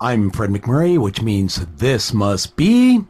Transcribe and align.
I'm 0.00 0.30
Fred 0.30 0.50
MacMurray, 0.50 0.98
which 0.98 1.22
means 1.22 1.64
this 1.76 2.12
must 2.12 2.56
be. 2.56 3.00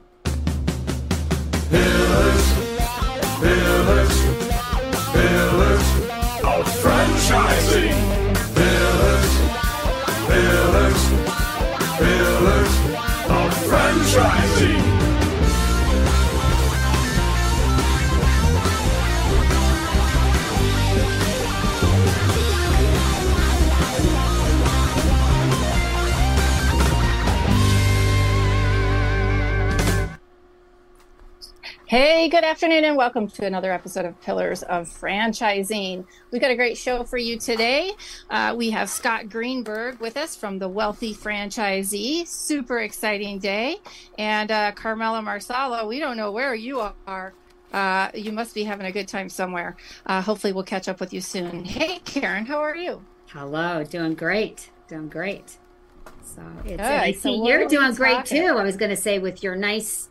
Good 32.45 32.51
afternoon, 32.51 32.85
and 32.85 32.95
welcome 32.95 33.27
to 33.27 33.47
another 33.47 33.73
episode 33.73 34.05
of 34.05 34.21
Pillars 34.21 34.63
of 34.65 34.87
Franchising. 34.87 36.05
We've 36.31 36.43
got 36.43 36.51
a 36.51 36.55
great 36.55 36.77
show 36.77 37.03
for 37.03 37.17
you 37.17 37.39
today. 37.39 37.93
Uh, 38.29 38.55
we 38.55 38.69
have 38.69 38.91
Scott 38.91 39.31
Greenberg 39.31 39.99
with 39.99 40.19
us 40.19 40.37
from 40.37 40.59
the 40.59 40.69
Wealthy 40.69 41.15
Franchisee. 41.15 42.29
Super 42.29 42.81
exciting 42.81 43.39
day. 43.39 43.79
And 44.19 44.51
uh, 44.51 44.73
Carmela 44.73 45.23
Marsala, 45.23 45.87
we 45.87 45.99
don't 45.99 46.19
know 46.19 46.33
where 46.33 46.55
you 46.55 46.87
are. 47.07 47.33
Uh, 47.73 48.11
you 48.13 48.31
must 48.31 48.55
be 48.55 48.63
having 48.63 48.85
a 48.85 48.93
good 48.93 49.09
time 49.09 49.31
somewhere. 49.31 49.75
Uh, 50.05 50.21
hopefully, 50.21 50.53
we'll 50.53 50.65
catch 50.65 50.87
up 50.87 51.01
with 51.01 51.15
you 51.15 51.23
soon. 51.23 51.65
Hey, 51.65 52.01
Karen, 52.05 52.45
how 52.45 52.59
are 52.59 52.77
you? 52.77 53.03
Hello, 53.29 53.85
doing 53.85 54.13
great, 54.13 54.69
doing 54.87 55.09
great. 55.09 55.57
So 56.23 56.43
it's 56.67 56.77
Good. 56.77 56.81
I 56.81 57.13
So 57.13 57.47
you're 57.47 57.67
doing 57.69 57.95
great 57.95 58.17
talking 58.17 58.43
too. 58.43 58.59
I 58.59 58.65
was 58.65 58.77
going 58.77 58.91
to 58.91 58.99
say 58.99 59.19
with 59.19 59.43
your 59.43 59.57
nice, 59.57 60.11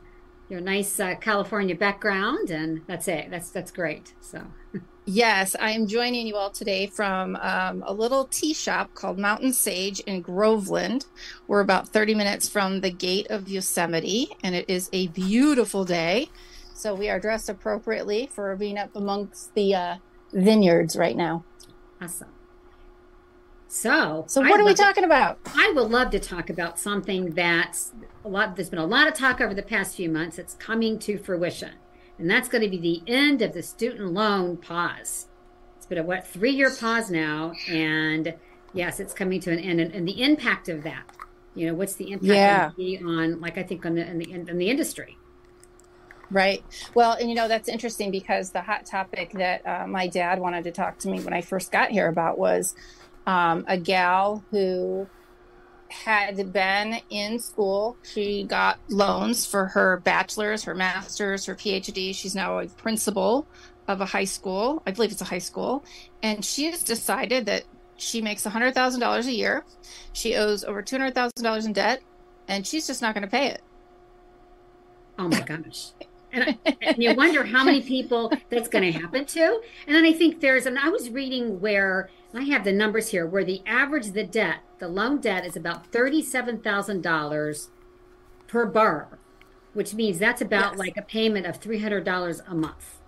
your 0.53 0.61
nice 0.61 0.99
uh, 0.99 1.15
California 1.15 1.75
background, 1.75 2.51
and 2.51 2.81
that's 2.85 3.07
it. 3.07 3.31
That's 3.31 3.49
that's 3.49 3.71
great. 3.71 4.13
So 4.21 4.45
Yes, 5.05 5.55
I 5.59 5.71
am 5.71 5.87
joining 5.87 6.27
you 6.27 6.35
all 6.37 6.51
today 6.51 6.87
from 6.87 7.35
um, 7.37 7.83
a 7.85 7.91
little 7.91 8.25
tea 8.25 8.53
shop 8.53 8.93
called 8.93 9.17
Mountain 9.19 9.51
Sage 9.51 9.99
in 10.01 10.21
Groveland. 10.21 11.07
We're 11.47 11.59
about 11.59 11.89
30 11.89 12.15
minutes 12.15 12.47
from 12.47 12.79
the 12.79 12.91
gate 12.91 13.27
of 13.29 13.49
Yosemite, 13.49 14.29
and 14.43 14.55
it 14.55 14.69
is 14.69 14.89
a 14.93 15.07
beautiful 15.07 15.83
day. 15.83 16.29
So 16.73 16.95
we 16.95 17.09
are 17.09 17.19
dressed 17.19 17.49
appropriately 17.49 18.29
for 18.31 18.55
being 18.55 18.77
up 18.77 18.95
amongst 18.95 19.53
the 19.55 19.75
uh, 19.75 19.95
vineyards 20.31 20.95
right 20.95 21.17
now. 21.17 21.43
awesome. 22.01 22.29
So 23.73 24.23
So 24.27 24.41
what 24.41 24.59
are 24.59 24.63
we 24.63 24.69
love 24.69 24.75
to- 24.75 24.83
talking 24.83 25.03
about? 25.03 25.39
I 25.55 25.73
would 25.75 25.89
love 25.89 26.11
to 26.11 26.19
talk 26.19 26.52
about 26.52 26.77
something 26.77 27.31
that's 27.31 27.91
a 28.23 28.29
lot. 28.29 28.55
There's 28.55 28.69
been 28.69 28.77
a 28.77 28.85
lot 28.85 29.07
of 29.07 29.16
talk 29.16 29.41
over 29.41 29.55
the 29.55 29.63
past 29.63 29.95
few 29.95 30.09
months. 30.09 30.38
It's 30.38 30.53
coming 30.53 30.99
to 30.99 31.17
fruition, 31.17 31.71
and 32.19 32.29
that's 32.29 32.47
going 32.47 32.63
to 32.63 32.69
be 32.69 32.77
the 32.77 33.01
end 33.11 33.41
of 33.41 33.53
the 33.53 33.63
student 33.63 34.13
loan 34.13 34.57
pause. 34.57 35.27
It's 35.77 35.88
been 35.88 35.97
a 35.97 36.03
what 36.03 36.27
three 36.27 36.51
year 36.51 36.69
pause 36.69 37.09
now, 37.09 37.53
and 37.67 38.35
yes, 38.73 38.99
it's 38.99 39.11
coming 39.11 39.39
to 39.41 39.51
an 39.51 39.57
end. 39.57 39.79
And, 39.81 39.91
and 39.91 40.07
the 40.07 40.21
impact 40.21 40.69
of 40.69 40.83
that, 40.83 41.05
you 41.55 41.66
know, 41.66 41.73
what's 41.73 41.95
the 41.95 42.11
impact 42.11 42.77
Yeah. 42.77 42.99
on, 43.03 43.41
like 43.41 43.57
I 43.57 43.63
think 43.63 43.88
on 43.88 43.95
the 43.95 44.07
in 44.07 44.19
the 44.19 44.53
the 44.53 44.69
industry. 44.69 45.17
Right. 46.29 46.63
Well, 46.94 47.13
and 47.13 47.27
you 47.27 47.33
know, 47.35 47.47
that's 47.47 47.67
interesting 47.67 48.11
because 48.11 48.51
the 48.51 48.61
hot 48.61 48.85
topic 48.85 49.31
that 49.33 49.66
uh, 49.66 49.88
my 49.88 50.05
dad 50.07 50.38
wanted 50.39 50.63
to 50.66 50.71
talk 50.71 50.99
to 50.99 51.09
me 51.09 51.21
when 51.21 51.33
I 51.33 51.41
first 51.41 51.71
got 51.71 51.89
here 51.89 52.07
about 52.07 52.38
was 52.38 52.75
um, 53.25 53.66
a 53.67 53.77
gal 53.77 54.43
who 54.52 55.07
had 55.89 56.51
been 56.51 57.00
in 57.09 57.39
school. 57.39 57.97
She 58.03 58.44
got 58.44 58.79
loans 58.89 59.45
for 59.45 59.67
her 59.67 59.97
bachelor's, 60.03 60.63
her 60.63 60.75
master's, 60.75 61.45
her 61.45 61.56
PhD. 61.56 62.16
She's 62.16 62.35
now 62.35 62.59
a 62.59 62.67
principal 62.67 63.47
of 63.88 64.01
a 64.01 64.06
high 64.06 64.23
school. 64.23 64.81
I 64.85 64.91
believe 64.91 65.11
it's 65.11 65.22
a 65.22 65.25
high 65.25 65.38
school. 65.38 65.84
And 66.22 66.44
she 66.44 66.66
has 66.66 66.84
decided 66.84 67.45
that 67.45 67.63
she 67.95 68.22
makes 68.22 68.44
$100,000 68.44 69.25
a 69.25 69.31
year. 69.31 69.63
She 70.13 70.35
owes 70.35 70.63
over 70.63 70.81
$200,000 70.81 71.66
in 71.66 71.73
debt, 71.73 72.01
and 72.47 72.66
she's 72.66 72.88
just 72.88 73.01
not 73.01 73.13
going 73.13 73.23
to 73.23 73.29
pay 73.29 73.47
it. 73.47 73.61
Oh 75.19 75.28
my 75.28 75.41
gosh. 75.41 75.91
And, 76.33 76.44
I- 76.66 76.77
and 76.81 76.97
you 77.03 77.13
wonder 77.16 77.44
how 77.45 77.63
many 77.63 77.81
people 77.81 78.31
that's 78.49 78.67
going 78.67 78.91
to 78.91 78.99
happen 78.99 79.25
to. 79.25 79.61
And 79.88 79.95
then 79.95 80.03
I 80.05 80.13
think 80.13 80.41
there's, 80.41 80.66
and 80.66 80.77
I 80.79 80.89
was 80.89 81.09
reading 81.09 81.61
where 81.61 82.09
I 82.33 82.44
have 82.45 82.63
the 82.63 82.73
numbers 82.73 83.09
here, 83.09 83.25
where 83.27 83.45
the 83.45 83.61
average, 83.66 84.11
the 84.11 84.23
debt, 84.25 84.57
the 84.79 84.88
loan 84.89 85.22
debt 85.22 85.45
is 85.45 85.55
about 85.55 85.91
$37,000 85.91 87.69
per 88.47 88.66
borrower, 88.66 89.19
which 89.73 89.93
means 89.93 90.19
that's 90.19 90.41
about 90.41 90.73
Yes. 90.73 90.79
like 90.79 90.97
a 90.97 91.01
payment 91.03 91.45
of 91.45 91.59
$300 91.59 92.41
a 92.47 92.55
month 92.55 92.99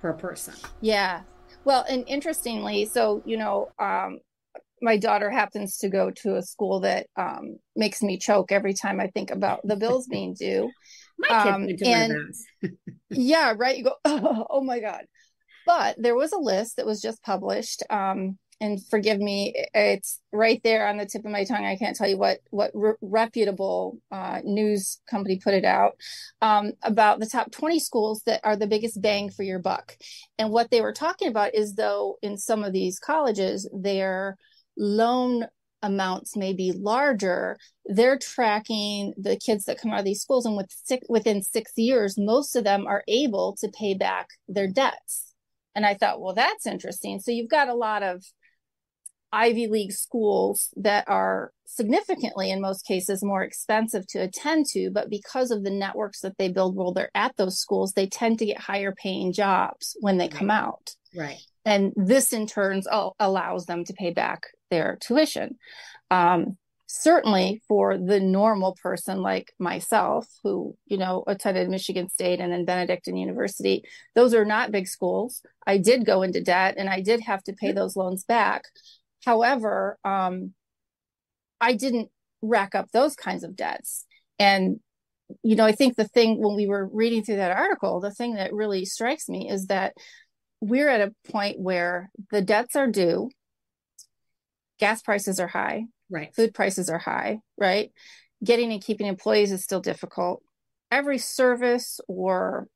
per 0.00 0.12
person. 0.12 0.54
Yeah. 0.80 1.22
Well, 1.64 1.84
and 1.88 2.04
interestingly, 2.06 2.84
so, 2.86 3.22
you 3.24 3.38
know, 3.38 3.70
um, 3.78 4.18
my 4.82 4.98
daughter 4.98 5.30
happens 5.30 5.78
to 5.78 5.88
go 5.88 6.10
to 6.10 6.36
a 6.36 6.42
school 6.42 6.80
that 6.80 7.06
um, 7.16 7.56
makes 7.74 8.02
me 8.02 8.18
choke 8.18 8.52
every 8.52 8.74
time 8.74 9.00
I 9.00 9.06
think 9.08 9.30
about 9.30 9.60
the 9.64 9.76
bills 9.76 10.06
being 10.06 10.34
due. 10.34 10.70
My 11.18 11.28
kids 11.28 11.54
Um, 11.54 11.66
went 11.66 11.78
to 11.78 11.86
and-. 11.86 12.34
Yeah, 13.10 13.54
right. 13.56 13.78
You 13.78 13.84
go, 13.84 13.94
oh, 14.04 14.62
my 14.62 14.80
God. 14.80 15.04
But 15.66 15.96
there 15.98 16.14
was 16.14 16.32
a 16.32 16.38
list 16.38 16.76
that 16.76 16.86
was 16.86 17.00
just 17.00 17.22
published. 17.22 17.82
Um, 17.88 18.38
and 18.60 18.84
forgive 18.86 19.18
me, 19.18 19.52
it's 19.74 20.20
right 20.32 20.60
there 20.62 20.86
on 20.86 20.96
the 20.96 21.06
tip 21.06 21.24
of 21.24 21.30
my 21.30 21.44
tongue. 21.44 21.64
I 21.64 21.76
can't 21.76 21.96
tell 21.96 22.08
you 22.08 22.16
what 22.16 22.38
what 22.50 22.70
re- 22.72 22.94
reputable 23.00 23.98
uh, 24.12 24.40
news 24.44 25.00
company 25.10 25.40
put 25.42 25.54
it 25.54 25.64
out 25.64 25.94
um, 26.40 26.72
about 26.82 27.18
the 27.18 27.26
top 27.26 27.50
20 27.50 27.78
schools 27.80 28.22
that 28.26 28.40
are 28.44 28.56
the 28.56 28.66
biggest 28.66 29.02
bang 29.02 29.30
for 29.30 29.42
your 29.42 29.58
buck. 29.58 29.96
And 30.38 30.50
what 30.50 30.70
they 30.70 30.80
were 30.80 30.92
talking 30.92 31.28
about 31.28 31.54
is 31.54 31.74
though 31.74 32.16
in 32.22 32.38
some 32.38 32.62
of 32.62 32.72
these 32.72 32.98
colleges, 32.98 33.68
their 33.72 34.36
loan 34.76 35.46
amounts 35.84 36.36
may 36.36 36.52
be 36.52 36.72
larger. 36.72 37.56
They're 37.84 38.18
tracking 38.18 39.12
the 39.16 39.36
kids 39.36 39.66
that 39.66 39.78
come 39.80 39.92
out 39.92 40.00
of 40.00 40.04
these 40.04 40.22
schools, 40.22 40.46
and 40.46 40.56
with 40.56 40.74
six, 40.84 41.06
within 41.08 41.42
six 41.42 41.72
years, 41.76 42.18
most 42.18 42.56
of 42.56 42.64
them 42.64 42.86
are 42.86 43.04
able 43.06 43.54
to 43.60 43.68
pay 43.68 43.94
back 43.94 44.28
their 44.48 44.66
debts. 44.66 45.32
And 45.76 45.84
I 45.84 45.94
thought, 45.94 46.20
well, 46.20 46.34
that's 46.34 46.66
interesting. 46.66 47.20
So 47.20 47.30
you've 47.30 47.50
got 47.50 47.68
a 47.68 47.74
lot 47.74 48.02
of 48.02 48.24
Ivy 49.32 49.66
League 49.66 49.92
schools 49.92 50.68
that 50.76 51.08
are 51.08 51.50
significantly, 51.66 52.50
in 52.50 52.60
most 52.60 52.86
cases, 52.86 53.24
more 53.24 53.42
expensive 53.42 54.06
to 54.08 54.20
attend 54.20 54.66
to, 54.66 54.90
but 54.92 55.10
because 55.10 55.50
of 55.50 55.64
the 55.64 55.70
networks 55.70 56.20
that 56.20 56.38
they 56.38 56.48
build 56.48 56.76
while 56.76 56.92
they're 56.92 57.10
at 57.16 57.36
those 57.36 57.58
schools, 57.58 57.92
they 57.92 58.06
tend 58.06 58.38
to 58.38 58.46
get 58.46 58.60
higher 58.60 58.92
paying 58.92 59.32
jobs 59.32 59.96
when 60.00 60.18
they 60.18 60.28
come 60.28 60.50
out. 60.50 60.92
Right. 61.16 61.40
And 61.64 61.92
this, 61.96 62.32
in 62.32 62.46
turn, 62.46 62.82
allows 63.18 63.66
them 63.66 63.84
to 63.86 63.92
pay 63.94 64.12
back 64.12 64.42
their 64.74 64.98
tuition. 65.00 65.56
Um, 66.10 66.56
certainly 66.86 67.62
for 67.66 67.96
the 67.96 68.20
normal 68.20 68.76
person 68.82 69.22
like 69.22 69.52
myself, 69.58 70.28
who, 70.42 70.76
you 70.86 70.96
know, 70.96 71.24
attended 71.26 71.68
Michigan 71.68 72.08
State 72.08 72.40
and 72.40 72.52
then 72.52 72.64
Benedictine 72.64 73.16
University, 73.16 73.84
those 74.14 74.34
are 74.34 74.44
not 74.44 74.72
big 74.72 74.86
schools. 74.86 75.42
I 75.66 75.78
did 75.78 76.04
go 76.04 76.22
into 76.22 76.42
debt 76.42 76.74
and 76.76 76.88
I 76.88 77.00
did 77.00 77.20
have 77.20 77.42
to 77.44 77.52
pay 77.52 77.72
those 77.72 77.96
loans 77.96 78.24
back. 78.24 78.64
However, 79.24 79.98
um, 80.04 80.52
I 81.60 81.74
didn't 81.74 82.10
rack 82.42 82.74
up 82.74 82.90
those 82.92 83.16
kinds 83.16 83.44
of 83.44 83.56
debts. 83.56 84.04
And, 84.38 84.80
you 85.42 85.56
know, 85.56 85.64
I 85.64 85.72
think 85.72 85.96
the 85.96 86.08
thing 86.08 86.40
when 86.42 86.56
we 86.56 86.66
were 86.66 86.88
reading 86.92 87.24
through 87.24 87.36
that 87.36 87.56
article, 87.56 88.00
the 88.00 88.10
thing 88.10 88.34
that 88.34 88.52
really 88.52 88.84
strikes 88.84 89.28
me 89.28 89.48
is 89.48 89.66
that 89.66 89.94
we're 90.60 90.88
at 90.88 91.08
a 91.08 91.14
point 91.30 91.58
where 91.58 92.10
the 92.30 92.42
debts 92.42 92.76
are 92.76 92.86
due, 92.86 93.30
gas 94.78 95.02
prices 95.02 95.40
are 95.40 95.46
high, 95.46 95.86
Right. 96.10 96.34
food 96.34 96.54
prices 96.54 96.88
are 96.90 96.98
high, 96.98 97.40
right? 97.56 97.92
Getting 98.42 98.72
and 98.72 98.82
keeping 98.82 99.06
employees 99.06 99.52
is 99.52 99.62
still 99.62 99.80
difficult. 99.80 100.42
Every 100.90 101.18
service 101.18 102.00
or 102.08 102.68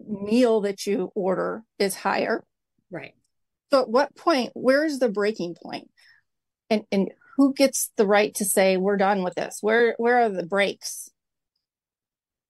meal 0.00 0.62
that 0.62 0.86
you 0.86 1.12
order 1.14 1.62
is 1.78 1.94
higher. 1.94 2.44
Right. 2.90 3.14
So 3.70 3.82
at 3.82 3.88
what 3.88 4.14
point, 4.16 4.52
where's 4.54 4.98
the 4.98 5.08
breaking 5.08 5.56
point? 5.62 5.90
And 6.70 6.84
and 6.90 7.10
who 7.36 7.52
gets 7.52 7.90
the 7.96 8.06
right 8.06 8.34
to 8.36 8.44
say 8.44 8.76
we're 8.76 8.96
done 8.96 9.22
with 9.22 9.34
this? 9.34 9.58
Where 9.60 9.94
where 9.98 10.22
are 10.22 10.28
the 10.28 10.46
breaks? 10.46 11.10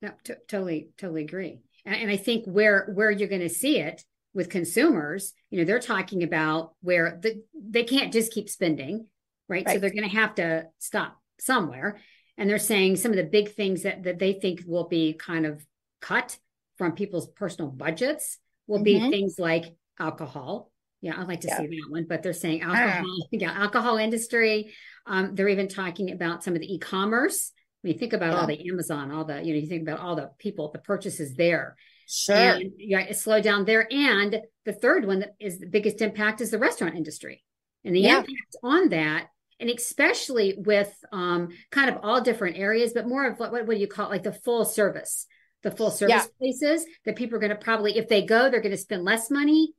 No, 0.02 0.10
t- 0.22 0.34
totally, 0.48 0.90
totally 0.98 1.22
agree. 1.25 1.60
And, 1.86 1.94
and 1.94 2.10
I 2.10 2.16
think 2.16 2.44
where 2.46 2.90
where 2.94 3.10
you're 3.10 3.28
going 3.28 3.40
to 3.40 3.48
see 3.48 3.78
it 3.78 4.04
with 4.34 4.50
consumers, 4.50 5.32
you 5.50 5.58
know, 5.58 5.64
they're 5.64 5.78
talking 5.78 6.22
about 6.22 6.75
where 6.82 7.19
the, 7.22 7.42
they 7.54 7.84
can't 7.84 8.12
just 8.12 8.32
keep 8.32 8.48
spending, 8.48 9.06
right? 9.48 9.69
So 9.69 9.78
they're 9.78 9.90
going 9.90 10.08
to 10.08 10.16
have 10.16 10.34
to 10.36 10.66
stop 10.78 11.16
somewhere. 11.38 12.00
And 12.36 12.50
they're 12.50 12.58
saying 12.58 12.96
some 12.96 13.12
of 13.12 13.16
the 13.16 13.25
big 13.25 13.54
things 13.54 13.82
that 13.82 14.02
that 14.02 14.19
they 14.19 14.32
think 14.32 14.62
will 14.66 14.88
be 14.88 15.12
kind 15.14 15.46
of 15.46 15.64
cut 16.00 16.36
from 16.78 16.92
people's 16.92 17.28
personal 17.28 17.70
budgets 17.70 18.38
will 18.66 18.82
be 18.82 18.98
Mhm. 18.98 19.10
things 19.10 19.38
like 19.38 19.76
alcohol. 20.00 20.72
Yeah, 21.00 21.20
I'd 21.20 21.28
like 21.28 21.42
to 21.42 21.48
Yeah. 21.48 21.58
see 21.58 21.66
that 21.69 21.86
one, 21.90 22.06
but 22.08 22.22
they're 22.22 22.32
saying 22.32 22.62
alcohol, 22.62 23.04
yeah, 23.31 23.52
alcohol 23.52 23.98
industry, 23.98 24.75
Um, 25.06 25.34
they're 25.34 25.48
even 25.50 25.69
talking 25.69 26.10
about 26.10 26.42
some 26.42 26.54
of 26.54 26.60
the 26.60 26.75
e-commerce. 26.75 27.52
I 27.84 27.88
mean, 27.88 27.98
think 27.98 28.14
about 28.14 28.32
Yeah. 28.32 28.40
all 28.40 28.46
the 28.46 28.69
Amazon, 28.70 29.12
all 29.12 29.26
the, 29.26 29.42
you 29.44 29.52
know, 29.52 29.60
you 29.60 29.69
think 29.69 29.82
about 29.82 30.00
all 30.00 30.16
the 30.16 30.31
people, 30.38 30.72
the 30.72 30.78
purchases 30.78 31.34
there. 31.34 31.76
Sure. 32.08 32.36
And 32.36 32.72
yeah, 32.78 33.00
it 33.00 33.16
slowed 33.16 33.44
down 33.44 33.64
there. 33.64 33.86
And 33.92 34.40
the 34.64 34.72
third 34.72 35.06
one 35.06 35.20
that 35.20 35.34
is 35.40 35.58
the 35.58 35.66
biggest 35.66 36.00
impact 36.02 36.40
is 36.40 36.50
the 36.50 36.58
restaurant 36.58 36.96
industry 36.96 37.42
and 37.84 37.94
the 37.94 38.00
Yeah. 38.00 38.18
impact 38.18 38.56
on 38.62 38.88
that. 38.90 39.26
And 39.60 39.70
especially 39.70 40.54
with 40.58 40.92
um, 41.12 41.48
kind 41.70 41.88
of 41.88 42.00
all 42.02 42.20
different 42.20 42.56
areas, 42.58 42.92
but 42.92 43.06
more 43.06 43.26
of 43.26 43.38
what, 43.38 43.52
what 43.52 43.66
do 43.68 43.76
you 43.76 43.86
call 43.86 44.06
it? 44.06 44.10
Like 44.10 44.22
the 44.24 44.32
full 44.32 44.64
service, 44.64 45.26
the 45.62 45.70
full 45.70 45.90
service 45.90 46.14
Yeah. 46.14 46.24
places 46.38 46.84
that 47.04 47.16
people 47.16 47.36
are 47.36 47.40
going 47.40 47.50
to 47.50 47.56
probably, 47.56 47.96
if 47.96 48.08
they 48.08 48.22
go, 48.26 48.50
they're 48.50 48.60
going 48.60 48.72
to 48.72 48.76
spend 48.76 49.04
less 49.04 49.30
money. 49.30 49.72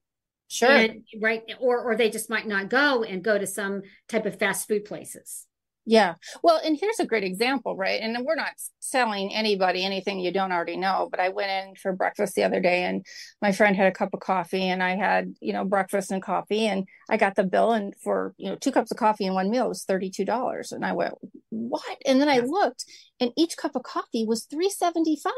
sure. 0.47 0.69
And, 0.69 1.03
right. 1.21 1.41
Or, 1.59 1.81
or 1.81 1.95
they 1.95 2.09
just 2.09 2.29
might 2.29 2.47
not 2.47 2.69
go 2.69 3.03
and 3.03 3.23
go 3.23 3.37
to 3.37 3.47
some 3.47 3.81
type 4.07 4.25
of 4.25 4.39
fast 4.39 4.67
food 4.67 4.85
places. 4.85 5.45
Yeah. 5.85 6.15
Well, 6.41 6.59
and 6.63 6.75
here's 6.79 6.99
a 6.99 7.05
great 7.05 7.23
example, 7.23 7.75
right? 7.75 8.01
And 8.01 8.25
we're 8.25 8.35
not 8.35 8.53
selling 8.79 9.33
anybody 9.33 9.85
anything 9.85 10.19
you 10.19 10.31
don't 10.31 10.51
already 10.51 10.77
know, 10.77 11.07
but 11.11 11.19
I 11.19 11.29
went 11.29 11.51
in 11.51 11.75
for 11.75 11.93
breakfast 11.93 12.33
the 12.33 12.43
other 12.43 12.59
day 12.59 12.83
and 12.83 13.05
my 13.39 13.51
friend 13.51 13.75
had 13.75 13.87
a 13.87 13.91
cup 13.91 14.13
of 14.13 14.19
coffee 14.19 14.67
and 14.67 14.81
I 14.81 14.95
had, 14.95 15.35
you 15.41 15.53
know, 15.53 15.63
breakfast 15.63 16.11
and 16.11 16.23
coffee 16.23 16.65
and 16.65 16.87
I 17.07 17.17
got 17.17 17.35
the 17.35 17.43
bill 17.43 17.71
and 17.71 17.93
for, 18.03 18.33
you 18.37 18.49
know, 18.49 18.55
two 18.55 18.71
cups 18.71 18.89
of 18.89 18.97
coffee 18.97 19.27
and 19.27 19.35
one 19.35 19.51
meal 19.51 19.69
was 19.69 19.85
$32. 19.85 20.71
And 20.71 20.83
I 20.83 20.93
went, 20.93 21.13
what? 21.49 21.97
And 22.05 22.19
then 22.19 22.29
I 22.29 22.39
looked 22.39 22.85
and 23.19 23.31
each 23.37 23.55
cup 23.55 23.75
of 23.75 23.83
coffee 23.83 24.25
was 24.25 24.45
375. 24.45 25.33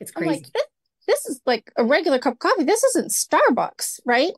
It's 0.00 0.12
I'm 0.14 0.22
crazy. 0.22 0.42
like, 0.42 0.52
this, 0.52 0.64
this 1.06 1.26
is 1.26 1.40
like 1.46 1.70
a 1.76 1.84
regular 1.84 2.18
cup 2.18 2.34
of 2.34 2.38
coffee. 2.38 2.64
This 2.64 2.82
isn't 2.84 3.12
Starbucks, 3.12 4.00
right? 4.04 4.32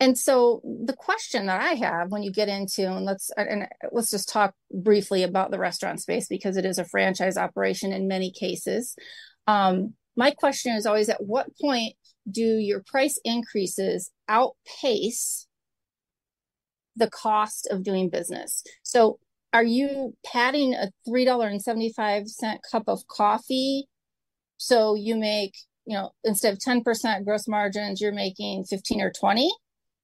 And 0.00 0.16
so 0.16 0.60
the 0.64 0.94
question 0.94 1.46
that 1.46 1.60
I 1.60 1.74
have 1.74 2.10
when 2.10 2.22
you 2.22 2.32
get 2.32 2.48
into 2.48 2.90
and 2.90 3.04
let's 3.04 3.30
and 3.36 3.66
let's 3.90 4.10
just 4.10 4.28
talk 4.28 4.54
briefly 4.70 5.22
about 5.22 5.50
the 5.50 5.58
restaurant 5.58 6.00
space 6.00 6.28
because 6.28 6.56
it 6.56 6.64
is 6.64 6.78
a 6.78 6.84
franchise 6.84 7.36
operation 7.36 7.92
in 7.92 8.08
many 8.08 8.30
cases. 8.30 8.94
Um, 9.46 9.94
my 10.16 10.30
question 10.30 10.74
is 10.74 10.86
always 10.86 11.08
at 11.08 11.24
what 11.24 11.46
point 11.60 11.94
do 12.30 12.42
your 12.42 12.82
price 12.86 13.18
increases 13.24 14.10
outpace 14.28 15.46
the 16.96 17.10
cost 17.10 17.66
of 17.70 17.82
doing 17.82 18.10
business? 18.10 18.62
So 18.82 19.18
are 19.52 19.64
you 19.64 20.14
padding 20.24 20.74
a 20.74 20.90
$3.75 21.08 22.58
cup 22.70 22.84
of 22.86 23.06
coffee 23.08 23.88
so 24.56 24.94
you 24.94 25.16
make 25.16 25.54
you 25.86 25.96
know 25.96 26.10
instead 26.24 26.52
of 26.52 26.58
10% 26.58 27.24
gross 27.24 27.48
margins 27.48 28.00
you're 28.00 28.12
making 28.12 28.64
15 28.64 29.00
or 29.00 29.12
20 29.12 29.50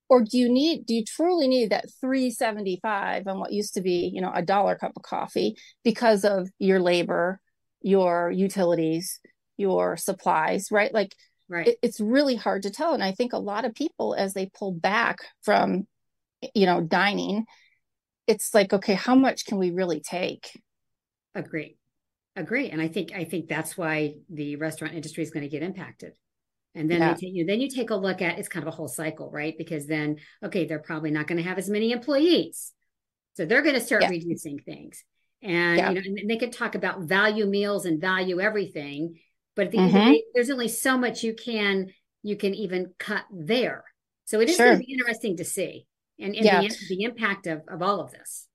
or 0.09 0.23
do 0.23 0.39
you 0.39 0.49
need 0.49 0.87
do 0.87 0.95
you 0.95 1.05
truly 1.05 1.49
need 1.49 1.71
that 1.71 1.87
375 2.01 3.27
on 3.27 3.39
what 3.39 3.53
used 3.53 3.75
to 3.75 3.81
be 3.81 4.11
you 4.13 4.21
know 4.21 4.33
a 4.35 4.43
dollar 4.43 4.77
cup 4.77 4.93
of 4.97 5.03
coffee 5.03 5.57
because 5.85 6.25
of 6.25 6.49
your 6.59 6.81
labor 6.81 7.41
your 7.81 8.31
utilities 8.31 9.21
your 9.57 9.97
supplies 9.97 10.69
right 10.71 10.93
like 10.93 11.15
right. 11.49 11.69
it, 11.69 11.79
it's 11.83 12.01
really 12.01 12.37
hard 12.37 12.63
to 12.63 12.71
tell 12.71 12.95
and 12.95 13.03
i 13.03 13.13
think 13.13 13.33
a 13.33 13.39
lot 13.39 13.65
of 13.65 13.75
people 13.75 14.15
as 14.15 14.35
they 14.35 14.47
pull 14.47 14.73
back 14.73 15.19
from 15.43 15.87
you 16.55 16.67
know 16.67 16.81
dining 16.81 17.45
it's 18.27 18.53
like 18.55 18.73
okay 18.73 18.95
how 18.95 19.15
much 19.15 19.47
can 19.47 19.59
we 19.59 19.71
really 19.71 20.01
take 20.01 20.51
Agree. 21.39 21.78
Agree. 22.39 22.71
And 22.71 22.81
I 22.81 22.87
think 22.87 23.13
I 23.15 23.25
think 23.25 23.49
that's 23.49 23.77
why 23.77 24.15
the 24.31 24.55
restaurant 24.57 24.95
industry 24.95 25.25
is 25.25 25.31
going 25.31 25.43
to 25.43 25.49
get 25.49 25.63
impacted. 25.63 26.13
And 26.75 26.89
then 26.89 27.01
Yeah. 27.01 27.15
take, 27.15 27.35
you 27.35 27.45
know, 27.45 27.53
then 27.53 27.61
you 27.61 27.69
take 27.69 27.91
a 27.91 27.97
look 27.97 28.23
at 28.23 28.39
it's 28.39 28.49
kind 28.49 28.63
of 28.63 28.73
a 28.73 28.77
whole 28.77 28.87
cycle, 28.87 29.29
right? 29.31 29.59
Because 29.59 29.87
then 29.87 30.19
okay, 30.43 30.65
they're 30.65 30.79
probably 30.79 31.11
not 31.11 31.27
going 31.27 31.39
to 31.39 31.49
have 31.49 31.59
as 31.59 31.69
many 31.69 31.91
employees. 31.91 32.73
So 33.37 33.45
they're 33.45 33.63
going 33.63 33.75
to 33.75 33.81
start 33.81 34.03
Yeah. 34.03 34.11
reducing 34.11 34.61
things. 34.61 35.05
And 35.43 35.79
Yeah. 35.79 35.91
you 35.91 35.95
know, 35.97 36.21
and 36.21 36.31
they 36.31 36.37
could 36.37 36.53
talk 36.53 36.77
about 36.77 37.03
value 37.03 37.47
meals 37.47 37.87
and 37.87 38.01
value 38.01 38.41
everything, 38.41 39.19
but 39.57 39.67
at 39.67 39.73
the 39.73 39.79
end 39.79 39.89
of 39.89 39.93
the 39.95 39.99
mm-hmm. 40.01 40.13
day, 40.13 40.25
there's 40.35 40.51
only 40.51 40.69
so 40.69 40.97
much 40.97 41.25
you 41.25 41.35
can 41.35 41.93
you 42.23 42.37
can 42.37 42.55
even 42.55 42.95
cut 42.99 43.25
there. 43.33 43.85
So 44.27 44.41
it 44.41 44.49
is 44.49 44.57
Sure. 44.57 44.67
going 44.67 44.79
to 44.79 44.85
be 44.85 44.93
interesting 44.93 45.37
to 45.39 45.45
see 45.45 45.87
and, 46.19 46.35
and 46.37 46.45
the, 46.45 46.77
the 46.89 47.03
impact 47.05 47.47
of, 47.47 47.63
of 47.69 47.83
all 47.83 48.01
of 48.01 48.11
this. 48.11 48.48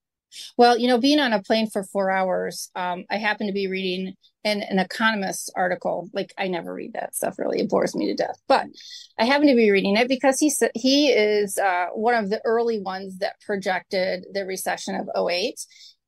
Well, 0.58 0.78
you 0.78 0.88
know, 0.88 0.98
being 0.98 1.20
on 1.20 1.34
a 1.34 1.42
plane 1.42 1.70
for 1.70 1.84
four 1.84 2.12
hours, 2.12 2.70
um, 2.76 3.06
I 3.10 3.18
happen 3.18 3.48
to 3.48 3.54
be 3.54 3.68
reading 3.68 4.14
an, 4.44 4.62
an 4.62 4.80
economist 4.80 5.52
article. 5.56 6.10
Like 6.14 6.34
I 6.38 6.48
never 6.48 6.74
read 6.74 6.94
that 6.94 7.16
stuff; 7.16 7.40
really, 7.40 7.60
it 7.60 7.70
bores 7.70 7.96
me 7.96 8.08
to 8.08 8.16
death. 8.16 8.38
But 8.48 8.68
I 9.18 9.26
happen 9.26 9.48
to 9.48 9.56
be 9.56 9.72
reading 9.72 9.98
it 9.98 10.08
because 10.08 10.40
he 10.40 10.52
he 10.76 11.10
is 11.12 11.58
uh, 11.58 11.88
one 11.94 12.16
of 12.16 12.30
the 12.30 12.42
early 12.46 12.80
ones 12.80 13.18
that 13.20 13.40
projected 13.42 14.26
the 14.34 14.46
recession 14.46 14.96
of 14.96 15.10
08. 15.30 15.60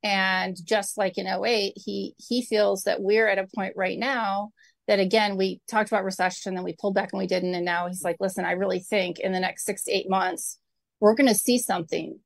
and 0.03 0.55
just 0.63 0.97
like 0.97 1.17
in 1.17 1.27
08, 1.27 1.73
he 1.75 2.15
he 2.17 2.41
feels 2.43 2.83
that 2.83 3.01
we're 3.01 3.27
at 3.27 3.39
a 3.39 3.47
point 3.55 3.73
right 3.75 3.97
now 3.97 4.51
that 4.87 4.99
again 4.99 5.37
we 5.37 5.59
talked 5.67 5.89
about 5.89 6.03
recession, 6.03 6.53
then 6.55 6.63
we 6.63 6.75
pulled 6.79 6.93
back 6.95 7.09
and 7.11 7.19
we 7.19 7.27
didn't, 7.27 7.55
and 7.55 7.65
now 7.65 7.87
he's 7.87 8.03
like, 8.03 8.17
listen, 8.19 8.45
I 8.45 8.51
really 8.51 8.79
think 8.79 9.19
in 9.19 9.31
the 9.31 9.39
next 9.39 9.65
six 9.65 9.83
to 9.85 9.91
eight 9.91 10.09
months 10.09 10.59
we're 10.99 11.15
going 11.15 11.27
to 11.27 11.35
see 11.35 11.57
something 11.57 12.19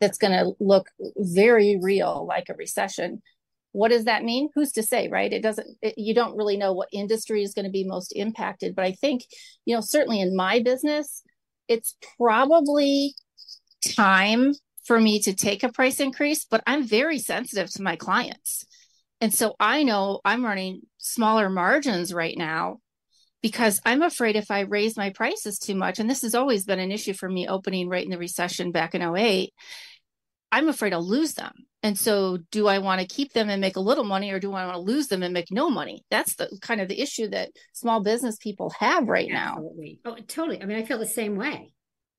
that's 0.00 0.18
going 0.18 0.32
to 0.32 0.52
look 0.60 0.88
very 1.16 1.78
real 1.80 2.26
like 2.26 2.48
a 2.48 2.54
recession. 2.54 3.22
What 3.72 3.88
does 3.88 4.04
that 4.04 4.24
mean? 4.24 4.48
Who's 4.54 4.72
to 4.72 4.82
say 4.82 5.08
right? 5.08 5.32
It 5.32 5.42
doesn't 5.42 5.76
it, 5.82 5.94
you 5.96 6.14
don't 6.14 6.36
really 6.36 6.56
know 6.56 6.72
what 6.72 6.88
industry 6.92 7.42
is 7.42 7.54
going 7.54 7.64
to 7.64 7.70
be 7.70 7.84
most 7.84 8.12
impacted 8.16 8.74
but 8.74 8.84
i 8.84 8.92
think 8.92 9.22
you 9.64 9.74
know 9.74 9.80
certainly 9.80 10.20
in 10.20 10.36
my 10.36 10.60
business 10.60 11.22
it's 11.68 11.96
probably 12.16 13.14
time 13.94 14.54
for 14.84 15.00
me 15.00 15.20
to 15.20 15.34
take 15.34 15.62
a 15.62 15.72
price 15.72 16.00
increase 16.00 16.44
but 16.44 16.62
i'm 16.66 16.84
very 16.86 17.18
sensitive 17.18 17.70
to 17.70 17.82
my 17.82 17.96
clients. 17.96 18.64
And 19.20 19.32
so 19.32 19.54
i 19.60 19.82
know 19.82 20.20
i'm 20.24 20.44
running 20.44 20.82
smaller 20.98 21.48
margins 21.48 22.12
right 22.12 22.36
now 22.36 22.78
because 23.46 23.80
I'm 23.84 24.02
afraid 24.02 24.34
if 24.34 24.50
I 24.50 24.62
raise 24.62 24.96
my 24.96 25.10
prices 25.10 25.60
too 25.60 25.76
much, 25.76 26.00
and 26.00 26.10
this 26.10 26.22
has 26.22 26.34
always 26.34 26.64
been 26.64 26.80
an 26.80 26.90
issue 26.90 27.12
for 27.12 27.28
me 27.28 27.46
opening 27.46 27.88
right 27.88 28.02
in 28.02 28.10
the 28.10 28.18
recession 28.18 28.72
back 28.72 28.92
in 28.92 29.02
08, 29.02 29.54
I'm 30.50 30.68
afraid 30.68 30.92
I'll 30.92 31.08
lose 31.08 31.34
them. 31.34 31.52
And 31.80 31.96
so 31.96 32.38
do 32.50 32.66
I 32.66 32.80
want 32.80 33.00
to 33.00 33.06
keep 33.06 33.32
them 33.32 33.48
and 33.48 33.60
make 33.60 33.76
a 33.76 33.80
little 33.80 34.02
money 34.02 34.32
or 34.32 34.40
do 34.40 34.52
I 34.52 34.64
want 34.64 34.74
to 34.74 34.80
lose 34.80 35.06
them 35.06 35.22
and 35.22 35.32
make 35.32 35.52
no 35.52 35.70
money? 35.70 36.04
That's 36.10 36.34
the 36.34 36.58
kind 36.60 36.80
of 36.80 36.88
the 36.88 37.00
issue 37.00 37.28
that 37.28 37.50
small 37.72 38.02
business 38.02 38.36
people 38.36 38.70
have 38.80 39.06
right 39.06 39.28
now. 39.30 39.52
Absolutely. 39.52 40.00
Oh, 40.04 40.16
totally. 40.26 40.60
I 40.60 40.64
mean, 40.64 40.78
I 40.78 40.84
feel 40.84 40.98
the 40.98 41.06
same 41.06 41.36
way. 41.36 41.72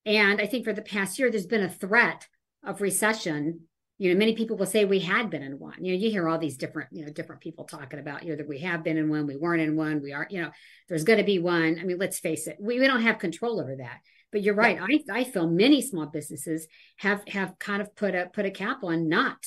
And 0.06 0.40
I 0.40 0.46
think 0.46 0.64
for 0.64 0.72
the 0.72 0.80
past 0.80 1.18
year, 1.18 1.30
there's 1.30 1.44
been 1.44 1.62
a 1.62 1.68
threat 1.68 2.26
of 2.64 2.80
recession. 2.80 3.67
You 3.98 4.12
know, 4.12 4.18
many 4.18 4.34
people 4.34 4.56
will 4.56 4.66
say 4.66 4.84
we 4.84 5.00
had 5.00 5.28
been 5.28 5.42
in 5.42 5.58
one. 5.58 5.84
You 5.84 5.92
know, 5.92 5.98
you 5.98 6.10
hear 6.10 6.28
all 6.28 6.38
these 6.38 6.56
different, 6.56 6.90
you 6.92 7.04
know, 7.04 7.12
different 7.12 7.40
people 7.40 7.64
talking 7.64 7.98
about, 7.98 8.22
you 8.22 8.30
know, 8.30 8.36
that 8.36 8.48
we 8.48 8.60
have 8.60 8.84
been 8.84 8.96
in 8.96 9.08
one, 9.08 9.26
we 9.26 9.36
weren't 9.36 9.60
in 9.60 9.76
one, 9.76 10.00
we 10.00 10.12
are, 10.12 10.26
you 10.30 10.40
know, 10.40 10.50
there's 10.88 11.04
going 11.04 11.18
to 11.18 11.24
be 11.24 11.38
one. 11.38 11.78
I 11.80 11.84
mean, 11.84 11.98
let's 11.98 12.20
face 12.20 12.46
it, 12.46 12.56
we, 12.60 12.78
we 12.78 12.86
don't 12.86 13.02
have 13.02 13.18
control 13.18 13.60
over 13.60 13.76
that. 13.76 13.98
But 14.30 14.42
you're 14.42 14.54
right. 14.54 14.78
I, 14.80 15.20
I 15.20 15.24
feel 15.24 15.48
many 15.48 15.80
small 15.80 16.06
businesses 16.06 16.66
have 16.98 17.26
have 17.28 17.58
kind 17.58 17.80
of 17.80 17.96
put 17.96 18.14
a 18.14 18.26
put 18.32 18.44
a 18.44 18.50
cap 18.50 18.84
on 18.84 19.08
not 19.08 19.38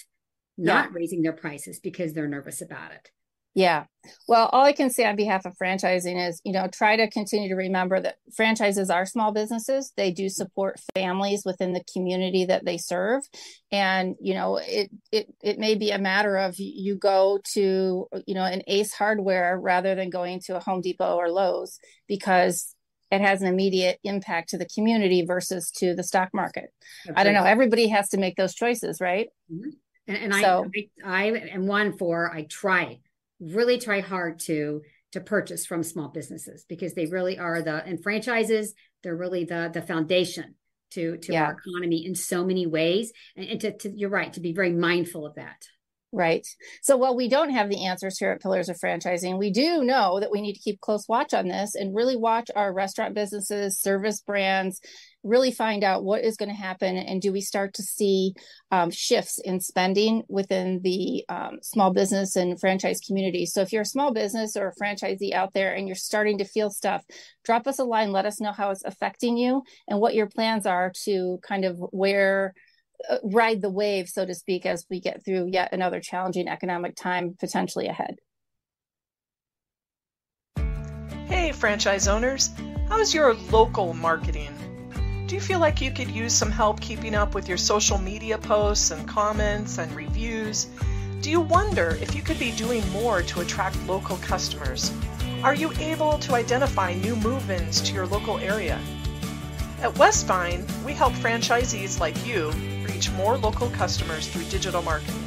not 0.57 0.93
raising 0.93 1.21
their 1.21 1.33
prices 1.33 1.79
because 1.79 2.13
they're 2.13 2.27
nervous 2.27 2.61
about 2.61 2.91
it. 2.91 3.11
Yeah. 3.53 3.85
Well, 4.27 4.49
all 4.51 4.63
I 4.63 4.71
can 4.71 4.89
say 4.89 5.05
on 5.05 5.15
behalf 5.15 5.45
of 5.45 5.55
franchising 5.61 6.27
is, 6.27 6.41
you 6.43 6.53
know, 6.53 6.67
try 6.67 6.95
to 6.95 7.09
continue 7.09 7.49
to 7.49 7.55
remember 7.55 7.99
that 7.99 8.15
franchises 8.33 8.89
are 8.89 9.05
small 9.05 9.31
businesses. 9.31 9.91
They 9.97 10.11
do 10.11 10.29
support 10.29 10.79
families 10.95 11.43
within 11.45 11.73
the 11.73 11.83
community 11.93 12.45
that 12.45 12.65
they 12.65 12.77
serve. 12.77 13.23
And, 13.71 14.15
you 14.21 14.33
know, 14.33 14.57
it 14.57 14.89
it 15.11 15.27
it 15.43 15.59
may 15.59 15.75
be 15.75 15.91
a 15.91 15.99
matter 15.99 16.37
of 16.37 16.55
you 16.57 16.95
go 16.95 17.39
to, 17.53 18.07
you 18.25 18.33
know, 18.33 18.45
an 18.45 18.63
Ace 18.67 18.93
Hardware 18.93 19.59
rather 19.59 19.95
than 19.95 20.09
going 20.09 20.39
to 20.45 20.55
a 20.55 20.61
Home 20.61 20.81
Depot 20.81 21.15
or 21.17 21.29
Lowe's 21.29 21.77
because 22.07 22.73
it 23.11 23.19
has 23.19 23.41
an 23.41 23.49
immediate 23.49 23.99
impact 24.05 24.49
to 24.49 24.57
the 24.57 24.67
community 24.73 25.25
versus 25.25 25.69
to 25.71 25.93
the 25.93 26.03
stock 26.03 26.29
market. 26.33 26.69
I 27.13 27.25
don't 27.25 27.33
know. 27.33 27.43
Everybody 27.43 27.89
has 27.89 28.09
to 28.09 28.17
make 28.17 28.37
those 28.37 28.55
choices, 28.55 29.01
right? 29.01 29.27
Mm-hmm. 29.51 29.69
And, 30.07 30.17
and 30.17 30.33
So- 30.35 30.71
I, 30.73 30.89
I, 31.05 31.23
I 31.23 31.53
am 31.53 31.67
one 31.67 31.97
for 31.97 32.33
I 32.33 32.43
try 32.43 33.01
really 33.41 33.77
try 33.77 33.99
hard 33.99 34.39
to 34.39 34.81
to 35.11 35.19
purchase 35.19 35.65
from 35.65 35.83
small 35.83 36.07
businesses 36.07 36.63
because 36.69 36.93
they 36.93 37.07
really 37.07 37.37
are 37.37 37.61
the 37.61 37.83
and 37.85 38.01
franchises 38.01 38.73
they're 39.03 39.15
really 39.15 39.43
the 39.43 39.69
the 39.73 39.81
foundation 39.81 40.55
to 40.91 41.17
to 41.17 41.33
Yeah. 41.33 41.45
our 41.47 41.57
economy 41.57 42.05
in 42.05 42.15
so 42.15 42.45
many 42.45 42.65
ways 42.67 43.11
and, 43.35 43.47
and 43.49 43.61
to, 43.61 43.77
to 43.79 43.89
you're 43.89 44.09
right 44.09 44.31
to 44.33 44.39
be 44.39 44.53
very 44.53 44.71
mindful 44.71 45.25
of 45.25 45.35
that 45.35 45.67
Right. 46.13 46.45
So 46.81 46.97
while 46.97 47.15
we 47.15 47.29
don't 47.29 47.51
have 47.51 47.69
the 47.69 47.85
answers 47.85 48.17
here 48.17 48.31
at 48.31 48.41
Pillars 48.41 48.67
of 48.67 48.77
Franchising, 48.77 49.39
we 49.39 49.49
do 49.49 49.81
know 49.81 50.19
that 50.19 50.29
we 50.29 50.41
need 50.41 50.55
to 50.55 50.59
keep 50.59 50.81
close 50.81 51.07
watch 51.07 51.33
on 51.33 51.47
this 51.47 51.73
and 51.73 51.95
really 51.95 52.17
watch 52.17 52.49
our 52.53 52.73
restaurant 52.73 53.15
businesses, 53.15 53.79
service 53.79 54.19
brands, 54.19 54.81
really 55.23 55.51
find 55.51 55.85
out 55.85 56.03
what 56.03 56.25
is 56.25 56.35
going 56.35 56.49
to 56.49 56.55
happen 56.55 56.97
and 56.97 57.21
do 57.21 57.31
we 57.31 57.39
start 57.39 57.75
to 57.75 57.83
see 57.83 58.33
um, 58.71 58.91
shifts 58.91 59.39
in 59.39 59.61
spending 59.61 60.23
within 60.27 60.81
the 60.83 61.23
um, 61.29 61.59
small 61.61 61.93
business 61.93 62.35
and 62.35 62.59
franchise 62.59 62.99
community. 62.99 63.45
So 63.45 63.61
if 63.61 63.71
you're 63.71 63.83
a 63.83 63.85
small 63.85 64.11
business 64.11 64.57
or 64.57 64.67
a 64.67 64.83
franchisee 64.83 65.31
out 65.31 65.53
there 65.53 65.73
and 65.73 65.87
you're 65.87 65.95
starting 65.95 66.39
to 66.39 66.45
feel 66.45 66.71
stuff, 66.71 67.05
drop 67.45 67.67
us 67.67 67.79
a 67.79 67.85
line, 67.85 68.11
let 68.11 68.25
us 68.25 68.41
know 68.41 68.51
how 68.51 68.71
it's 68.71 68.83
affecting 68.83 69.37
you 69.37 69.63
and 69.87 69.99
what 70.01 70.15
your 70.15 70.27
plans 70.27 70.65
are 70.65 70.91
to 71.05 71.39
kind 71.41 71.63
of 71.63 71.77
where 71.91 72.53
Uh, 73.09 73.17
ride 73.23 73.61
the 73.61 73.69
wave, 73.69 74.09
so 74.09 74.25
to 74.25 74.35
speak, 74.35 74.65
as 74.65 74.85
we 74.89 74.99
get 74.99 75.23
through 75.25 75.47
yet 75.47 75.73
another 75.73 75.99
challenging 75.99 76.47
economic 76.47 76.95
time 76.95 77.35
potentially 77.39 77.87
ahead. 77.87 78.15
Hey, 81.27 81.51
franchise 81.51 82.07
owners, 82.07 82.51
how's 82.89 83.13
your 83.13 83.33
local 83.33 83.93
marketing? 83.93 84.53
Do 85.27 85.35
you 85.35 85.41
feel 85.41 85.59
like 85.59 85.79
you 85.79 85.91
could 85.91 86.11
use 86.11 86.33
some 86.33 86.51
help 86.51 86.81
keeping 86.81 87.15
up 87.15 87.33
with 87.33 87.47
your 87.47 87.57
social 87.57 87.97
media 87.97 88.37
posts 88.37 88.91
and 88.91 89.07
comments 89.07 89.77
and 89.77 89.89
reviews? 89.95 90.67
Do 91.21 91.31
you 91.31 91.39
wonder 91.39 91.97
if 92.01 92.15
you 92.15 92.21
could 92.21 92.37
be 92.37 92.51
doing 92.51 92.87
more 92.89 93.21
to 93.21 93.39
attract 93.39 93.81
local 93.87 94.17
customers? 94.17 94.91
Are 95.43 95.55
you 95.55 95.71
able 95.79 96.17
to 96.19 96.35
identify 96.35 96.93
new 96.95 97.15
move 97.15 97.49
ins 97.49 97.79
to 97.81 97.93
your 97.93 98.05
local 98.07 98.39
area? 98.39 98.79
At 99.81 99.97
Westvine, 99.97 100.67
we 100.85 100.93
help 100.93 101.13
franchisees 101.13 101.99
like 101.99 102.25
you 102.25 102.51
reach 103.01 103.11
more 103.13 103.35
local 103.35 103.67
customers 103.71 104.27
through 104.27 104.43
digital 104.43 104.83
marketing. 104.83 105.23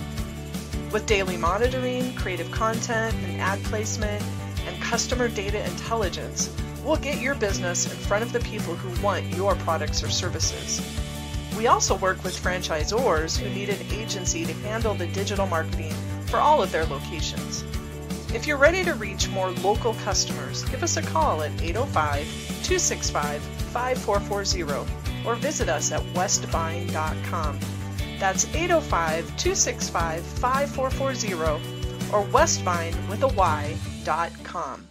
With 0.93 1.07
daily 1.07 1.37
monitoring, 1.37 2.15
creative 2.15 2.49
content, 2.53 3.17
and 3.25 3.41
ad 3.41 3.61
placement, 3.65 4.23
and 4.65 4.81
customer 4.81 5.27
data 5.27 5.65
intelligence, 5.67 6.55
we'll 6.85 6.99
get 6.99 7.21
your 7.21 7.35
business 7.35 7.93
in 7.93 7.99
front 7.99 8.23
of 8.23 8.33
the 8.33 8.39
people 8.41 8.77
who 8.77 9.03
want 9.03 9.25
your 9.35 9.57
products 9.57 10.05
or 10.05 10.09
services. 10.09 10.81
We 11.57 11.67
also 11.67 11.97
work 11.97 12.23
with 12.23 12.41
franchisors 12.41 13.37
who 13.37 13.51
need 13.51 13.71
an 13.71 13.85
agency 13.91 14.45
to 14.45 14.53
handle 14.53 14.95
the 14.95 15.09
digital 15.09 15.49
marketing 15.49 15.95
for 16.27 16.37
all 16.39 16.63
of 16.63 16.71
their 16.71 16.85
locations. 16.85 17.65
If 18.33 18.47
you're 18.47 18.57
ready 18.57 18.85
to 18.85 18.95
reach 18.95 19.29
more 19.31 19.51
local 19.51 19.95
customers, 20.05 20.65
give 20.67 20.85
us 20.85 20.97
a 20.97 21.03
call 21.03 21.43
at 21.43 21.51
805 21.61 22.25
265 22.63 23.43
5440 23.43 25.04
or 25.25 25.35
visit 25.37 25.69
us 25.69 25.93
at 25.93 26.01
westvine.com. 26.15 27.59
That's 28.19 28.47
805 28.55 29.25
265 29.37 30.23
5440 30.23 32.13
or 32.13 32.23
westvine 32.33 32.95
with 33.09 33.23
a 33.23 33.29
Y 33.29 33.77
dot 34.05 34.31
com. 34.45 34.87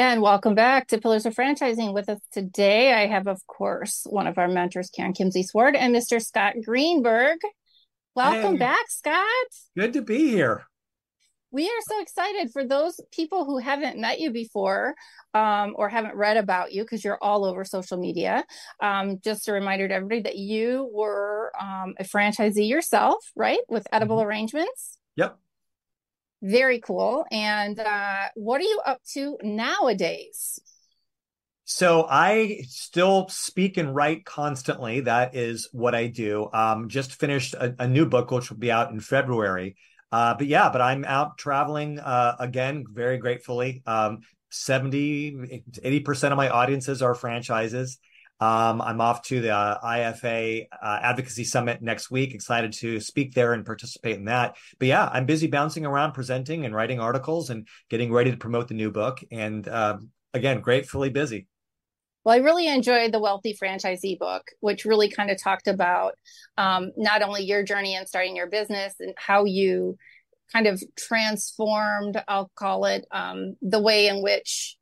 And 0.00 0.22
welcome 0.22 0.54
back 0.54 0.86
to 0.88 0.98
Pillars 0.98 1.26
of 1.26 1.34
Franchising. 1.34 1.92
With 1.92 2.08
us 2.08 2.20
today, 2.30 2.92
I 2.92 3.06
have, 3.08 3.26
of 3.26 3.44
course, 3.48 4.06
one 4.08 4.28
of 4.28 4.38
our 4.38 4.46
mentors, 4.46 4.90
Karen 4.90 5.12
Kimsey 5.12 5.44
Sword, 5.44 5.74
and 5.74 5.92
Mr. 5.92 6.24
Scott 6.24 6.54
Greenberg. 6.64 7.38
Welcome 8.14 8.52
Hey. 8.52 8.58
back, 8.58 8.84
Scott. 8.90 9.26
Good 9.76 9.94
to 9.94 10.02
be 10.02 10.28
here. 10.28 10.67
We 11.50 11.66
are 11.66 11.80
so 11.88 12.00
excited 12.02 12.50
for 12.52 12.64
those 12.64 13.00
people 13.10 13.46
who 13.46 13.58
haven't 13.58 13.98
met 13.98 14.20
you 14.20 14.30
before 14.30 14.94
um, 15.32 15.74
or 15.76 15.88
haven't 15.88 16.14
read 16.14 16.36
about 16.36 16.72
you 16.72 16.82
because 16.82 17.02
you're 17.02 17.18
all 17.22 17.44
over 17.44 17.64
social 17.64 17.96
media. 17.96 18.44
Um, 18.80 19.18
just 19.24 19.48
a 19.48 19.52
reminder 19.52 19.88
to 19.88 19.94
everybody 19.94 20.22
that 20.22 20.36
you 20.36 20.90
were 20.92 21.52
um, 21.58 21.94
a 21.98 22.04
franchisee 22.04 22.68
yourself, 22.68 23.32
right? 23.34 23.60
With 23.68 23.86
Edible 23.92 24.20
Arrangements. 24.20 24.98
Yep. 25.16 25.38
Very 26.42 26.80
cool. 26.80 27.24
And 27.30 27.80
uh, 27.80 28.28
what 28.34 28.60
are 28.60 28.64
you 28.64 28.80
up 28.84 29.00
to 29.14 29.38
nowadays? 29.42 30.60
So 31.64 32.06
I 32.08 32.62
still 32.66 33.28
speak 33.28 33.76
and 33.76 33.94
write 33.94 34.24
constantly. 34.24 35.00
That 35.00 35.34
is 35.34 35.68
what 35.72 35.94
I 35.94 36.06
do. 36.06 36.48
Um, 36.52 36.88
just 36.88 37.20
finished 37.20 37.54
a, 37.54 37.74
a 37.78 37.86
new 37.86 38.06
book, 38.06 38.30
which 38.30 38.50
will 38.50 38.56
be 38.56 38.72
out 38.72 38.90
in 38.90 39.00
February. 39.00 39.76
Uh, 40.10 40.34
but 40.34 40.46
yeah, 40.46 40.70
but 40.70 40.80
I'm 40.80 41.04
out 41.04 41.38
traveling 41.38 41.98
uh, 41.98 42.36
again, 42.38 42.84
very 42.90 43.18
gratefully. 43.18 43.82
Um, 43.86 44.20
70, 44.50 45.62
80% 45.84 46.32
of 46.32 46.36
my 46.36 46.48
audiences 46.48 47.02
are 47.02 47.14
franchises. 47.14 47.98
Um, 48.40 48.80
I'm 48.80 49.00
off 49.00 49.22
to 49.22 49.40
the 49.40 49.50
uh, 49.50 49.80
IFA 49.80 50.66
uh, 50.80 50.98
Advocacy 51.02 51.44
Summit 51.44 51.82
next 51.82 52.10
week. 52.10 52.34
Excited 52.34 52.72
to 52.74 53.00
speak 53.00 53.34
there 53.34 53.52
and 53.52 53.66
participate 53.66 54.16
in 54.16 54.26
that. 54.26 54.56
But 54.78 54.88
yeah, 54.88 55.08
I'm 55.12 55.26
busy 55.26 55.48
bouncing 55.48 55.84
around, 55.84 56.12
presenting 56.12 56.64
and 56.64 56.74
writing 56.74 57.00
articles 57.00 57.50
and 57.50 57.66
getting 57.90 58.12
ready 58.12 58.30
to 58.30 58.36
promote 58.36 58.68
the 58.68 58.74
new 58.74 58.92
book. 58.92 59.20
And 59.32 59.66
uh, 59.66 59.98
again, 60.32 60.60
gratefully 60.60 61.10
busy. 61.10 61.46
Well, 62.28 62.36
I 62.36 62.40
really 62.40 62.68
enjoyed 62.68 63.10
the 63.10 63.20
Wealthy 63.20 63.54
Franchisee 63.54 64.18
book, 64.18 64.42
which 64.60 64.84
really 64.84 65.08
kind 65.08 65.30
of 65.30 65.42
talked 65.42 65.66
about 65.66 66.12
um, 66.58 66.92
not 66.94 67.22
only 67.22 67.42
your 67.42 67.62
journey 67.62 67.94
in 67.94 68.06
starting 68.06 68.36
your 68.36 68.48
business 68.50 68.92
and 69.00 69.14
how 69.16 69.46
you 69.46 69.96
kind 70.52 70.66
of 70.66 70.82
transformed, 70.94 72.22
I'll 72.28 72.50
call 72.54 72.84
it, 72.84 73.06
um, 73.12 73.56
the 73.62 73.80
way 73.80 74.08
in 74.08 74.22
which 74.22 74.76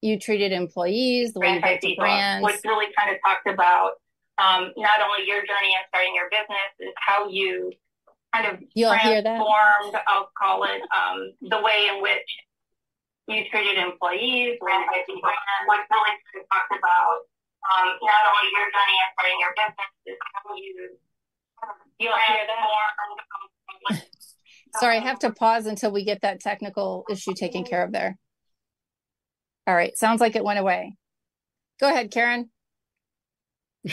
you 0.00 0.18
treated 0.18 0.50
employees, 0.50 1.32
the 1.32 1.38
way 1.38 1.54
you 1.54 1.62
built 1.62 1.80
the 1.82 1.88
book, 1.90 1.98
brands. 1.98 2.44
which 2.44 2.58
really 2.64 2.92
kind 2.98 3.14
of 3.14 3.20
talked 3.24 3.46
about 3.46 3.92
um, 4.38 4.72
not 4.76 5.00
only 5.04 5.24
your 5.24 5.38
journey 5.38 5.70
in 5.70 5.86
starting 5.86 6.16
your 6.16 6.28
business, 6.32 6.58
is 6.80 6.92
how 6.96 7.28
you 7.28 7.70
kind 8.34 8.52
of 8.52 8.58
You'll 8.74 8.92
transformed, 8.92 10.02
I'll 10.08 10.32
call 10.36 10.64
it, 10.64 10.82
um, 10.90 11.30
the 11.42 11.62
way 11.62 11.86
in 11.94 12.02
which 12.02 12.26
you 13.28 13.46
treated 13.50 13.78
employees, 13.78 14.58
franchisee 14.58 15.20
brand, 15.22 15.62
which 15.68 15.84
really 15.90 16.14
kind 16.18 16.42
of 16.42 16.44
talked 16.50 16.72
about 16.74 17.30
um, 17.62 17.88
not 18.02 18.22
only 18.26 18.48
your 18.50 18.66
journey 18.74 18.96
in 18.98 19.08
starting 19.14 19.38
your 19.38 19.54
business, 19.54 19.92
is 20.06 20.18
how 20.34 20.54
you 20.54 20.98
You'll 21.98 22.12
hear 22.12 22.46
that. 23.90 24.02
Sorry, 24.80 24.96
I 24.96 25.00
have 25.00 25.18
to 25.20 25.32
pause 25.32 25.66
until 25.66 25.92
we 25.92 26.04
get 26.04 26.22
that 26.22 26.40
technical 26.40 27.04
issue 27.10 27.34
taken 27.34 27.62
care 27.62 27.84
of 27.84 27.92
there. 27.92 28.18
All 29.66 29.74
right, 29.74 29.96
sounds 29.96 30.20
like 30.20 30.34
it 30.34 30.44
went 30.44 30.58
away. 30.58 30.96
Go 31.78 31.88
ahead, 31.88 32.10
Karen. 32.10 32.50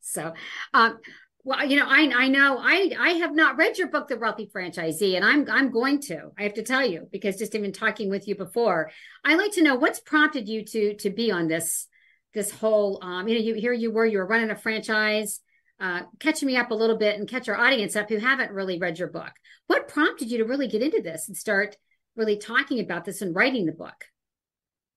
so, 0.00 0.34
um, 0.74 0.98
well, 1.46 1.64
you 1.64 1.76
know, 1.76 1.86
I 1.86 2.10
I 2.12 2.26
know 2.26 2.58
I 2.60 2.90
I 2.98 3.10
have 3.10 3.32
not 3.32 3.56
read 3.56 3.78
your 3.78 3.86
book, 3.86 4.08
The 4.08 4.18
Wealthy 4.18 4.50
Franchisee, 4.52 5.14
and 5.14 5.24
I'm 5.24 5.48
I'm 5.48 5.70
going 5.70 6.00
to. 6.02 6.32
I 6.36 6.42
have 6.42 6.54
to 6.54 6.64
tell 6.64 6.84
you 6.84 7.06
because 7.12 7.36
just 7.36 7.54
even 7.54 7.72
talking 7.72 8.10
with 8.10 8.26
you 8.26 8.34
before, 8.34 8.90
I 9.24 9.36
like 9.36 9.52
to 9.52 9.62
know 9.62 9.76
what's 9.76 10.00
prompted 10.00 10.48
you 10.48 10.64
to 10.64 10.96
to 10.96 11.10
be 11.10 11.30
on 11.30 11.46
this 11.46 11.86
this 12.34 12.50
whole. 12.50 12.98
Um, 13.00 13.28
you 13.28 13.36
know, 13.36 13.44
you 13.44 13.54
here 13.54 13.72
you 13.72 13.92
were 13.92 14.04
you 14.04 14.18
were 14.18 14.26
running 14.26 14.50
a 14.50 14.56
franchise. 14.56 15.38
Uh, 15.78 16.02
catch 16.18 16.42
me 16.42 16.56
up 16.56 16.72
a 16.72 16.74
little 16.74 16.96
bit 16.96 17.16
and 17.16 17.28
catch 17.28 17.48
our 17.48 17.56
audience 17.56 17.94
up 17.94 18.08
who 18.08 18.16
haven't 18.16 18.50
really 18.50 18.80
read 18.80 18.98
your 18.98 19.08
book. 19.08 19.30
What 19.68 19.86
prompted 19.86 20.28
you 20.28 20.38
to 20.38 20.44
really 20.44 20.66
get 20.66 20.82
into 20.82 21.00
this 21.00 21.28
and 21.28 21.36
start 21.36 21.76
really 22.16 22.38
talking 22.38 22.80
about 22.80 23.04
this 23.04 23.22
and 23.22 23.36
writing 23.36 23.66
the 23.66 23.72
book? 23.72 24.06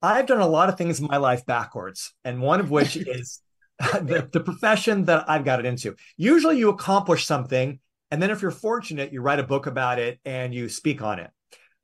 I've 0.01 0.25
done 0.25 0.41
a 0.41 0.47
lot 0.47 0.69
of 0.69 0.79
things 0.79 0.99
in 0.99 1.05
my 1.05 1.17
life 1.17 1.45
backwards, 1.45 2.11
and 2.25 2.41
one 2.41 2.59
of 2.59 2.71
which 2.71 2.95
is 2.97 3.39
the, 3.93 4.27
the 4.31 4.41
profession 4.41 5.05
that 5.05 5.29
I've 5.29 5.45
got 5.45 5.59
it 5.59 5.65
into. 5.65 5.95
Usually, 6.17 6.57
you 6.57 6.69
accomplish 6.69 7.25
something, 7.25 7.79
and 8.11 8.21
then 8.21 8.29
if 8.29 8.41
you're 8.41 8.51
fortunate, 8.51 9.13
you 9.13 9.21
write 9.21 9.39
a 9.39 9.43
book 9.43 9.67
about 9.67 9.99
it 9.99 10.19
and 10.25 10.53
you 10.53 10.67
speak 10.67 11.01
on 11.01 11.19
it. 11.19 11.29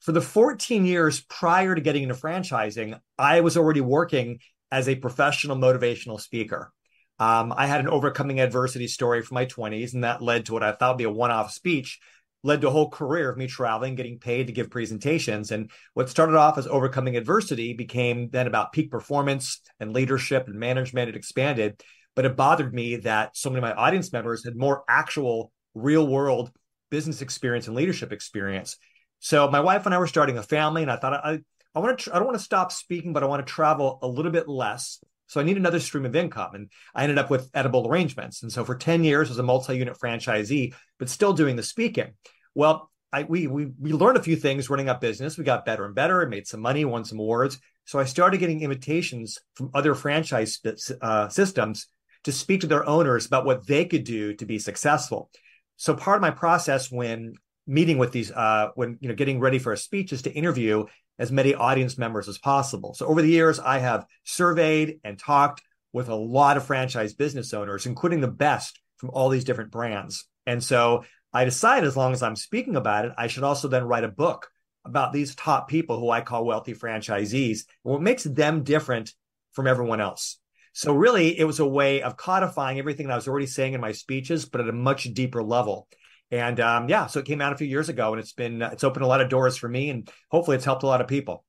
For 0.01 0.11
the 0.11 0.21
14 0.21 0.85
years 0.85 1.21
prior 1.21 1.73
to 1.73 1.81
getting 1.81 2.03
into 2.03 2.15
franchising, 2.15 2.99
I 3.17 3.41
was 3.41 3.57
already 3.57 3.81
working 3.81 4.39
as 4.71 4.89
a 4.89 4.95
professional 4.95 5.55
motivational 5.55 6.19
speaker. 6.19 6.71
Um, 7.17 7.53
I 7.55 7.65
had 7.65 7.79
an 7.79 7.87
overcoming 7.87 8.41
adversity 8.41 8.87
story 8.87 9.21
from 9.21 9.35
my 9.35 9.45
20s, 9.45 9.93
and 9.93 10.03
that 10.03 10.21
led 10.21 10.47
to 10.47 10.53
what 10.53 10.63
I 10.63 10.73
thought 10.73 10.95
would 10.95 10.97
be 10.97 11.05
a 11.05 11.09
one 11.09 11.31
off 11.31 11.51
speech, 11.51 11.99
led 12.45 12.61
to 12.61 12.67
a 12.67 12.71
whole 12.71 12.91
career 12.91 13.29
of 13.29 13.37
me 13.37 13.47
traveling, 13.47 13.95
getting 13.95 14.19
paid 14.19 14.47
to 14.47 14.53
give 14.53 14.69
presentations. 14.69 15.51
And 15.51 15.71
what 15.95 16.09
started 16.09 16.35
off 16.35 16.59
as 16.59 16.67
overcoming 16.67 17.17
adversity 17.17 17.73
became 17.73 18.29
then 18.29 18.45
about 18.45 18.71
peak 18.71 18.91
performance 18.91 19.61
and 19.79 19.93
leadership 19.93 20.47
and 20.47 20.59
management. 20.59 21.09
It 21.09 21.15
expanded, 21.15 21.81
but 22.15 22.23
it 22.23 22.35
bothered 22.35 22.71
me 22.71 22.97
that 22.97 23.35
so 23.35 23.49
many 23.49 23.57
of 23.57 23.63
my 23.63 23.73
audience 23.73 24.13
members 24.13 24.45
had 24.45 24.55
more 24.55 24.83
actual 24.87 25.51
real 25.73 26.07
world 26.07 26.51
business 26.91 27.23
experience 27.23 27.65
and 27.65 27.75
leadership 27.75 28.13
experience. 28.13 28.77
So 29.19 29.49
my 29.49 29.59
wife 29.59 29.87
and 29.87 29.95
I 29.95 29.97
were 29.97 30.05
starting 30.05 30.37
a 30.37 30.43
family, 30.43 30.83
and 30.83 30.91
I 30.91 30.97
thought 30.97 31.13
I, 31.13 31.39
I 31.73 31.79
want 31.79 31.99
to, 31.99 32.13
I 32.13 32.19
don't 32.19 32.27
want 32.27 32.37
to 32.37 32.43
stop 32.43 32.71
speaking, 32.71 33.11
but 33.11 33.23
I 33.23 33.25
want 33.25 33.45
to 33.45 33.51
travel 33.51 33.97
a 34.03 34.07
little 34.07 34.31
bit 34.31 34.47
less. 34.47 34.99
So 35.27 35.41
I 35.41 35.43
need 35.43 35.57
another 35.57 35.79
stream 35.79 36.05
of 36.05 36.15
income. 36.15 36.53
And 36.53 36.69
I 36.93 37.01
ended 37.01 37.17
up 37.17 37.31
with 37.31 37.49
edible 37.55 37.87
arrangements. 37.87 38.43
And 38.43 38.51
so 38.51 38.63
for 38.63 38.75
10 38.75 39.03
years 39.03 39.31
as 39.31 39.39
a 39.39 39.43
multi-unit 39.43 39.97
franchisee, 39.97 40.75
but 40.99 41.09
still 41.09 41.33
doing 41.33 41.55
the 41.55 41.63
speaking. 41.63 42.13
Well, 42.55 42.89
I, 43.13 43.23
we, 43.23 43.47
we, 43.47 43.67
we 43.79 43.93
learned 43.93 44.17
a 44.17 44.23
few 44.23 44.35
things 44.35 44.69
running 44.69 44.89
up 44.89 44.99
business. 44.99 45.37
We 45.37 45.43
got 45.43 45.65
better 45.65 45.85
and 45.85 45.93
better 45.93 46.21
and 46.21 46.31
made 46.31 46.47
some 46.47 46.61
money, 46.61 46.83
won 46.85 47.05
some 47.05 47.19
awards. 47.19 47.59
So 47.85 47.99
I 47.99 48.05
started 48.05 48.39
getting 48.39 48.61
invitations 48.61 49.39
from 49.53 49.69
other 49.73 49.93
franchise 49.93 50.59
uh, 51.01 51.29
systems 51.29 51.87
to 52.23 52.31
speak 52.31 52.61
to 52.61 52.67
their 52.67 52.87
owners 52.87 53.27
about 53.27 53.45
what 53.45 53.67
they 53.67 53.85
could 53.85 54.03
do 54.03 54.33
to 54.33 54.45
be 54.45 54.57
successful. 54.57 55.29
So 55.77 55.93
part 55.93 56.17
of 56.17 56.21
my 56.21 56.31
process 56.31 56.91
when 56.91 57.35
meeting 57.67 57.97
with 57.97 58.11
these, 58.11 58.31
uh, 58.31 58.69
when 58.75 58.97
you 58.99 59.09
know 59.09 59.15
getting 59.15 59.39
ready 59.39 59.59
for 59.59 59.71
a 59.71 59.77
speech, 59.77 60.11
is 60.11 60.23
to 60.23 60.33
interview 60.33 60.85
as 61.19 61.31
many 61.31 61.53
audience 61.53 61.97
members 61.97 62.27
as 62.27 62.37
possible. 62.37 62.93
So 62.93 63.05
over 63.05 63.21
the 63.21 63.29
years, 63.29 63.59
I 63.59 63.79
have 63.79 64.05
surveyed 64.23 64.99
and 65.03 65.17
talked 65.17 65.61
with 65.93 66.09
a 66.09 66.15
lot 66.15 66.57
of 66.57 66.65
franchise 66.65 67.13
business 67.13 67.53
owners, 67.53 67.85
including 67.85 68.21
the 68.21 68.27
best 68.27 68.79
from 68.97 69.11
all 69.11 69.29
these 69.29 69.45
different 69.45 69.71
brands. 69.71 70.27
And 70.45 70.63
so 70.63 71.05
I 71.35 71.43
decide 71.43 71.83
as 71.83 71.97
long 71.97 72.13
as 72.13 72.23
I'm 72.23 72.37
speaking 72.37 72.77
about 72.77 73.03
it, 73.03 73.11
I 73.17 73.27
should 73.27 73.43
also 73.43 73.67
then 73.67 73.83
write 73.83 74.05
a 74.05 74.07
book 74.07 74.49
about 74.85 75.11
these 75.11 75.35
top 75.35 75.67
people 75.67 75.99
who 75.99 76.09
I 76.09 76.21
call 76.21 76.45
wealthy 76.45 76.73
franchisees 76.73 77.65
and 77.83 77.91
what 77.91 78.01
makes 78.01 78.23
them 78.23 78.63
different 78.63 79.13
from 79.51 79.67
everyone 79.67 79.99
else. 79.99 80.39
So 80.71 80.93
really, 80.93 81.37
it 81.37 81.43
was 81.43 81.59
a 81.59 81.67
way 81.67 82.01
of 82.01 82.15
codifying 82.15 82.79
everything 82.79 83.07
that 83.07 83.13
I 83.13 83.17
was 83.17 83.27
already 83.27 83.47
saying 83.47 83.73
in 83.73 83.81
my 83.81 83.91
speeches, 83.91 84.45
but 84.45 84.61
at 84.61 84.69
a 84.69 84.73
much 84.73 85.13
deeper 85.13 85.43
level. 85.43 85.89
And 86.31 86.61
um, 86.61 86.87
yeah, 86.87 87.07
so 87.07 87.19
it 87.19 87.25
came 87.25 87.41
out 87.41 87.51
a 87.51 87.57
few 87.57 87.67
years 87.67 87.89
ago, 87.89 88.13
and 88.13 88.19
it's 88.21 88.33
been 88.33 88.61
it's 88.61 88.85
opened 88.85 89.03
a 89.03 89.07
lot 89.07 89.19
of 89.19 89.27
doors 89.27 89.57
for 89.57 89.67
me, 89.67 89.89
and 89.89 90.09
hopefully, 90.31 90.55
it's 90.55 90.65
helped 90.65 90.83
a 90.83 90.87
lot 90.87 91.01
of 91.01 91.07
people. 91.07 91.43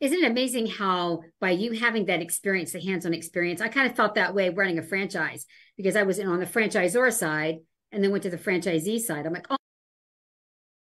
Isn't 0.00 0.22
it 0.22 0.30
amazing 0.30 0.66
how 0.66 1.22
by 1.40 1.50
you 1.50 1.72
having 1.72 2.06
that 2.06 2.20
experience, 2.22 2.72
the 2.72 2.80
hands-on 2.80 3.14
experience, 3.14 3.62
I 3.62 3.68
kind 3.68 3.90
of 3.90 3.96
felt 3.96 4.14
that 4.16 4.34
way 4.34 4.50
running 4.50 4.78
a 4.78 4.82
franchise 4.82 5.46
because 5.76 5.96
I 5.96 6.04
was 6.04 6.20
on 6.20 6.40
the 6.40 6.46
franchisor 6.46 7.10
side 7.12 7.56
and 7.92 8.02
then 8.02 8.10
went 8.10 8.22
to 8.24 8.30
the 8.30 8.38
franchisee 8.38 9.00
side. 9.00 9.26
I'm 9.26 9.32
like, 9.32 9.46
oh, 9.50 9.56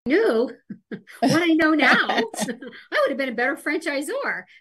I 0.06 0.10
knew 0.10 0.52
what 1.20 1.42
I 1.44 1.54
know 1.54 1.74
now, 1.74 1.98
I 2.10 2.22
would 2.22 3.10
have 3.10 3.18
been 3.18 3.30
a 3.30 3.34
better 3.34 3.56
franchisor. 3.56 4.08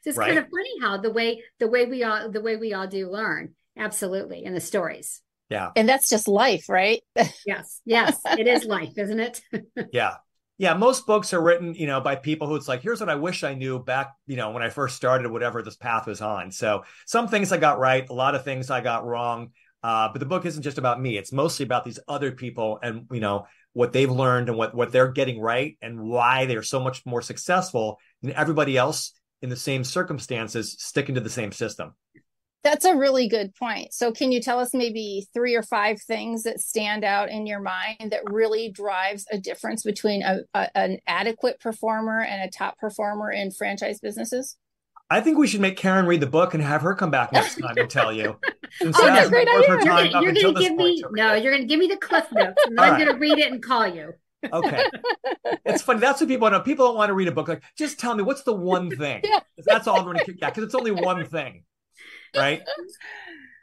So 0.02 0.10
it's 0.10 0.16
Right. 0.16 0.28
kind 0.28 0.38
of 0.38 0.44
funny 0.50 0.70
how 0.80 0.98
the 0.98 1.10
way 1.12 1.42
the 1.58 1.68
way 1.68 1.86
we 1.86 2.04
all 2.04 2.30
the 2.30 2.40
way 2.40 2.56
we 2.56 2.72
all 2.74 2.86
do 2.86 3.10
learn. 3.10 3.54
Absolutely. 3.76 4.44
And 4.44 4.54
the 4.54 4.60
stories. 4.60 5.22
Yeah, 5.48 5.70
And 5.76 5.86
that's 5.86 6.08
just 6.08 6.28
life, 6.28 6.68
right? 6.68 7.02
Yes. 7.46 7.80
Yes. 7.84 8.18
it 8.24 8.46
is 8.46 8.64
life, 8.64 8.96
isn't 8.96 9.20
it? 9.20 9.42
yeah, 9.92 10.14
yeah. 10.56 10.72
Most 10.72 11.06
books 11.06 11.34
are 11.34 11.42
written, 11.42 11.74
you 11.74 11.86
know, 11.86 12.00
by 12.00 12.16
people 12.16 12.46
who 12.48 12.56
it's 12.56 12.68
like, 12.68 12.80
here's 12.80 13.00
what 13.00 13.10
I 13.10 13.16
wish 13.16 13.44
I 13.44 13.52
knew 13.52 13.78
back, 13.78 14.12
you 14.26 14.36
know, 14.36 14.50
when 14.52 14.62
I 14.62 14.70
first 14.70 14.96
started, 14.96 15.30
whatever 15.30 15.60
this 15.62 15.76
path 15.76 16.06
was 16.06 16.22
on. 16.22 16.52
So 16.52 16.84
some 17.06 17.28
things 17.28 17.52
I 17.52 17.58
got 17.58 17.78
right, 17.78 18.08
a 18.08 18.14
lot 18.14 18.34
of 18.34 18.44
things 18.44 18.70
I 18.70 18.80
got 18.80 19.04
wrong. 19.04 19.50
Uh, 19.82 20.08
but 20.12 20.20
the 20.20 20.26
book 20.26 20.46
isn't 20.46 20.62
just 20.62 20.78
about 20.78 21.00
me; 21.00 21.16
it's 21.16 21.32
mostly 21.32 21.64
about 21.64 21.84
these 21.84 21.98
other 22.08 22.32
people 22.32 22.78
and 22.82 23.06
you 23.10 23.20
know 23.20 23.46
what 23.72 23.92
they've 23.92 24.10
learned 24.10 24.48
and 24.48 24.58
what 24.58 24.74
what 24.74 24.92
they're 24.92 25.10
getting 25.10 25.40
right 25.40 25.76
and 25.82 26.00
why 26.00 26.46
they're 26.46 26.62
so 26.62 26.80
much 26.80 27.04
more 27.06 27.22
successful 27.22 27.98
than 28.22 28.32
everybody 28.32 28.76
else 28.76 29.12
in 29.42 29.50
the 29.50 29.56
same 29.56 29.84
circumstances, 29.84 30.76
sticking 30.78 31.16
to 31.16 31.20
the 31.20 31.30
same 31.30 31.52
system. 31.52 31.94
That's 32.62 32.84
a 32.84 32.94
really 32.94 33.26
good 33.28 33.56
point. 33.56 33.92
So, 33.92 34.12
can 34.12 34.30
you 34.30 34.40
tell 34.40 34.60
us 34.60 34.72
maybe 34.72 35.26
three 35.34 35.56
or 35.56 35.64
five 35.64 36.00
things 36.00 36.44
that 36.44 36.60
stand 36.60 37.02
out 37.02 37.28
in 37.28 37.44
your 37.44 37.58
mind 37.58 38.10
that 38.12 38.32
really 38.32 38.70
drives 38.70 39.26
a 39.32 39.38
difference 39.38 39.82
between 39.82 40.22
a, 40.22 40.42
a, 40.54 40.78
an 40.78 40.98
adequate 41.08 41.58
performer 41.58 42.20
and 42.20 42.42
a 42.42 42.50
top 42.50 42.78
performer 42.78 43.32
in 43.32 43.50
franchise 43.50 43.98
businesses? 43.98 44.56
I 45.10 45.20
think 45.20 45.36
we 45.36 45.46
should 45.46 45.60
make 45.60 45.76
Karen 45.76 46.06
read 46.06 46.20
the 46.20 46.26
book 46.26 46.54
and 46.54 46.62
have 46.62 46.82
her 46.82 46.94
come 46.94 47.10
back 47.10 47.32
next 47.32 47.60
time 47.60 47.74
and 47.76 47.90
tell 47.90 48.12
you. 48.12 48.36
Oh, 48.82 48.88
no, 48.88 49.28
great 49.28 49.46
been 49.46 49.54
worth 49.54 49.84
her 49.84 49.92
idea. 49.92 50.12
You're 50.22 50.32
gonna, 50.32 50.40
you're 50.40 50.52
gonna 50.54 50.66
give 50.66 50.74
me 50.74 51.04
no, 51.10 51.34
you're 51.34 51.52
gonna 51.52 51.66
give 51.66 51.78
me 51.78 51.88
the 51.88 51.98
cliff 51.98 52.24
notes 52.32 52.64
and 52.64 52.80
All 52.80 52.86
I'm 52.86 52.98
gonna 52.98 53.18
read 53.18 53.38
it 53.38 53.52
and 53.52 53.62
call 53.62 53.86
you. 53.86 54.14
Okay. 54.50 54.84
it's 55.64 55.82
funny. 55.82 56.00
That's 56.00 56.20
what 56.20 56.28
people 56.28 56.50
know. 56.50 56.60
People 56.60 56.86
don't 56.86 56.96
want 56.96 57.10
to 57.10 57.14
read 57.14 57.28
a 57.28 57.32
book. 57.32 57.48
Like, 57.48 57.62
just 57.76 58.00
tell 58.00 58.14
me 58.14 58.22
what's 58.22 58.42
the 58.42 58.54
one 58.54 58.90
thing. 58.90 59.22
Yeah. 59.32 59.40
That's 59.66 59.86
all 59.86 59.98
I'm 59.98 60.04
going 60.04 60.18
to. 60.24 60.34
Yeah, 60.36 60.48
because 60.48 60.64
it's 60.64 60.74
only 60.74 60.90
one 60.90 61.24
thing, 61.26 61.64
right? 62.34 62.62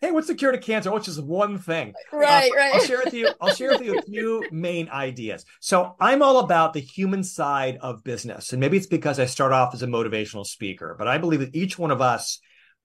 Hey, 0.02 0.12
what's 0.12 0.28
the 0.28 0.36
cure 0.36 0.52
to 0.52 0.58
cancer? 0.58 0.92
Which 0.92 1.08
is 1.08 1.20
one 1.20 1.58
thing. 1.58 1.94
Right, 2.14 2.52
Uh, 2.52 2.56
right. 2.56 2.76
I'll 2.76 2.86
share 2.86 3.02
with 3.04 3.14
you. 3.14 3.30
I'll 3.42 3.54
share 3.54 3.70
with 3.70 3.82
you 3.82 3.98
a 3.98 4.02
few 4.10 4.44
main 4.52 4.90
ideas. 4.90 5.46
So 5.60 5.96
I'm 6.00 6.22
all 6.22 6.40
about 6.40 6.74
the 6.74 6.80
human 6.80 7.24
side 7.24 7.78
of 7.82 8.04
business, 8.04 8.52
and 8.54 8.60
maybe 8.60 8.78
it's 8.78 8.88
because 8.88 9.20
I 9.20 9.26
start 9.26 9.52
off 9.52 9.74
as 9.74 9.84
a 9.84 9.88
motivational 9.88 10.46
speaker, 10.46 10.96
but 10.98 11.08
I 11.08 11.18
believe 11.18 11.42
that 11.42 11.56
each 11.56 11.78
one 11.78 11.92
of 11.92 12.02
us 12.02 12.40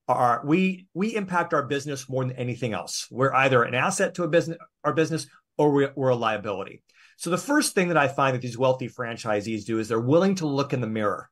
are 0.07 0.43
we 0.45 0.87
we 0.93 1.15
impact 1.15 1.55
our 1.55 1.63
business 1.67 2.09
more 2.09 2.25
than 2.25 2.37
anything 2.37 2.73
else. 2.75 3.07
We're 3.11 3.33
either 3.33 3.63
an 3.63 3.75
asset 3.75 4.15
to 4.15 4.25
a 4.25 4.29
business, 4.29 4.59
our 4.83 4.93
business, 4.93 5.27
or 5.57 5.73
we're, 5.73 5.93
we're 5.97 6.11
a 6.11 6.17
liability. 6.17 6.83
So 7.17 7.31
the 7.31 7.39
first 7.39 7.75
thing 7.75 7.89
that 7.89 7.97
I 7.97 8.09
find 8.09 8.35
that 8.35 8.43
these 8.43 8.59
wealthy 8.59 8.89
franchisees 8.89 9.65
do 9.65 9.79
is 9.79 9.89
they're 9.89 10.01
willing 10.01 10.35
to 10.37 10.47
look 10.47 10.73
in 10.73 10.81
the 10.81 10.87
mirror, 10.89 11.31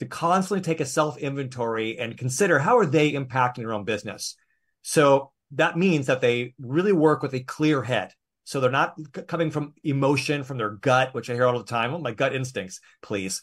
to 0.00 0.06
constantly 0.06 0.62
take 0.62 0.80
a 0.80 0.86
self 0.86 1.16
inventory 1.18 1.98
and 1.98 2.16
consider 2.18 2.58
how 2.58 2.78
are 2.78 2.86
they 2.86 3.12
impacting 3.12 3.56
their 3.56 3.72
own 3.72 3.84
business. 3.84 4.36
So 4.82 5.32
that 5.52 5.76
means 5.76 6.06
that 6.06 6.20
they 6.20 6.54
really 6.58 6.92
work 6.92 7.22
with 7.22 7.34
a 7.34 7.40
clear 7.40 7.82
head. 7.82 8.12
So 8.44 8.60
they're 8.60 8.70
not 8.70 8.94
c- 8.98 9.22
coming 9.22 9.50
from 9.50 9.74
emotion, 9.84 10.44
from 10.44 10.58
their 10.58 10.70
gut, 10.70 11.14
which 11.14 11.30
I 11.30 11.34
hear 11.34 11.46
all 11.46 11.58
the 11.58 11.64
time. 11.64 11.94
Oh, 11.94 11.98
my 11.98 12.12
gut 12.12 12.34
instincts, 12.34 12.80
please. 13.00 13.42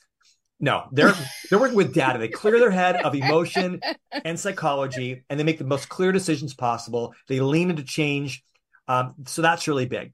No, 0.60 0.90
they're 0.92 1.14
they're 1.50 1.60
working 1.60 1.78
with 1.78 1.94
data. 1.94 2.20
They 2.20 2.28
clear 2.28 2.60
their 2.60 2.72
head 2.72 2.98
of 2.98 3.16
emotion 3.16 3.80
and 4.12 4.38
psychology, 4.38 5.24
and 5.30 5.40
they 5.40 5.46
make 5.46 5.58
the 5.58 5.64
most 5.64 5.88
clear 5.88 6.12
decisions 6.12 6.54
possible. 6.54 7.14
They 7.30 7.40
lean 7.40 7.70
into 7.70 7.84
change. 7.84 8.44
Um, 8.88 9.14
so 9.26 9.42
that's 9.42 9.68
really 9.70 9.86
big. 9.86 10.12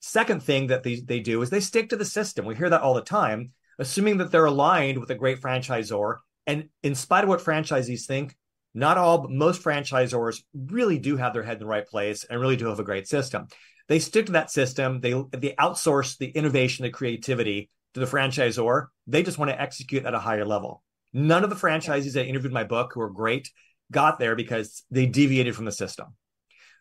Second 0.00 0.42
thing 0.42 0.66
that 0.66 0.82
they, 0.82 0.96
they 0.96 1.20
do 1.20 1.40
is 1.40 1.48
they 1.48 1.60
stick 1.60 1.88
to 1.88 1.96
the 1.96 2.04
system. 2.04 2.44
We 2.44 2.54
hear 2.54 2.68
that 2.68 2.82
all 2.82 2.94
the 2.94 3.00
time, 3.00 3.52
assuming 3.78 4.18
that 4.18 4.30
they're 4.30 4.44
aligned 4.44 4.98
with 4.98 5.10
a 5.10 5.14
great 5.14 5.40
franchisor. 5.40 6.18
And 6.46 6.68
in 6.82 6.94
spite 6.94 7.24
of 7.24 7.30
what 7.30 7.40
franchisees 7.40 8.04
think, 8.04 8.36
not 8.76 8.98
all, 8.98 9.18
but 9.18 9.30
most 9.30 9.62
franchisors 9.62 10.42
really 10.54 10.98
do 10.98 11.16
have 11.16 11.32
their 11.32 11.42
head 11.42 11.54
in 11.54 11.60
the 11.60 11.66
right 11.66 11.86
place 11.86 12.24
and 12.24 12.40
really 12.40 12.56
do 12.56 12.66
have 12.66 12.78
a 12.78 12.84
great 12.84 13.08
system. 13.08 13.48
They 13.88 13.98
stick 13.98 14.26
to 14.26 14.32
that 14.32 14.50
system. 14.50 15.00
They 15.00 15.12
they 15.32 15.54
outsource 15.58 16.18
the 16.18 16.26
innovation, 16.28 16.82
the 16.84 16.90
creativity 16.90 17.70
to 17.94 18.00
the 18.00 18.06
franchisor. 18.06 18.86
They 19.06 19.22
just 19.22 19.38
want 19.38 19.50
to 19.50 19.60
execute 19.60 20.04
at 20.04 20.14
a 20.14 20.18
higher 20.18 20.44
level. 20.44 20.82
None 21.12 21.42
of 21.44 21.50
the 21.50 21.56
franchisees 21.56 22.12
that 22.14 22.26
interviewed 22.26 22.50
in 22.50 22.54
my 22.54 22.64
book 22.64 22.92
who 22.92 23.00
are 23.00 23.10
great 23.10 23.50
got 23.90 24.18
there 24.18 24.36
because 24.36 24.84
they 24.90 25.06
deviated 25.06 25.56
from 25.56 25.64
the 25.64 25.72
system. 25.72 26.08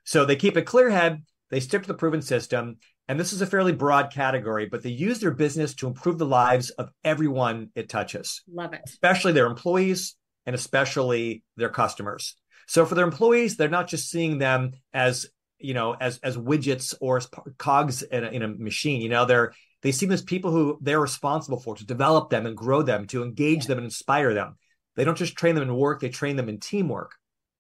So 0.04 0.26
they 0.26 0.36
keep 0.36 0.58
a 0.58 0.62
clear 0.62 0.90
head, 0.90 1.24
they 1.50 1.60
stick 1.60 1.84
to 1.84 1.88
the 1.88 1.94
proven 1.94 2.22
system, 2.22 2.78
and 3.08 3.20
this 3.20 3.32
is 3.32 3.42
a 3.42 3.46
fairly 3.46 3.72
broad 3.72 4.12
category, 4.12 4.66
but 4.66 4.84
they 4.84 4.90
use 4.90 5.20
their 5.20 5.32
business 5.32 5.76
to 5.76 5.88
improve 5.88 6.18
the 6.18 6.26
lives 6.26 6.72
of 6.72 6.90
everyone 7.04 7.70
it 7.76 7.88
touches 7.88 8.42
Love 8.52 8.74
it. 8.74 8.82
especially 8.86 9.32
their 9.32 9.46
employees 9.46 10.16
and 10.46 10.56
especially 10.56 11.44
their 11.58 11.70
customers. 11.70 12.36
So 12.68 12.86
for 12.86 12.96
their 12.96 13.06
employees, 13.06 13.58
they're 13.58 13.70
not 13.70 13.88
just 13.88 14.10
seeing 14.10 14.38
them 14.38 14.72
as 14.94 15.28
you 15.60 15.74
know 15.74 15.94
as 15.94 16.20
as 16.20 16.38
widgets 16.38 16.94
or 17.00 17.18
as 17.18 17.28
cogs 17.58 18.02
in 18.02 18.24
a, 18.24 18.28
in 18.28 18.42
a 18.42 18.48
machine. 18.48 19.02
You 19.02 19.10
know, 19.10 19.26
they're 19.26 19.54
they 19.82 19.92
see 19.92 20.06
them 20.06 20.14
as 20.14 20.22
people 20.22 20.52
who 20.52 20.80
they're 20.82 21.00
responsible 21.00 21.60
for 21.60 21.76
to 21.76 21.86
develop 21.86 22.30
them 22.30 22.46
and 22.46 22.58
grow 22.58 22.82
them, 22.82 23.06
to 23.08 23.24
engage 23.24 23.66
them 23.66 23.78
and 23.78 23.86
inspire 23.86 24.34
them. 24.34 24.58
They 24.96 25.04
don't 25.04 25.18
just 25.18 25.36
train 25.36 25.56
them 25.56 25.64
in 25.64 25.76
work; 25.76 26.02
they 26.02 26.10
train 26.10 26.36
them 26.36 26.50
in 26.50 26.60
teamwork. 26.60 27.12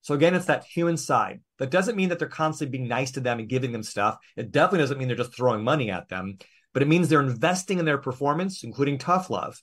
So 0.01 0.13
again, 0.13 0.35
it's 0.35 0.45
that 0.45 0.65
human 0.65 0.97
side. 0.97 1.41
That 1.57 1.71
doesn't 1.71 1.95
mean 1.95 2.09
that 2.09 2.19
they're 2.19 2.27
constantly 2.27 2.77
being 2.77 2.87
nice 2.87 3.11
to 3.13 3.21
them 3.21 3.39
and 3.39 3.49
giving 3.49 3.71
them 3.71 3.81
stuff. 3.81 4.17
It 4.35 4.51
definitely 4.51 4.79
doesn't 4.79 4.99
mean 4.99 5.07
they're 5.07 5.17
just 5.17 5.35
throwing 5.35 5.63
money 5.63 5.89
at 5.89 6.09
them, 6.09 6.37
but 6.73 6.83
it 6.83 6.87
means 6.87 7.09
they're 7.09 7.21
investing 7.21 7.79
in 7.79 7.85
their 7.85 7.97
performance, 7.97 8.63
including 8.63 8.99
tough 8.99 9.31
love, 9.31 9.59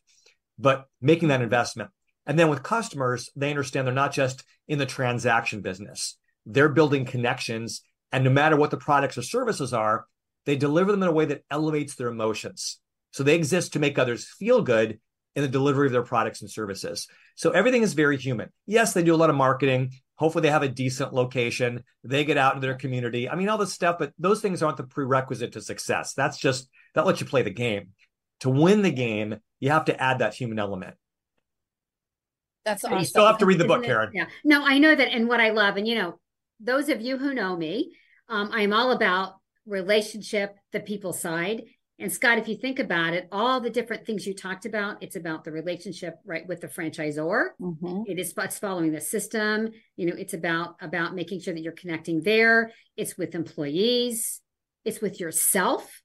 but 0.58 0.86
making 1.00 1.28
that 1.28 1.42
investment. 1.42 1.90
And 2.26 2.38
then 2.38 2.48
with 2.48 2.62
customers, 2.62 3.30
they 3.34 3.50
understand 3.50 3.86
they're 3.86 3.94
not 3.94 4.12
just 4.12 4.44
in 4.68 4.78
the 4.78 4.86
transaction 4.86 5.60
business. 5.60 6.16
They're 6.46 6.68
building 6.68 7.04
connections. 7.04 7.82
And 8.12 8.24
no 8.24 8.30
matter 8.30 8.56
what 8.56 8.70
the 8.70 8.76
products 8.76 9.18
or 9.18 9.22
services 9.22 9.72
are, 9.72 10.06
they 10.44 10.56
deliver 10.56 10.90
them 10.90 11.02
in 11.02 11.08
a 11.08 11.12
way 11.12 11.24
that 11.26 11.44
elevates 11.50 11.94
their 11.94 12.08
emotions. 12.08 12.78
So 13.10 13.22
they 13.22 13.34
exist 13.34 13.72
to 13.72 13.78
make 13.78 13.98
others 13.98 14.28
feel 14.38 14.62
good 14.62 14.98
in 15.34 15.42
the 15.42 15.48
delivery 15.48 15.86
of 15.86 15.92
their 15.92 16.02
products 16.02 16.42
and 16.42 16.50
services. 16.50 17.06
So 17.36 17.50
everything 17.50 17.82
is 17.82 17.94
very 17.94 18.18
human. 18.18 18.50
Yes, 18.66 18.92
they 18.92 19.02
do 19.02 19.14
a 19.14 19.16
lot 19.16 19.30
of 19.30 19.36
marketing. 19.36 19.92
Hopefully, 20.16 20.42
they 20.42 20.50
have 20.50 20.62
a 20.62 20.68
decent 20.68 21.12
location. 21.12 21.82
They 22.04 22.24
get 22.24 22.36
out 22.36 22.54
into 22.54 22.66
their 22.66 22.76
community. 22.76 23.28
I 23.28 23.34
mean, 23.34 23.48
all 23.48 23.58
this 23.58 23.72
stuff, 23.72 23.96
but 23.98 24.12
those 24.18 24.40
things 24.40 24.62
aren't 24.62 24.76
the 24.76 24.84
prerequisite 24.84 25.52
to 25.52 25.60
success. 25.60 26.14
That's 26.14 26.38
just 26.38 26.68
that 26.94 27.06
lets 27.06 27.20
you 27.20 27.26
play 27.26 27.42
the 27.42 27.50
game. 27.50 27.88
To 28.40 28.50
win 28.50 28.82
the 28.82 28.90
game, 28.90 29.36
you 29.60 29.70
have 29.70 29.86
to 29.86 30.00
add 30.00 30.18
that 30.18 30.34
human 30.34 30.58
element. 30.58 30.96
That's 32.64 32.84
awesome. 32.84 32.98
You 32.98 33.04
still 33.04 33.26
have 33.26 33.38
to 33.38 33.46
read 33.46 33.58
the 33.58 33.64
book, 33.64 33.84
Karen. 33.84 34.10
Yeah. 34.14 34.26
No, 34.44 34.64
I 34.64 34.78
know 34.78 34.94
that. 34.94 35.08
And 35.08 35.28
what 35.28 35.40
I 35.40 35.50
love, 35.50 35.76
and 35.76 35.86
you 35.86 35.94
know, 35.94 36.18
those 36.60 36.88
of 36.88 37.00
you 37.00 37.18
who 37.18 37.34
know 37.34 37.56
me, 37.56 37.92
um, 38.28 38.50
I'm 38.52 38.72
all 38.72 38.92
about 38.92 39.34
relationship, 39.66 40.56
the 40.72 40.80
people 40.80 41.12
side. 41.12 41.62
And 41.98 42.10
Scott, 42.10 42.38
if 42.38 42.48
you 42.48 42.56
think 42.56 42.78
about 42.78 43.14
it, 43.14 43.28
all 43.30 43.60
the 43.60 43.70
different 43.70 44.06
things 44.06 44.26
you 44.26 44.34
talked 44.34 44.64
about, 44.64 45.02
it's 45.02 45.14
about 45.14 45.44
the 45.44 45.52
relationship, 45.52 46.16
right, 46.24 46.46
with 46.48 46.60
the 46.60 46.66
franchisor. 46.66 47.50
Mhm. 47.60 48.04
It 48.08 48.18
is 48.18 48.34
it's 48.36 48.58
following 48.58 48.92
the 48.92 49.00
system. 49.00 49.68
You 49.96 50.06
know, 50.06 50.16
it's 50.16 50.34
about 50.34 50.76
about 50.80 51.14
making 51.14 51.40
sure 51.40 51.54
that 51.54 51.60
you're 51.60 51.72
connecting 51.72 52.22
there. 52.22 52.72
It's 52.96 53.16
with 53.16 53.34
employees. 53.34 54.40
It's 54.84 55.00
with 55.00 55.20
yourself. 55.20 56.02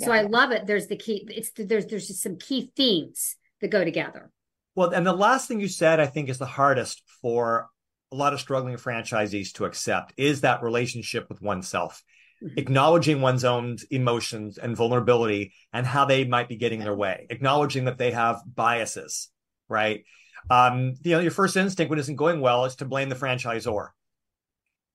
So 0.00 0.12
I 0.12 0.22
love 0.22 0.50
it. 0.50 0.66
There's 0.66 0.86
the 0.86 0.96
key. 0.96 1.26
It's 1.28 1.50
there's 1.54 1.86
there's 1.86 2.08
just 2.08 2.22
some 2.22 2.38
key 2.38 2.72
themes 2.74 3.36
that 3.60 3.68
go 3.68 3.84
together. 3.84 4.32
Well, 4.74 4.90
and 4.90 5.06
the 5.06 5.12
last 5.12 5.48
thing 5.48 5.60
you 5.60 5.68
said, 5.68 6.00
I 6.00 6.06
think, 6.06 6.28
is 6.28 6.38
the 6.38 6.46
hardest 6.46 7.02
for 7.20 7.68
a 8.12 8.16
lot 8.16 8.32
of 8.32 8.40
struggling 8.40 8.76
franchisees 8.76 9.52
to 9.54 9.64
accept 9.64 10.12
is 10.16 10.40
that 10.40 10.62
relationship 10.62 11.28
with 11.28 11.40
oneself, 11.40 12.02
Mhm. 12.42 12.56
acknowledging 12.58 13.20
one's 13.20 13.44
own 13.44 13.76
emotions 13.90 14.58
and 14.58 14.76
vulnerability 14.76 15.52
and 15.72 15.86
how 15.86 16.04
they 16.04 16.24
might 16.24 16.48
be 16.48 16.56
getting 16.56 16.80
in 16.80 16.84
their 16.84 16.94
way, 16.94 17.26
acknowledging 17.30 17.84
that 17.84 17.98
they 17.98 18.10
have 18.12 18.40
biases, 18.46 19.28
right? 19.68 20.04
Um, 20.48 20.94
you 21.02 21.12
know, 21.12 21.20
your 21.20 21.30
first 21.30 21.56
instinct 21.56 21.90
when 21.90 21.98
it 21.98 22.02
isn't 22.02 22.16
going 22.16 22.40
well 22.40 22.64
is 22.64 22.76
to 22.76 22.84
blame 22.84 23.10
the 23.10 23.14
franchisor 23.14 23.88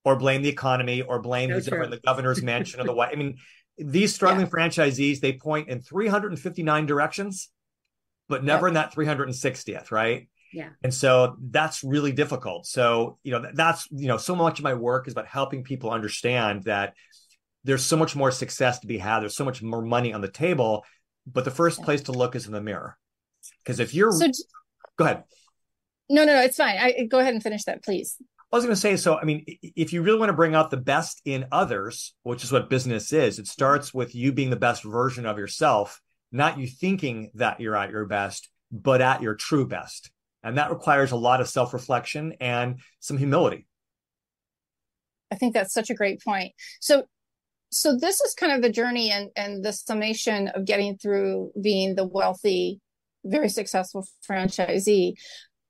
or 0.03 0.15
blame 0.15 0.41
the 0.41 0.49
economy 0.49 1.01
or 1.01 1.21
blame 1.21 1.51
in 1.51 1.59
the 1.61 2.01
governor's 2.03 2.41
mansion 2.41 2.79
or 2.79 2.83
the 2.83 2.93
white. 2.95 3.13
I 3.13 3.15
mean, 3.15 3.38
these 3.77 4.13
struggling 4.15 4.47
franchisees, 4.47 5.19
they 5.19 5.33
point 5.33 5.69
in 5.69 5.81
359 5.81 6.85
directions, 6.85 7.49
but 8.27 8.43
never 8.43 8.67
in 8.67 8.73
that 8.75 8.93
360th, 8.93 9.91
right? 9.91 10.27
Yeah. 10.53 10.69
And 10.83 10.93
so 10.93 11.35
that's 11.41 11.83
really 11.83 12.11
difficult. 12.11 12.65
So, 12.65 13.17
you 13.23 13.31
know, 13.31 13.45
that's, 13.53 13.88
you 13.91 14.07
know, 14.07 14.17
so 14.17 14.35
much 14.35 14.59
of 14.59 14.63
my 14.63 14.73
work 14.73 15.07
is 15.07 15.13
about 15.13 15.27
helping 15.27 15.63
people 15.63 15.91
understand 15.91 16.63
that 16.63 16.93
there's 17.63 17.83
so 17.83 17.97
much 17.97 18.15
more 18.15 18.31
success 18.31 18.79
to 18.79 18.88
be 18.88 18.97
had. 18.97 19.19
There's 19.19 19.35
so 19.35 19.43
much 19.45 19.61
more 19.61 19.81
money 19.81 20.13
on 20.13 20.21
the 20.21 20.29
table. 20.29 20.85
But 21.27 21.43
the 21.43 21.51
first 21.51 21.81
place 21.81 22.03
to 22.03 22.11
look 22.11 22.35
is 22.35 22.45
in 22.45 22.53
the 22.53 22.61
mirror. 22.61 22.97
Because 23.63 23.79
if 23.79 23.93
you're, 23.93 24.11
So 24.11 24.27
go 24.97 25.05
ahead. 25.05 25.23
no, 26.09 26.23
no, 26.23 26.33
no, 26.33 26.41
it's 26.41 26.57
fine. 26.57 26.77
I 26.77 27.05
go 27.09 27.19
ahead 27.19 27.33
and 27.33 27.43
finish 27.43 27.63
that, 27.63 27.83
please. 27.83 28.15
I 28.51 28.55
was 28.55 28.63
going 28.63 28.75
to 28.75 28.79
say, 28.79 28.95
so 28.95 29.17
I 29.17 29.25
mean, 29.25 29.43
if 29.61 29.91
you 29.91 30.03
really 30.03 30.19
want 30.19 30.29
to 30.29 30.33
bring 30.35 30.55
out 30.55 30.69
the 30.69 30.77
best 30.77 31.21
in 31.25 31.47
others, 31.51 32.13
which 32.23 32.43
is 32.43 32.51
what 32.51 32.69
business 32.69 33.11
is, 33.11 33.39
it 33.39 33.47
starts 33.47 33.93
with 33.93 34.15
you 34.15 34.31
being 34.31 34.51
the 34.51 34.55
best 34.55 34.83
version 34.83 35.25
of 35.25 35.38
yourself, 35.38 35.99
not 36.36 36.60
you 36.60 36.67
thinking 36.67 37.32
that 37.36 37.60
you're 37.60 37.76
at 37.76 37.91
your 37.91 38.06
best, 38.06 38.50
but 38.71 39.02
at 39.02 39.21
your 39.21 39.36
true 39.36 39.65
best. 39.67 40.12
And 40.43 40.58
that 40.58 40.69
requires 40.69 41.12
a 41.12 41.15
lot 41.15 41.41
of 41.41 41.48
self 41.48 41.74
reflection 41.74 42.34
and 42.39 42.80
some 43.00 43.17
humility. 43.17 43.65
I 45.32 45.36
think 45.36 45.54
that's 45.54 45.74
such 45.74 45.89
a 45.89 45.95
great 45.95 46.21
point. 46.21 46.54
So 46.80 47.06
so 47.71 47.98
this 47.98 48.21
is 48.21 48.34
kind 48.34 48.52
of 48.52 48.62
the 48.62 48.69
journey 48.69 49.12
and 49.12 49.30
and 49.36 49.63
the 49.63 49.74
summation 49.74 50.50
of 50.50 50.65
getting 50.65 50.98
through 50.98 51.52
being 51.62 51.95
the 51.95 52.06
wealthy, 52.06 52.80
very 53.24 53.50
successful 53.50 54.06
franchisee. 54.30 55.13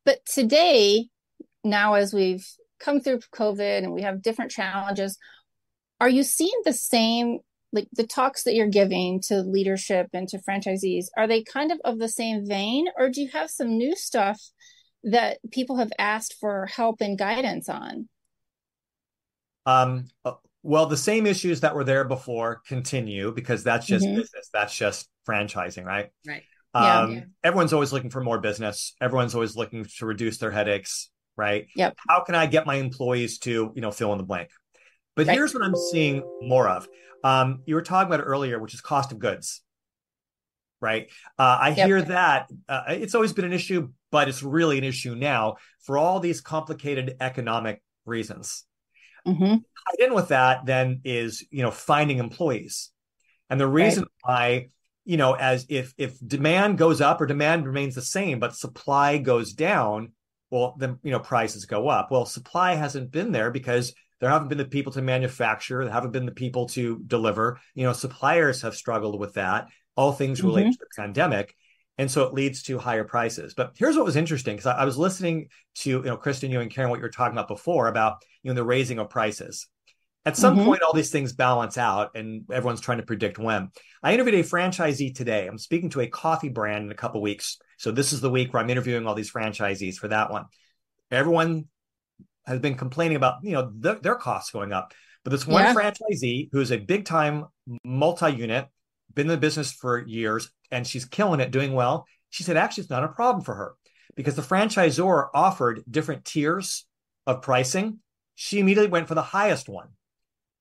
But 0.03 0.19
today, 0.25 1.07
now 1.63 1.93
as 1.93 2.13
we've 2.13 2.45
come 2.79 2.99
through 2.99 3.19
COVID 3.33 3.83
and 3.83 3.93
we 3.93 4.01
have 4.01 4.21
different 4.21 4.51
challenges, 4.51 5.17
are 6.01 6.09
you 6.09 6.23
seeing 6.23 6.61
the 6.65 6.73
same 6.73 7.39
like 7.75 7.87
the 7.93 8.07
talks 8.07 8.43
that 8.45 8.55
you're 8.55 8.67
giving 8.69 9.21
to 9.27 9.41
leadership 9.41 10.07
and 10.13 10.27
to 10.29 10.39
franchisees, 10.39 11.05
are 11.17 11.27
they 11.27 11.43
kind 11.43 11.71
of 11.71 11.79
of 11.85 11.99
the 11.99 12.09
same 12.09 12.47
vein 12.47 12.87
or 12.97 13.09
do 13.09 13.21
you 13.21 13.29
have 13.29 13.49
some 13.51 13.77
new 13.77 13.95
stuff 13.95 14.41
that 15.03 15.37
people 15.51 15.77
have 15.77 15.91
asked 15.99 16.35
for 16.39 16.65
help 16.67 17.01
and 17.01 17.19
guidance 17.19 17.69
on? 17.69 18.09
Um, 19.65 20.05
uh, 20.23 20.33
well, 20.63 20.85
the 20.87 20.97
same 20.97 21.27
issues 21.27 21.61
that 21.61 21.75
were 21.75 21.83
there 21.83 22.03
before 22.05 22.61
continue 22.67 23.31
because 23.31 23.63
that's 23.63 23.85
just 23.85 24.05
Mhm. 24.05 24.15
business. 24.15 24.49
That's 24.53 24.75
just 24.75 25.09
franchising, 25.27 25.85
right? 25.85 26.09
Right. 26.25 26.43
Yeah. 26.73 27.01
Um, 27.01 27.11
Yeah. 27.11 27.21
Everyone's 27.43 27.73
always 27.73 27.93
looking 27.93 28.09
for 28.09 28.21
more 28.21 28.39
business. 28.39 28.95
Everyone's 28.99 29.35
always 29.35 29.55
looking 29.55 29.85
to 29.99 30.05
reduce 30.05 30.39
their 30.39 30.51
headaches, 30.51 31.09
right? 31.37 31.67
Yep. 31.75 31.95
How 32.07 32.23
can 32.23 32.35
I 32.35 32.47
get 32.47 32.65
my 32.65 32.75
employees 32.75 33.37
to, 33.39 33.71
you 33.75 33.81
know, 33.81 33.91
fill 33.91 34.11
in 34.11 34.17
the 34.17 34.23
blank? 34.23 34.49
But 35.15 35.27
Right. 35.27 35.35
here's 35.35 35.53
what 35.53 35.63
I'm 35.63 35.75
seeing 35.75 36.23
more 36.41 36.67
of. 36.67 36.87
Um, 37.25 37.63
you 37.65 37.75
were 37.75 37.81
talking 37.81 38.07
about 38.07 38.19
it 38.21 38.29
earlier, 38.29 38.59
which 38.59 38.75
is 38.75 38.81
cost 38.81 39.11
of 39.11 39.19
goods, 39.19 39.61
right? 40.81 41.09
Uh, 41.39 41.57
I 41.61 41.71
Yep. 41.75 41.87
hear 41.87 42.01
that 42.03 42.47
uh, 42.69 42.83
it's 42.89 43.15
always 43.15 43.33
been 43.33 43.45
an 43.45 43.53
issue, 43.53 43.89
but 44.11 44.29
it's 44.29 44.43
really 44.43 44.77
an 44.77 44.83
issue 44.83 45.15
now 45.15 45.55
for 45.83 45.97
all 45.97 46.19
these 46.19 46.41
complicated 46.41 47.17
economic 47.19 47.81
reasons 48.05 48.65
Mm-hmm. 49.25 49.55
tied 49.87 50.05
in 50.07 50.13
with 50.13 50.29
that 50.29 50.65
then 50.65 51.01
is 51.03 51.45
you 51.51 51.61
know 51.63 51.71
finding 51.71 52.17
employees 52.17 52.91
and 53.49 53.59
the 53.59 53.67
reason 53.67 54.05
why 54.23 54.67
you 55.05 55.17
know 55.17 55.33
as 55.33 55.65
if 55.69 55.93
if 55.97 56.17
demand 56.25 56.77
goes 56.77 57.01
up 57.01 57.21
or 57.21 57.25
demand 57.25 57.65
remains 57.65 57.95
the 57.95 58.01
same 58.01 58.39
but 58.39 58.55
supply 58.55 59.17
goes 59.17 59.53
down 59.53 60.11
well 60.49 60.75
then 60.79 60.99
you 61.03 61.11
know 61.11 61.19
prices 61.19 61.65
go 61.65 61.87
up 61.87 62.11
well 62.11 62.25
supply 62.25 62.75
hasn't 62.75 63.11
been 63.11 63.31
there 63.31 63.51
because 63.51 63.93
there 64.19 64.29
haven't 64.29 64.47
been 64.47 64.57
the 64.57 64.65
people 64.65 64.93
to 64.93 65.01
manufacture. 65.01 65.83
There 65.83 65.93
haven't 65.93 66.11
been 66.11 66.25
the 66.25 66.31
people 66.31 66.67
to 66.69 66.99
deliver. 67.05 67.59
You 67.73 67.83
know 67.83 67.93
suppliers 67.93 68.61
have 68.61 68.75
struggled 68.75 69.19
with 69.19 69.33
that. 69.33 69.67
All 69.95 70.11
things 70.11 70.43
related 70.43 70.73
to 70.73 70.79
the 70.79 71.01
pandemic. 71.01 71.55
And 71.97 72.11
so 72.11 72.23
it 72.23 72.33
leads 72.33 72.63
to 72.63 72.77
higher 72.77 73.05
prices. 73.05 73.53
But 73.53 73.71
here's 73.77 73.95
what 73.95 74.03
was 74.05 74.17
interesting 74.17 74.55
because 74.57 74.65
I, 74.65 74.79
I 74.79 74.85
was 74.85 74.97
listening 74.97 75.47
to 75.75 75.89
you 75.89 76.01
know 76.03 76.17
kristen 76.17 76.51
you 76.51 76.59
and 76.59 76.69
karen 76.71 76.89
what 76.89 76.97
you 76.97 77.03
were 77.03 77.09
talking 77.09 77.33
about 77.37 77.47
before 77.47 77.87
about 77.87 78.23
you 78.43 78.49
know 78.51 78.55
the 78.55 78.63
raising 78.65 78.99
of 78.99 79.09
prices. 79.09 79.67
At 80.25 80.35
some 80.35 80.57
Mhm. 80.57 80.65
point 80.65 80.81
all 80.81 80.93
these 80.93 81.11
things 81.11 81.33
balance 81.33 81.77
out 81.77 82.11
and 82.15 82.45
everyone's 82.51 82.81
trying 82.81 82.97
to 82.97 83.05
predict 83.05 83.37
when. 83.37 83.69
I 84.01 84.13
interviewed 84.13 84.35
a 84.35 84.43
franchisee 84.43 85.13
today. 85.15 85.47
I'm 85.47 85.57
speaking 85.59 85.89
to 85.91 86.01
a 86.01 86.07
coffee 86.07 86.49
brand 86.49 86.85
in 86.85 86.91
a 86.91 86.95
couple 86.95 87.21
weeks. 87.21 87.57
So 87.77 87.91
this 87.91 88.11
is 88.11 88.21
the 88.21 88.29
week 88.31 88.51
where 88.53 88.61
i'm 88.63 88.69
interviewing 88.69 89.05
all 89.05 89.13
these 89.15 89.31
franchisees 89.31 89.95
for 89.95 90.07
that 90.07 90.31
one. 90.31 90.45
Everyone 91.11 91.65
has 92.45 92.59
been 92.59 92.75
complaining 92.75 93.17
about 93.17 93.43
you 93.43 93.51
know 93.53 93.71
th- 93.81 94.01
their 94.01 94.15
costs 94.15 94.51
going 94.51 94.71
up. 94.73 94.93
But 95.23 95.31
this 95.31 95.47
one 95.47 95.63
Yeah. 95.63 95.73
franchisee 95.73 96.49
who's 96.51 96.71
a 96.71 96.77
big 96.77 97.05
time 97.05 97.45
multi-unit 97.83 98.67
been 99.13 99.27
in 99.27 99.31
the 99.31 99.37
business 99.37 99.71
for 99.71 100.05
years 100.05 100.51
and 100.71 100.85
she's 100.85 101.05
killing 101.05 101.39
it 101.39 101.51
doing 101.51 101.73
well 101.73 102.05
she 102.29 102.43
said 102.43 102.57
actually 102.57 102.81
it's 102.81 102.89
not 102.89 103.03
a 103.03 103.07
problem 103.07 103.43
for 103.43 103.55
her. 103.55 103.75
Because 104.15 104.35
the 104.35 104.41
franchisor 104.41 105.29
offered 105.33 105.83
different 105.89 106.25
tiers 106.25 106.85
of 107.25 107.41
pricing 107.41 107.99
she 108.35 108.59
immediately 108.59 108.89
went 108.91 109.07
for 109.07 109.15
the 109.15 109.21
highest 109.21 109.69
one. 109.69 109.89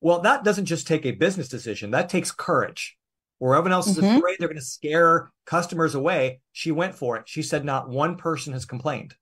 Well 0.01 0.20
that 0.20 0.44
doesn't 0.44 0.66
just 0.66 0.87
take 0.87 1.05
a 1.05 1.11
business 1.12 1.49
decision 1.49 1.90
that 1.90 2.09
takes 2.09 2.31
courage. 2.31 2.97
Where 3.38 3.55
everyone 3.57 3.73
else 3.73 3.88
is 3.88 3.99
Mhm. 3.99 4.18
afraid 4.18 4.37
they're 4.38 4.49
going 4.49 4.61
to 4.61 4.64
scare 4.64 5.33
customers 5.44 5.94
away 5.94 6.40
she 6.53 6.70
went 6.70 6.94
for 6.94 7.16
it. 7.16 7.29
She 7.29 7.42
said 7.42 7.64
not 7.64 7.88
one 7.88 8.16
person 8.16 8.53
has 8.53 8.64
complained. 8.64 9.16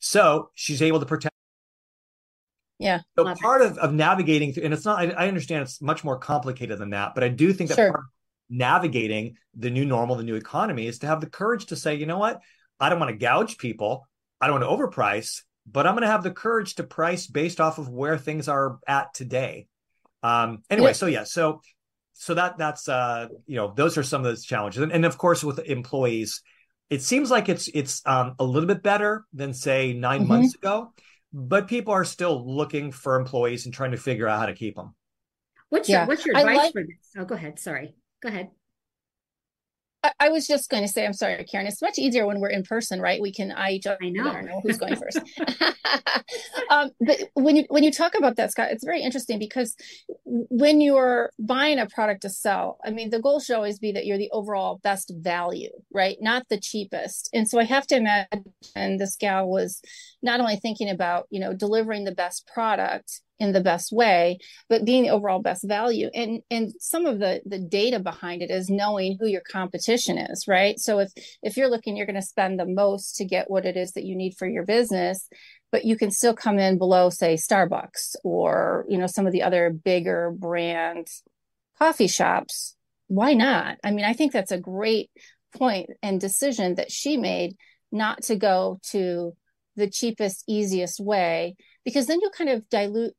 So 0.00 0.50
she's 0.54 0.82
able 0.82 0.98
to 1.00 1.06
protect 1.06 1.35
Yeah. 2.78 3.00
so 3.18 3.34
part 3.36 3.62
of, 3.62 3.78
of 3.78 3.92
navigating 3.94 4.52
through, 4.52 4.64
and 4.64 4.74
it's 4.74 4.84
not, 4.84 4.98
I, 4.98 5.10
I 5.24 5.28
understand 5.28 5.62
it's 5.62 5.80
much 5.80 6.04
more 6.04 6.18
complicated 6.18 6.78
than 6.78 6.90
that, 6.90 7.14
but 7.14 7.24
I 7.24 7.28
do 7.28 7.52
think 7.52 7.68
that 7.70 7.76
Sure. 7.76 7.90
part 7.90 8.00
of 8.04 8.10
navigating 8.50 9.36
the 9.54 9.70
new 9.70 9.84
normal, 9.84 10.16
the 10.16 10.22
new 10.22 10.34
economy 10.36 10.86
is 10.86 10.98
to 11.00 11.06
have 11.06 11.20
the 11.20 11.30
courage 11.30 11.66
to 11.66 11.76
say, 11.76 11.94
you 11.94 12.06
know 12.06 12.18
what? 12.18 12.40
I 12.78 12.88
don't 12.90 13.00
want 13.00 13.10
to 13.10 13.16
gouge 13.16 13.58
people. 13.58 14.06
I 14.40 14.46
don't 14.46 14.60
want 14.60 14.64
to 14.64 14.86
overprice, 14.86 15.42
but 15.66 15.86
I'm 15.86 15.94
going 15.94 16.02
to 16.02 16.08
have 16.08 16.22
the 16.22 16.30
courage 16.30 16.74
to 16.76 16.82
price 16.84 17.26
based 17.26 17.60
off 17.60 17.78
of 17.78 17.88
where 17.88 18.18
things 18.18 18.48
are 18.48 18.78
at 18.86 19.14
today. 19.14 19.66
Um, 20.22 20.62
anyway, 20.68 20.88
Yeah. 20.90 20.92
so 20.92 21.06
yeah, 21.06 21.24
so, 21.24 21.62
so 22.12 22.34
that, 22.34 22.58
that's, 22.58 22.88
uh, 22.88 23.28
you 23.46 23.56
know, 23.56 23.72
those 23.74 23.96
are 23.98 24.02
some 24.02 24.20
of 24.20 24.24
those 24.24 24.44
challenges. 24.44 24.82
And, 24.82 24.92
and 24.92 25.04
of 25.04 25.16
course, 25.18 25.42
with 25.42 25.58
employees, 25.60 26.42
it 26.90 27.02
seems 27.02 27.30
like 27.30 27.48
it's, 27.48 27.68
it's, 27.68 28.02
um, 28.06 28.34
a 28.38 28.44
little 28.44 28.66
bit 28.68 28.82
better 28.82 29.24
than 29.32 29.52
say 29.54 29.92
9 29.92 30.24
Mhm. 30.24 30.26
months 30.28 30.54
ago, 30.54 30.92
but 31.38 31.68
people 31.68 31.92
are 31.92 32.04
still 32.04 32.56
looking 32.56 32.90
for 32.90 33.20
employees 33.20 33.66
and 33.66 33.74
trying 33.74 33.90
to 33.90 33.98
figure 33.98 34.26
out 34.26 34.40
how 34.40 34.46
to 34.46 34.54
keep 34.54 34.74
them. 34.74 34.94
What's 35.68 35.86
Yeah. 35.86 35.98
your 36.00 36.06
what's 36.06 36.24
your 36.24 36.34
advice 36.36 36.56
like- 36.56 36.72
for 36.72 36.82
this? 36.82 37.10
Oh, 37.18 37.26
go 37.26 37.34
ahead. 37.34 37.58
Sorry. 37.58 37.94
Go 38.22 38.30
ahead. 38.30 38.48
I, 40.06 40.26
I 40.26 40.28
was 40.28 40.46
just 40.46 40.70
going 40.70 40.82
to 40.82 40.88
say, 40.88 41.04
I'm 41.04 41.12
sorry, 41.12 41.42
Karen. 41.44 41.66
It's 41.66 41.82
much 41.82 41.98
easier 41.98 42.26
when 42.26 42.40
we're 42.40 42.50
in 42.50 42.62
person, 42.62 43.00
right? 43.00 43.20
We 43.20 43.32
can 43.32 43.52
eye 43.52 43.72
each 43.72 43.86
other. 43.86 43.98
I 44.02 44.10
know. 44.10 44.30
and 44.30 44.48
who's 44.62 44.78
going 44.78 44.96
first. 44.96 45.18
um, 46.70 46.90
but 47.00 47.18
when 47.34 47.56
you 47.56 47.64
when 47.68 47.84
you 47.84 47.90
talk 47.90 48.14
about 48.14 48.36
that, 48.36 48.52
Scott, 48.52 48.70
it's 48.70 48.84
very 48.84 49.02
interesting 49.02 49.38
because 49.38 49.76
when 50.24 50.80
you're 50.80 51.30
buying 51.38 51.78
a 51.78 51.86
product 51.86 52.22
to 52.22 52.30
sell, 52.30 52.78
I 52.84 52.90
mean, 52.90 53.10
the 53.10 53.20
goal 53.20 53.40
should 53.40 53.56
always 53.56 53.78
be 53.78 53.92
that 53.92 54.06
you're 54.06 54.18
the 54.18 54.30
overall 54.32 54.80
best 54.82 55.12
value, 55.16 55.70
right? 55.92 56.16
Not 56.20 56.48
the 56.48 56.60
cheapest. 56.60 57.30
And 57.32 57.48
so 57.48 57.58
I 57.58 57.64
have 57.64 57.86
to 57.88 57.96
imagine 57.96 58.98
this 58.98 59.16
gal 59.16 59.48
was 59.48 59.80
not 60.22 60.40
only 60.40 60.56
thinking 60.56 60.90
about 60.90 61.26
you 61.30 61.40
know 61.40 61.52
delivering 61.52 62.04
the 62.04 62.14
best 62.14 62.46
product 62.46 63.20
in 63.38 63.52
the 63.52 63.60
best 63.60 63.92
way 63.92 64.38
but 64.68 64.84
being 64.84 65.04
the 65.04 65.10
overall 65.10 65.40
best 65.40 65.66
value. 65.66 66.08
And 66.14 66.42
and 66.50 66.72
some 66.78 67.06
of 67.06 67.18
the 67.18 67.42
the 67.44 67.58
data 67.58 68.00
behind 68.00 68.42
it 68.42 68.50
is 68.50 68.70
knowing 68.70 69.18
who 69.20 69.26
your 69.26 69.42
competition 69.42 70.18
is 70.18 70.46
right? 70.48 70.78
So 70.78 70.98
if 71.00 71.12
if 71.42 71.56
you're 71.56 71.70
looking 71.70 71.96
you're 71.96 72.06
going 72.06 72.16
to 72.16 72.22
spend 72.22 72.58
the 72.58 72.66
most 72.66 73.16
to 73.16 73.24
get 73.24 73.50
what 73.50 73.66
it 73.66 73.76
is 73.76 73.92
that 73.92 74.04
you 74.04 74.16
need 74.16 74.36
for 74.38 74.46
your 74.46 74.64
business 74.64 75.28
but 75.72 75.84
you 75.84 75.96
can 75.96 76.10
still 76.10 76.34
come 76.34 76.58
in 76.58 76.78
below 76.78 77.10
say 77.10 77.34
starbucks 77.34 78.16
or 78.24 78.86
you 78.88 78.98
know 78.98 79.06
some 79.06 79.26
of 79.26 79.32
the 79.32 79.42
other 79.42 79.70
bigger 79.70 80.32
brand 80.36 81.08
coffee 81.78 82.08
shops 82.08 82.74
why 83.08 83.34
not? 83.34 83.78
I 83.84 83.90
mean 83.92 84.04
i 84.04 84.12
think 84.12 84.32
that's 84.32 84.52
a 84.52 84.58
great 84.58 85.10
point 85.56 85.90
and 86.02 86.20
decision 86.20 86.76
that 86.76 86.90
she 86.90 87.16
made 87.16 87.56
not 87.92 88.22
to 88.24 88.36
go 88.36 88.78
to 88.90 89.32
the 89.76 89.88
cheapest 89.88 90.44
easiest 90.48 91.00
way 91.00 91.56
because 91.84 92.06
then 92.06 92.20
you 92.20 92.30
kind 92.30 92.50
of 92.50 92.68
dilute 92.68 93.14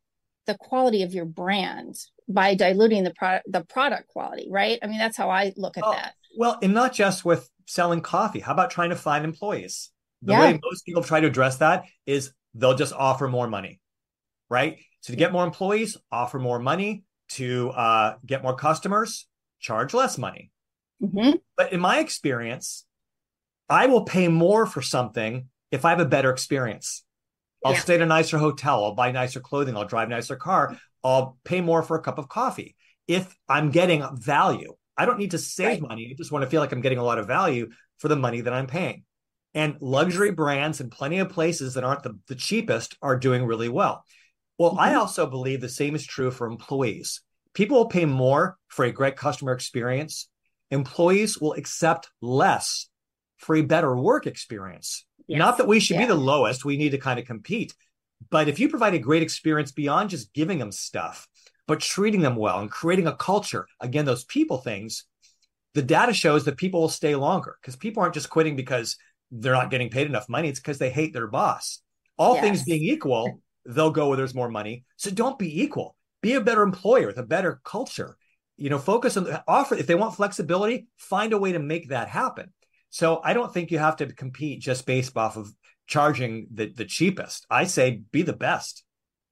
the 0.48 0.58
quality 0.58 1.04
of 1.04 1.14
your 1.14 1.26
brand 1.26 1.96
by 2.28 2.56
diluting 2.56 3.04
the 3.04 3.14
product 3.14 3.46
the 3.52 3.64
product 3.66 4.08
quality 4.10 4.48
right 4.50 4.80
i 4.84 4.88
mean 4.88 4.98
that's 4.98 5.18
how 5.18 5.30
i 5.30 5.54
look 5.58 5.78
at 5.78 5.84
Oh, 5.86 5.92
that 5.92 6.14
Well, 6.36 6.58
and 6.62 6.74
not 6.74 6.94
just 6.94 7.24
with 7.26 7.50
selling 7.66 8.02
coffee. 8.02 8.40
How 8.40 8.54
about 8.54 8.72
trying 8.72 8.90
to 8.90 8.96
find 8.96 9.24
employees? 9.26 9.92
The 10.24 10.34
Yeah. 10.34 10.42
way 10.42 10.60
most 10.64 10.86
people 10.86 11.04
try 11.04 11.20
to 11.20 11.28
address 11.28 11.58
that 11.58 11.86
is 12.06 12.34
they'll 12.54 12.76
just 12.76 12.94
offer 12.94 13.28
more 13.28 13.48
money, 13.48 13.80
right? 14.50 14.78
So 15.02 15.14
to 15.14 15.18
get 15.18 15.32
more 15.32 15.46
employees, 15.46 15.98
offer 16.12 16.40
more 16.40 16.60
money. 16.60 17.04
To 17.32 17.72
uh, 17.72 18.16
get 18.26 18.42
more 18.42 18.56
customers, 18.56 19.28
charge 19.60 19.94
less 19.94 20.18
money. 20.18 20.50
hmm 21.02 21.32
But 21.58 21.74
in 21.74 21.82
my 21.82 22.00
experience, 22.00 22.86
I 23.70 23.88
will 23.88 24.04
pay 24.06 24.28
more 24.30 24.66
for 24.66 24.82
something 24.82 25.50
if 25.72 25.84
I 25.86 25.90
have 25.90 26.00
a 26.00 26.06
better 26.06 26.32
experience. 26.32 27.04
I'll 27.65 27.74
Yeah. 27.74 27.80
stay 27.80 27.96
at 27.96 28.02
a 28.02 28.06
nicer 28.06 28.38
hotel. 28.38 28.84
I'll 28.84 28.96
buy 28.96 29.12
nicer 29.12 29.39
clothing. 29.39 29.76
I'll 29.76 29.86
drive 29.86 30.08
a 30.08 30.12
nicer 30.12 30.36
car. 30.36 30.78
I'll 31.04 31.38
pay 31.43 31.62
more 31.62 31.82
for 31.84 31.98
a 31.98 32.02
cup 32.02 32.17
of 32.17 32.30
coffee 32.30 32.76
if 33.08 33.36
I'm 33.48 33.72
getting 33.72 34.04
value. 34.13 34.76
I 34.98 35.06
don't 35.06 35.20
need 35.20 35.32
to 35.32 35.38
save 35.38 35.82
Right. 35.82 35.89
money. 35.89 36.10
I 36.12 36.15
just 36.15 36.32
want 36.32 36.43
to 36.43 36.50
feel 36.50 36.62
like 36.62 36.72
I'm 36.72 36.82
getting 36.82 36.98
a 36.98 37.04
lot 37.04 37.20
of 37.20 37.28
value 37.28 37.70
for 38.00 38.08
the 38.08 38.15
money 38.15 38.41
that 38.41 38.54
I'm 38.54 38.67
paying. 38.67 39.04
And 39.54 39.78
luxury 39.80 40.32
brands 40.32 40.82
and 40.82 40.91
plenty 40.91 41.20
of 41.20 41.30
places 41.30 41.74
that 41.74 41.84
aren't 41.84 42.04
the, 42.04 42.20
the 42.28 42.36
cheapest 42.36 42.96
are 43.02 43.17
doing 43.17 43.46
really 43.46 43.70
well. 43.70 44.04
Well, 44.60 44.72
mm-hmm. 44.72 44.80
I 44.80 44.96
also 44.96 45.26
believe 45.26 45.62
the 45.62 45.70
same 45.70 45.96
is 45.96 46.06
true 46.06 46.30
for 46.32 46.48
employees. 46.48 47.22
People 47.54 47.78
will 47.78 47.88
pay 47.88 48.06
more 48.06 48.58
for 48.67 48.86
a 48.86 48.91
great 48.91 49.15
customer 49.15 49.52
experience. 49.54 50.30
Employees 50.70 51.39
will 51.39 51.54
accept 51.54 52.10
less 52.22 52.89
for 53.38 53.56
a 53.56 53.62
better 53.62 53.96
work 53.96 54.28
experience. 54.28 55.06
Yes. 55.28 55.40
Not 55.40 55.58
that 55.58 55.68
we 55.68 55.80
should 55.80 55.96
yeah. 55.96 56.04
be 56.04 56.08
the 56.08 56.16
lowest, 56.16 56.66
we 56.66 56.78
need 56.78 56.92
to 56.92 56.98
kind 56.98 57.20
of 57.20 57.26
compete. 57.26 57.74
But 58.30 58.48
if 58.48 58.60
you 58.60 58.70
provide 58.70 58.94
a 58.94 59.00
great 59.00 59.22
experience 59.22 59.72
beyond 59.72 60.10
just 60.10 60.34
giving 60.34 60.58
them 60.58 60.72
stuff, 60.72 61.28
but 61.68 61.82
treating 61.82 62.22
them 62.22 62.36
well 62.36 62.60
and 62.60 62.72
creating 62.72 63.08
a 63.08 63.16
culture, 63.16 63.68
again, 63.80 64.06
those 64.06 64.24
people 64.24 64.58
things, 64.58 65.04
the 65.74 65.82
data 65.82 66.13
shows 66.13 66.46
that 66.46 66.58
people 66.58 66.82
will 66.82 66.90
stay 66.90 67.16
longer 67.16 67.58
because 67.62 67.76
people 67.76 68.02
aren't 68.02 68.16
just 68.16 68.30
quitting 68.30 68.56
because 68.56 68.98
they're 69.30 69.54
not 69.54 69.70
getting 69.70 69.90
paid 69.90 70.08
enough 70.08 70.30
money. 70.30 70.50
It's 70.50 70.60
because 70.60 70.80
they 70.80 70.90
hate 70.90 71.13
their 71.13 71.28
boss. 71.28 71.82
All 72.18 72.36
yes. 72.36 72.44
things 72.44 72.63
being 72.63 72.84
equal, 72.84 73.42
they'll 73.66 73.92
go 73.92 74.08
where 74.08 74.18
there's 74.18 74.34
more 74.34 74.50
money. 74.50 74.86
So 74.96 75.12
don't 75.12 75.38
be 75.38 75.62
equal. 75.62 75.96
Be 76.22 76.34
a 76.34 76.42
better 76.42 76.63
employer 76.63 77.08
with 77.08 77.18
a 77.18 77.24
better 77.24 77.62
culture. 77.63 78.18
You 78.56 78.72
know, 78.72 78.80
focus 78.80 79.18
on 79.18 79.26
the 79.26 79.44
offer. 79.48 79.76
If 79.76 79.86
they 79.86 79.94
want 79.94 80.16
flexibility, 80.16 80.88
find 80.98 81.32
a 81.34 81.38
way 81.38 81.52
to 81.52 81.60
make 81.60 81.90
that 81.90 82.08
happen. 82.08 82.52
So 82.89 83.21
I 83.23 83.34
don't 83.34 83.54
think 83.54 83.71
you 83.71 83.80
have 83.80 83.97
to 83.97 84.08
compete 84.08 84.62
just 84.62 84.86
based 84.86 85.15
off 85.17 85.38
of 85.38 85.54
charging 85.88 86.47
the, 86.54 86.67
the 86.67 86.86
cheapest. 86.86 87.45
I 87.50 87.65
say 87.65 88.02
be 88.12 88.21
the 88.21 88.34
best. 88.34 88.84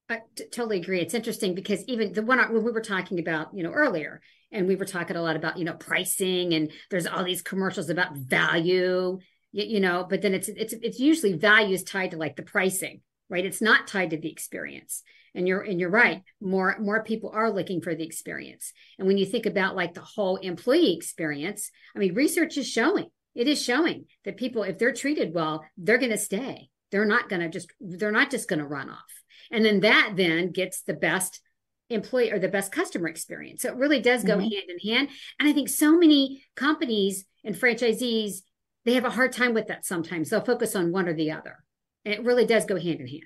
I 0.10 0.22
t- 0.36 0.46
totally 0.52 0.80
agree. 0.80 1.02
It's 1.02 1.14
interesting 1.14 1.56
because 1.56 1.84
even 1.86 2.14
the 2.14 2.22
one 2.22 2.40
when 2.54 2.64
we 2.64 2.72
were 2.72 2.82
talking 2.82 3.20
about, 3.20 3.48
you 3.54 3.64
know, 3.64 3.72
earlier, 3.72 4.22
and 4.52 4.68
we 4.68 4.76
were 4.76 4.86
talking 4.86 5.16
a 5.16 5.22
lot 5.22 5.36
about, 5.36 5.58
you 5.58 5.66
know, 5.66 5.74
pricing, 5.74 6.54
and 6.54 6.72
there's 6.92 7.08
all 7.08 7.24
these 7.24 7.42
commercials 7.42 7.90
about 7.90 8.16
value, 8.16 9.20
you, 9.52 9.64
you 9.66 9.80
know, 9.80 10.06
but 10.08 10.22
then 10.22 10.34
it's 10.34 10.48
it's 10.48 10.74
it's 10.74 11.00
usually 11.00 11.34
value 11.34 11.74
is 11.74 11.84
tied 11.84 12.12
to 12.12 12.18
like 12.18 12.36
the 12.36 12.44
pricing, 12.44 13.02
right? 13.30 13.46
It's 13.46 13.62
not 13.62 13.88
tied 13.88 14.12
to 14.12 14.18
the 14.18 14.32
experience. 14.32 15.02
And 15.34 15.48
you're 15.48 15.62
and 15.62 15.80
you're 15.80 15.90
right. 15.90 16.22
More 16.40 16.78
more 16.80 17.04
people 17.04 17.32
are 17.34 17.52
looking 17.52 17.82
for 17.82 17.94
the 17.94 18.06
experience. 18.06 18.72
And 18.98 19.08
when 19.08 19.18
you 19.18 19.26
think 19.26 19.46
about 19.46 19.76
like 19.76 19.94
the 19.94 20.02
whole 20.02 20.38
employee 20.38 20.96
experience, 20.96 21.72
I 21.94 22.00
mean, 22.00 22.14
research 22.14 22.58
is 22.58 22.70
showing 22.70 23.10
it 23.36 23.48
is 23.48 23.62
showing 23.62 24.06
that 24.24 24.38
people, 24.38 24.64
if 24.64 24.80
they're 24.80 24.94
treated 24.94 25.34
well, 25.34 25.66
they're 25.78 25.98
going 25.98 26.12
to 26.12 26.18
stay. 26.18 26.70
They're 26.92 27.06
not 27.06 27.30
going 27.30 27.42
to 27.42 27.50
just, 27.50 27.72
they're 27.80 28.12
not 28.12 28.32
just 28.32 28.48
going 28.48 28.60
to 28.60 28.66
run 28.66 28.90
off. 28.90 29.00
And 29.52 29.66
then 29.66 29.82
that 29.82 30.14
then 30.16 30.52
gets 30.52 30.82
the 30.82 30.94
best 30.94 31.42
employee 31.90 32.32
or 32.32 32.40
the 32.40 32.48
best 32.48 32.72
customer 32.72 33.08
experience. 33.08 33.62
So 33.62 33.70
it 33.70 33.76
really 33.76 34.00
does 34.00 34.24
go 34.24 34.38
mm-hmm. 34.38 34.42
hand 34.42 34.70
in 34.70 34.90
hand. 34.90 35.10
And 35.40 35.50
I 35.50 35.54
think 35.54 35.70
so 35.70 35.98
many 35.98 36.44
companies 36.56 37.26
and 37.44 37.56
franchisees, 37.56 38.38
they 38.86 38.94
have 38.94 39.06
a 39.06 39.12
hard 39.12 39.34
time 39.34 39.54
with 39.54 39.68
that 39.68 39.86
sometimes. 39.86 40.30
They'll 40.30 40.42
focus 40.42 40.76
on 40.76 40.92
one 40.92 41.08
or 41.08 41.14
the 41.14 41.32
other. 41.32 41.58
And 42.06 42.14
it 42.14 42.24
really 42.24 42.46
does 42.46 42.66
go 42.66 42.76
hand 42.76 43.02
in 43.02 43.08
hand. 43.08 43.24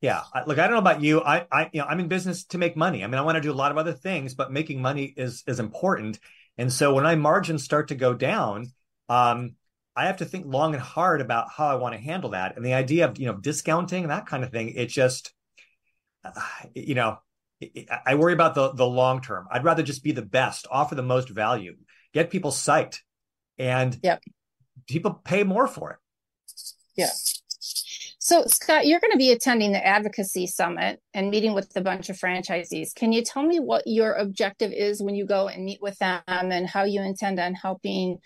Yeah. 0.00 0.22
Look, 0.46 0.58
I 0.58 0.62
don't 0.62 0.74
know 0.74 0.78
about 0.78 1.02
you. 1.02 1.20
I, 1.20 1.46
I, 1.50 1.70
you 1.72 1.80
know, 1.80 1.86
I'm 1.86 1.98
in 1.98 2.08
business 2.08 2.44
to 2.46 2.58
make 2.58 2.76
money. 2.76 3.02
I 3.02 3.08
mean, 3.08 3.16
I 3.16 3.22
want 3.22 3.36
to 3.36 3.42
do 3.42 3.50
a 3.50 3.52
lot 3.52 3.72
of 3.72 3.78
other 3.78 3.92
things, 3.92 4.34
but 4.34 4.52
making 4.52 4.80
money 4.80 5.12
is, 5.16 5.42
is 5.46 5.58
important. 5.58 6.20
And 6.56 6.72
so 6.72 6.94
when 6.94 7.04
my 7.04 7.16
margins 7.16 7.64
start 7.64 7.88
to 7.88 7.96
go 7.96 8.14
down, 8.14 8.72
um, 9.08 9.56
I 9.96 10.06
have 10.06 10.18
to 10.18 10.24
think 10.24 10.46
long 10.46 10.74
and 10.74 10.82
hard 10.82 11.20
about 11.20 11.50
how 11.50 11.66
I 11.66 11.74
want 11.74 11.94
to 11.94 12.00
handle 12.00 12.30
that. 12.30 12.56
And 12.56 12.64
the 12.64 12.74
idea 12.74 13.08
of, 13.08 13.18
you 13.18 13.26
know, 13.26 13.34
discounting 13.34 14.08
that 14.08 14.26
kind 14.26 14.44
of 14.44 14.50
thing, 14.50 14.70
it 14.70 14.86
just, 14.86 15.32
uh, 16.24 16.30
you 16.74 16.94
know, 16.94 17.18
I 18.06 18.14
worry 18.14 18.32
about 18.32 18.54
the 18.54 18.72
the 18.72 18.86
long 18.86 19.20
term. 19.20 19.48
I'd 19.50 19.64
rather 19.64 19.82
just 19.82 20.04
be 20.04 20.12
the 20.12 20.22
best, 20.22 20.68
offer 20.70 20.94
the 20.94 21.02
most 21.02 21.28
value, 21.28 21.76
get 22.14 22.30
people 22.30 22.52
psyched, 22.52 22.98
and 23.58 23.98
yep. 24.02 24.22
people 24.86 25.20
pay 25.24 25.42
more 25.42 25.66
for 25.66 25.90
it. 25.90 25.98
Yeah. 26.96 27.10
So, 28.20 28.44
Scott, 28.46 28.86
you're 28.86 29.00
going 29.00 29.12
to 29.12 29.18
be 29.18 29.32
attending 29.32 29.72
the 29.72 29.84
advocacy 29.84 30.46
summit 30.46 31.00
and 31.14 31.30
meeting 31.30 31.54
with 31.54 31.72
a 31.76 31.80
bunch 31.80 32.10
of 32.10 32.18
franchisees. 32.18 32.94
Can 32.94 33.10
you 33.10 33.22
tell 33.22 33.42
me 33.42 33.58
what 33.58 33.84
your 33.86 34.12
objective 34.12 34.70
is 34.70 35.02
when 35.02 35.14
you 35.14 35.24
go 35.24 35.48
and 35.48 35.64
meet 35.64 35.80
with 35.80 35.98
them 35.98 36.20
and 36.26 36.66
how 36.66 36.84
you 36.84 37.00
intend 37.00 37.40
on 37.40 37.54
helping 37.54 38.18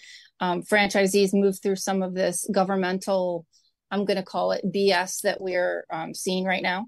um, 0.42 0.62
franchisees 0.62 1.33
move 1.33 1.57
through 1.62 1.76
some 1.76 2.02
of 2.02 2.14
this 2.14 2.46
governmental, 2.52 3.46
I'm 3.92 4.05
going 4.05 4.16
to 4.16 4.24
call 4.24 4.50
it 4.50 4.64
BS 4.64 5.20
that 5.22 5.40
we're 5.40 5.87
um, 5.90 6.14
seeing 6.14 6.44
right 6.44 6.62
now? 6.62 6.87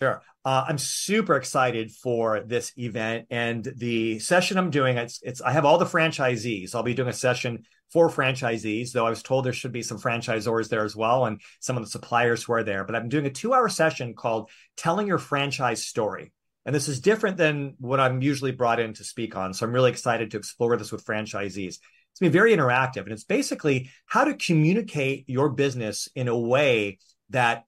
Sure. 0.00 0.22
Uh, 0.44 0.64
I'm 0.68 0.78
super 0.78 1.34
excited 1.34 1.90
for 1.90 2.38
this 2.46 2.72
event 2.78 3.26
and 3.30 3.64
the 3.76 4.20
session 4.20 4.56
I'm 4.56 4.70
doing. 4.70 4.96
It's, 4.96 5.18
it's 5.24 5.40
I 5.40 5.50
have 5.50 5.64
all 5.64 5.76
the 5.76 5.84
franchisees. 5.86 6.72
I'll 6.72 6.84
be 6.84 6.94
doing 6.94 7.08
a 7.08 7.12
session 7.12 7.64
for 7.92 8.08
franchisees, 8.08 8.92
though 8.92 9.06
I 9.06 9.10
was 9.10 9.24
told 9.24 9.44
there 9.44 9.52
should 9.52 9.72
be 9.72 9.82
some 9.82 9.98
franchisors 9.98 10.68
there 10.68 10.84
as 10.84 10.94
well 10.94 11.24
and 11.24 11.40
some 11.58 11.76
of 11.76 11.82
the 11.82 11.90
suppliers 11.90 12.44
who 12.44 12.52
are 12.52 12.62
there. 12.62 12.84
But 12.84 12.94
I'm 12.94 13.08
doing 13.08 13.26
a 13.26 13.30
two 13.30 13.52
hour 13.52 13.68
session 13.68 14.14
called 14.14 14.50
Telling 14.76 15.08
Your 15.08 15.18
Franchise 15.18 15.84
Story. 15.84 16.32
And 16.64 16.72
this 16.72 16.86
is 16.86 17.00
different 17.00 17.38
than 17.38 17.74
what 17.78 17.98
I'm 17.98 18.22
usually 18.22 18.52
brought 18.52 18.78
in 18.78 18.92
to 18.94 19.04
speak 19.04 19.34
on. 19.34 19.52
So 19.52 19.66
I'm 19.66 19.72
really 19.72 19.90
excited 19.90 20.30
to 20.30 20.36
explore 20.36 20.76
this 20.76 20.92
with 20.92 21.04
franchisees. 21.04 21.78
It's 22.18 22.20
been 22.20 22.32
very 22.32 22.52
interactive. 22.52 23.02
And 23.02 23.12
it's 23.12 23.22
basically 23.22 23.90
how 24.06 24.24
to 24.24 24.34
communicate 24.34 25.28
your 25.28 25.50
business 25.50 26.08
in 26.16 26.26
a 26.26 26.36
way 26.36 26.98
that 27.30 27.62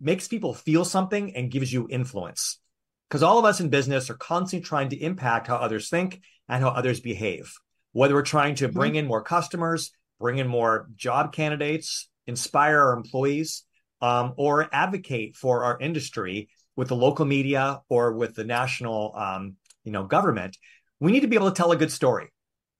makes 0.00 0.28
people 0.28 0.54
feel 0.54 0.84
something 0.84 1.34
and 1.34 1.50
gives 1.50 1.72
you 1.72 1.88
influence. 1.90 2.60
Because 3.08 3.24
all 3.24 3.40
of 3.40 3.44
us 3.44 3.58
in 3.58 3.68
business 3.68 4.08
are 4.08 4.14
constantly 4.14 4.64
trying 4.64 4.90
to 4.90 4.96
impact 4.96 5.48
how 5.48 5.56
others 5.56 5.88
think 5.88 6.20
and 6.48 6.62
how 6.62 6.68
others 6.68 7.00
behave. 7.00 7.52
Whether 7.94 8.14
we're 8.14 8.22
trying 8.22 8.54
to 8.56 8.68
bring 8.68 8.92
mm-hmm. 8.92 8.98
in 8.98 9.06
more 9.06 9.22
customers, 9.24 9.90
bring 10.20 10.38
in 10.38 10.46
more 10.46 10.88
job 10.94 11.32
candidates, 11.32 12.08
inspire 12.28 12.78
our 12.78 12.92
employees, 12.92 13.64
um, 14.00 14.34
or 14.36 14.68
advocate 14.72 15.34
for 15.34 15.64
our 15.64 15.80
industry 15.80 16.48
with 16.76 16.86
the 16.86 16.96
local 16.96 17.24
media 17.24 17.80
or 17.88 18.12
with 18.12 18.36
the 18.36 18.44
national, 18.44 19.16
um, 19.16 19.56
you 19.82 19.90
know, 19.90 20.04
government, 20.04 20.56
we 21.00 21.10
need 21.10 21.20
to 21.22 21.26
be 21.26 21.34
able 21.34 21.50
to 21.50 21.56
tell 21.56 21.72
a 21.72 21.76
good 21.76 21.90
story, 21.90 22.28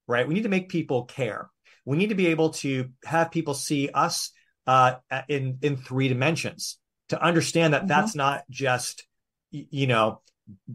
right? 0.06 0.26
We 0.26 0.34
need 0.34 0.42
to 0.44 0.48
make 0.48 0.68
people 0.68 1.04
care. 1.04 1.50
We 1.84 1.96
need 1.96 2.08
to 2.08 2.14
be 2.14 2.28
able 2.28 2.50
to 2.50 2.90
have 3.04 3.30
people 3.30 3.54
see 3.54 3.88
us 3.90 4.30
uh, 4.66 4.94
in 5.28 5.58
in 5.62 5.76
three 5.76 6.08
dimensions 6.08 6.78
to 7.08 7.22
understand 7.22 7.74
that 7.74 7.82
mm-hmm. 7.82 7.88
that's 7.88 8.14
not 8.14 8.42
just 8.50 9.06
you 9.50 9.86
know 9.86 10.20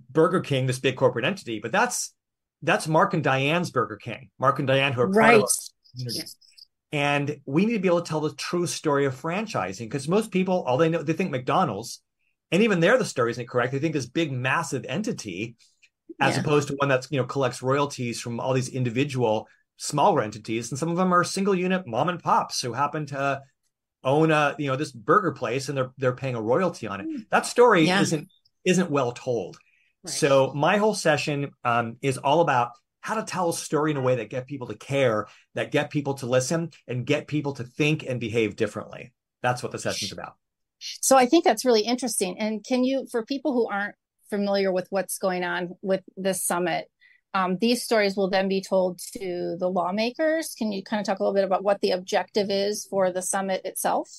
Burger 0.09 0.41
King, 0.41 0.67
this 0.67 0.79
big 0.79 0.95
corporate 0.95 1.25
entity, 1.25 1.59
but 1.59 1.71
that's 1.71 2.13
that's 2.61 2.87
Mark 2.87 3.13
and 3.13 3.23
Diane's 3.23 3.71
Burger 3.71 3.97
King. 3.97 4.29
Mark 4.39 4.59
and 4.59 4.67
Diane, 4.67 4.93
who 4.93 5.01
are 5.01 5.09
right. 5.09 5.39
part 5.39 5.43
of 5.43 5.49
community. 5.95 6.27
And 6.93 7.39
we 7.45 7.65
need 7.65 7.73
to 7.73 7.79
be 7.79 7.87
able 7.87 8.01
to 8.01 8.09
tell 8.09 8.19
the 8.19 8.35
true 8.35 8.67
story 8.67 9.05
of 9.05 9.19
franchising 9.19 9.85
because 9.85 10.09
most 10.09 10.29
people, 10.29 10.63
all 10.63 10.77
they 10.77 10.89
know, 10.89 11.01
they 11.01 11.13
think 11.13 11.31
McDonald's, 11.31 12.01
and 12.51 12.63
even 12.63 12.81
there, 12.81 12.97
the 12.97 13.05
story 13.05 13.31
isn't 13.31 13.47
correct. 13.47 13.71
They 13.71 13.79
think 13.79 13.93
this 13.93 14.07
big, 14.07 14.31
massive 14.31 14.85
entity, 14.87 15.55
as 16.19 16.35
yeah. 16.35 16.41
opposed 16.41 16.67
to 16.69 16.75
one 16.75 16.89
that's 16.89 17.07
you 17.11 17.19
know 17.19 17.25
collects 17.25 17.61
royalties 17.61 18.19
from 18.19 18.39
all 18.39 18.53
these 18.53 18.69
individual 18.69 19.47
smaller 19.77 20.21
entities, 20.21 20.71
and 20.71 20.79
some 20.79 20.89
of 20.89 20.97
them 20.97 21.13
are 21.13 21.23
single 21.23 21.55
unit 21.55 21.87
mom 21.87 22.09
and 22.09 22.21
pops 22.21 22.61
who 22.61 22.73
happen 22.73 23.05
to 23.07 23.41
own 24.03 24.31
a 24.31 24.55
you 24.57 24.67
know 24.67 24.75
this 24.75 24.91
burger 24.91 25.31
place 25.31 25.69
and 25.69 25.77
they're 25.77 25.91
they're 25.97 26.15
paying 26.15 26.35
a 26.35 26.41
royalty 26.41 26.87
on 26.87 27.01
it. 27.01 27.05
Hmm. 27.05 27.21
That 27.29 27.45
story 27.45 27.85
yeah. 27.85 28.01
isn't 28.01 28.27
isn't 28.65 28.91
well 28.91 29.11
told. 29.11 29.57
Right. 30.03 30.13
So 30.13 30.51
my 30.53 30.77
whole 30.77 30.95
session 30.95 31.51
um, 31.63 31.97
is 32.01 32.17
all 32.17 32.41
about 32.41 32.71
how 33.01 33.15
to 33.15 33.23
tell 33.23 33.49
a 33.49 33.53
story 33.53 33.91
in 33.91 33.97
a 33.97 34.01
way 34.01 34.15
that 34.15 34.29
get 34.29 34.47
people 34.47 34.67
to 34.67 34.75
care, 34.75 35.27
that 35.55 35.71
get 35.71 35.89
people 35.89 36.15
to 36.15 36.27
listen, 36.27 36.71
and 36.87 37.05
get 37.05 37.27
people 37.27 37.53
to 37.53 37.63
think 37.63 38.03
and 38.07 38.19
behave 38.19 38.55
differently. 38.55 39.11
That's 39.41 39.63
what 39.63 39.71
the 39.71 39.79
session's 39.79 40.11
about. 40.11 40.33
So 40.79 41.17
I 41.17 41.25
think 41.25 41.43
that's 41.43 41.65
really 41.65 41.81
interesting. 41.81 42.37
And 42.39 42.63
can 42.63 42.83
you, 42.83 43.07
for 43.11 43.25
people 43.25 43.53
who 43.53 43.67
aren't 43.67 43.95
familiar 44.31 44.71
with 44.71 44.87
what's 44.89 45.19
going 45.19 45.43
on 45.43 45.75
with 45.83 46.01
this 46.17 46.43
summit, 46.43 46.87
um, 47.35 47.57
these 47.61 47.83
stories 47.83 48.15
will 48.15 48.29
then 48.29 48.47
be 48.47 48.61
told 48.61 48.99
to 49.13 49.55
the 49.59 49.69
lawmakers. 49.69 50.55
Can 50.57 50.71
you 50.71 50.83
kind 50.83 50.99
of 50.99 51.05
talk 51.05 51.19
a 51.19 51.23
little 51.23 51.35
bit 51.35 51.45
about 51.45 51.63
what 51.63 51.79
the 51.81 51.91
objective 51.91 52.49
is 52.49 52.87
for 52.89 53.11
the 53.11 53.21
summit 53.21 53.61
itself? 53.63 54.09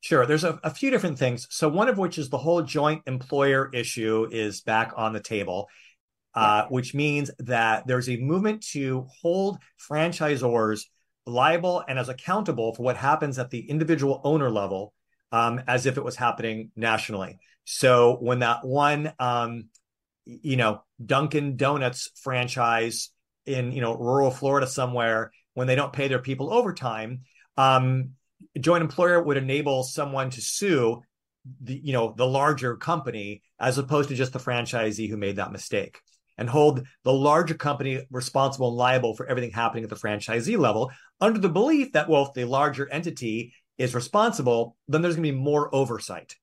Sure. 0.00 0.24
There's 0.24 0.44
a, 0.44 0.58
a, 0.64 0.70
few 0.70 0.90
different 0.90 1.18
things. 1.18 1.46
So, 1.50 1.68
one 1.68 1.88
of 1.88 1.98
which 1.98 2.16
is 2.16 2.30
the 2.30 2.38
whole 2.38 2.62
joint 2.62 3.02
employer 3.06 3.70
issue 3.74 4.26
is 4.32 4.62
back 4.62 4.92
on 4.96 5.12
the 5.12 5.20
table, 5.20 5.68
uh, 6.34 6.64
which 6.70 6.94
means 6.94 7.30
that 7.40 7.86
there's 7.86 8.08
a 8.08 8.16
movement 8.16 8.62
to 8.72 9.06
hold 9.20 9.58
franchisors 9.90 10.86
liable 11.26 11.84
and 11.86 11.98
as 11.98 12.08
accountable 12.08 12.74
for 12.74 12.82
what 12.82 12.96
happens 12.96 13.38
at 13.38 13.50
the 13.50 13.68
individual 13.68 14.22
owner 14.24 14.50
level 14.50 14.94
um, 15.32 15.60
as 15.68 15.86
if 15.86 15.96
it 15.96 16.04
was 16.04 16.16
happening 16.16 16.70
nationally. 16.76 17.38
So, 17.72 18.16
when 18.20 18.40
that 18.40 18.64
one 18.64 19.12
um, 19.20 19.68
you 20.26 20.56
know 20.56 20.82
Dunkin' 21.04 21.56
Donuts 21.56 22.10
franchise 22.20 23.10
in 23.46 23.70
you 23.70 23.80
know 23.80 23.94
rural 23.94 24.32
Florida 24.32 24.66
somewhere 24.66 25.30
when 25.54 25.68
they 25.68 25.76
don't 25.76 25.92
pay 25.92 26.08
their 26.08 26.18
people 26.18 26.52
overtime, 26.52 27.20
um, 27.56 28.10
joint 28.58 28.82
employer 28.82 29.22
would 29.22 29.36
enable 29.36 29.84
someone 29.84 30.30
to 30.30 30.40
sue 30.40 31.02
the 31.62 31.80
you 31.82 31.92
know 31.92 32.12
the 32.16 32.26
larger 32.26 32.76
company 32.76 33.40
as 33.60 33.78
opposed 33.78 34.08
to 34.08 34.16
just 34.16 34.32
the 34.32 34.40
franchisee 34.40 35.08
who 35.08 35.16
made 35.16 35.36
that 35.36 35.52
mistake. 35.52 36.00
and 36.38 36.48
hold 36.48 36.86
the 37.04 37.12
larger 37.12 37.54
company 37.54 38.00
responsible 38.10 38.68
and 38.68 38.76
liable 38.76 39.14
for 39.14 39.26
everything 39.26 39.52
happening 39.52 39.84
at 39.84 39.90
the 39.90 39.96
franchisee 39.96 40.58
level 40.58 40.90
under 41.20 41.38
the 41.38 41.48
belief 41.48 41.92
that, 41.92 42.08
well, 42.08 42.26
if 42.26 42.32
the 42.34 42.44
larger 42.44 42.90
entity 42.90 43.52
is 43.78 43.94
responsible, 43.94 44.76
then 44.88 45.02
there's 45.02 45.16
going 45.16 45.28
to 45.28 45.32
be 45.32 45.38
more 45.38 45.72
oversight. 45.74 46.34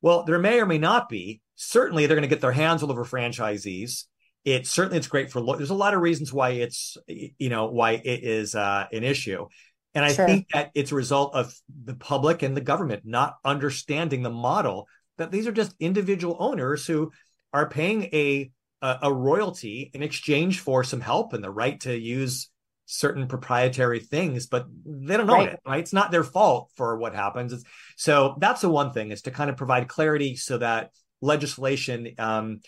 Well, 0.00 0.24
there 0.24 0.38
may 0.38 0.60
or 0.60 0.66
may 0.66 0.78
not 0.78 1.08
be. 1.08 1.40
Certainly, 1.56 2.06
they're 2.06 2.16
going 2.16 2.28
to 2.28 2.34
get 2.34 2.40
their 2.40 2.52
hands 2.52 2.82
all 2.82 2.90
over 2.90 3.04
franchisees. 3.04 4.04
It 4.44 4.66
certainly 4.66 4.98
it's 4.98 5.08
great 5.08 5.30
for. 5.30 5.56
There's 5.56 5.70
a 5.70 5.74
lot 5.74 5.94
of 5.94 6.00
reasons 6.00 6.32
why 6.32 6.50
it's 6.50 6.96
you 7.06 7.48
know 7.48 7.66
why 7.66 7.92
it 7.92 8.24
is 8.24 8.54
uh, 8.54 8.86
an 8.92 9.02
issue, 9.02 9.46
and 9.94 10.04
I 10.04 10.12
sure. 10.12 10.26
think 10.26 10.48
that 10.54 10.70
it's 10.74 10.92
a 10.92 10.94
result 10.96 11.34
of 11.34 11.52
the 11.84 11.94
public 11.94 12.42
and 12.42 12.56
the 12.56 12.60
government 12.60 13.02
not 13.04 13.36
understanding 13.44 14.22
the 14.22 14.30
model 14.30 14.86
that 15.18 15.32
these 15.32 15.46
are 15.46 15.52
just 15.52 15.74
individual 15.80 16.36
owners 16.38 16.86
who 16.86 17.10
are 17.52 17.68
paying 17.68 18.04
a 18.04 18.50
a, 18.80 18.98
a 19.02 19.12
royalty 19.12 19.90
in 19.92 20.02
exchange 20.02 20.60
for 20.60 20.84
some 20.84 21.00
help 21.00 21.32
and 21.32 21.42
the 21.42 21.50
right 21.50 21.80
to 21.80 21.98
use 21.98 22.48
certain 22.90 23.28
proprietary 23.28 24.00
things, 24.00 24.46
but 24.46 24.66
they 24.86 25.16
don't 25.16 25.26
know 25.26 25.34
right. 25.34 25.50
it, 25.50 25.60
right? 25.66 25.80
It's 25.80 25.92
not 25.92 26.10
their 26.10 26.24
fault 26.24 26.70
for 26.74 26.96
what 26.96 27.14
happens. 27.14 27.52
It's, 27.52 27.64
so 27.96 28.36
that's 28.40 28.62
the 28.62 28.70
one 28.70 28.92
thing 28.92 29.10
is 29.10 29.22
to 29.22 29.30
kind 29.30 29.50
of 29.50 29.58
provide 29.58 29.88
clarity 29.88 30.36
so 30.36 30.56
that 30.56 30.90
legislation 31.20 32.14
um, 32.18 32.60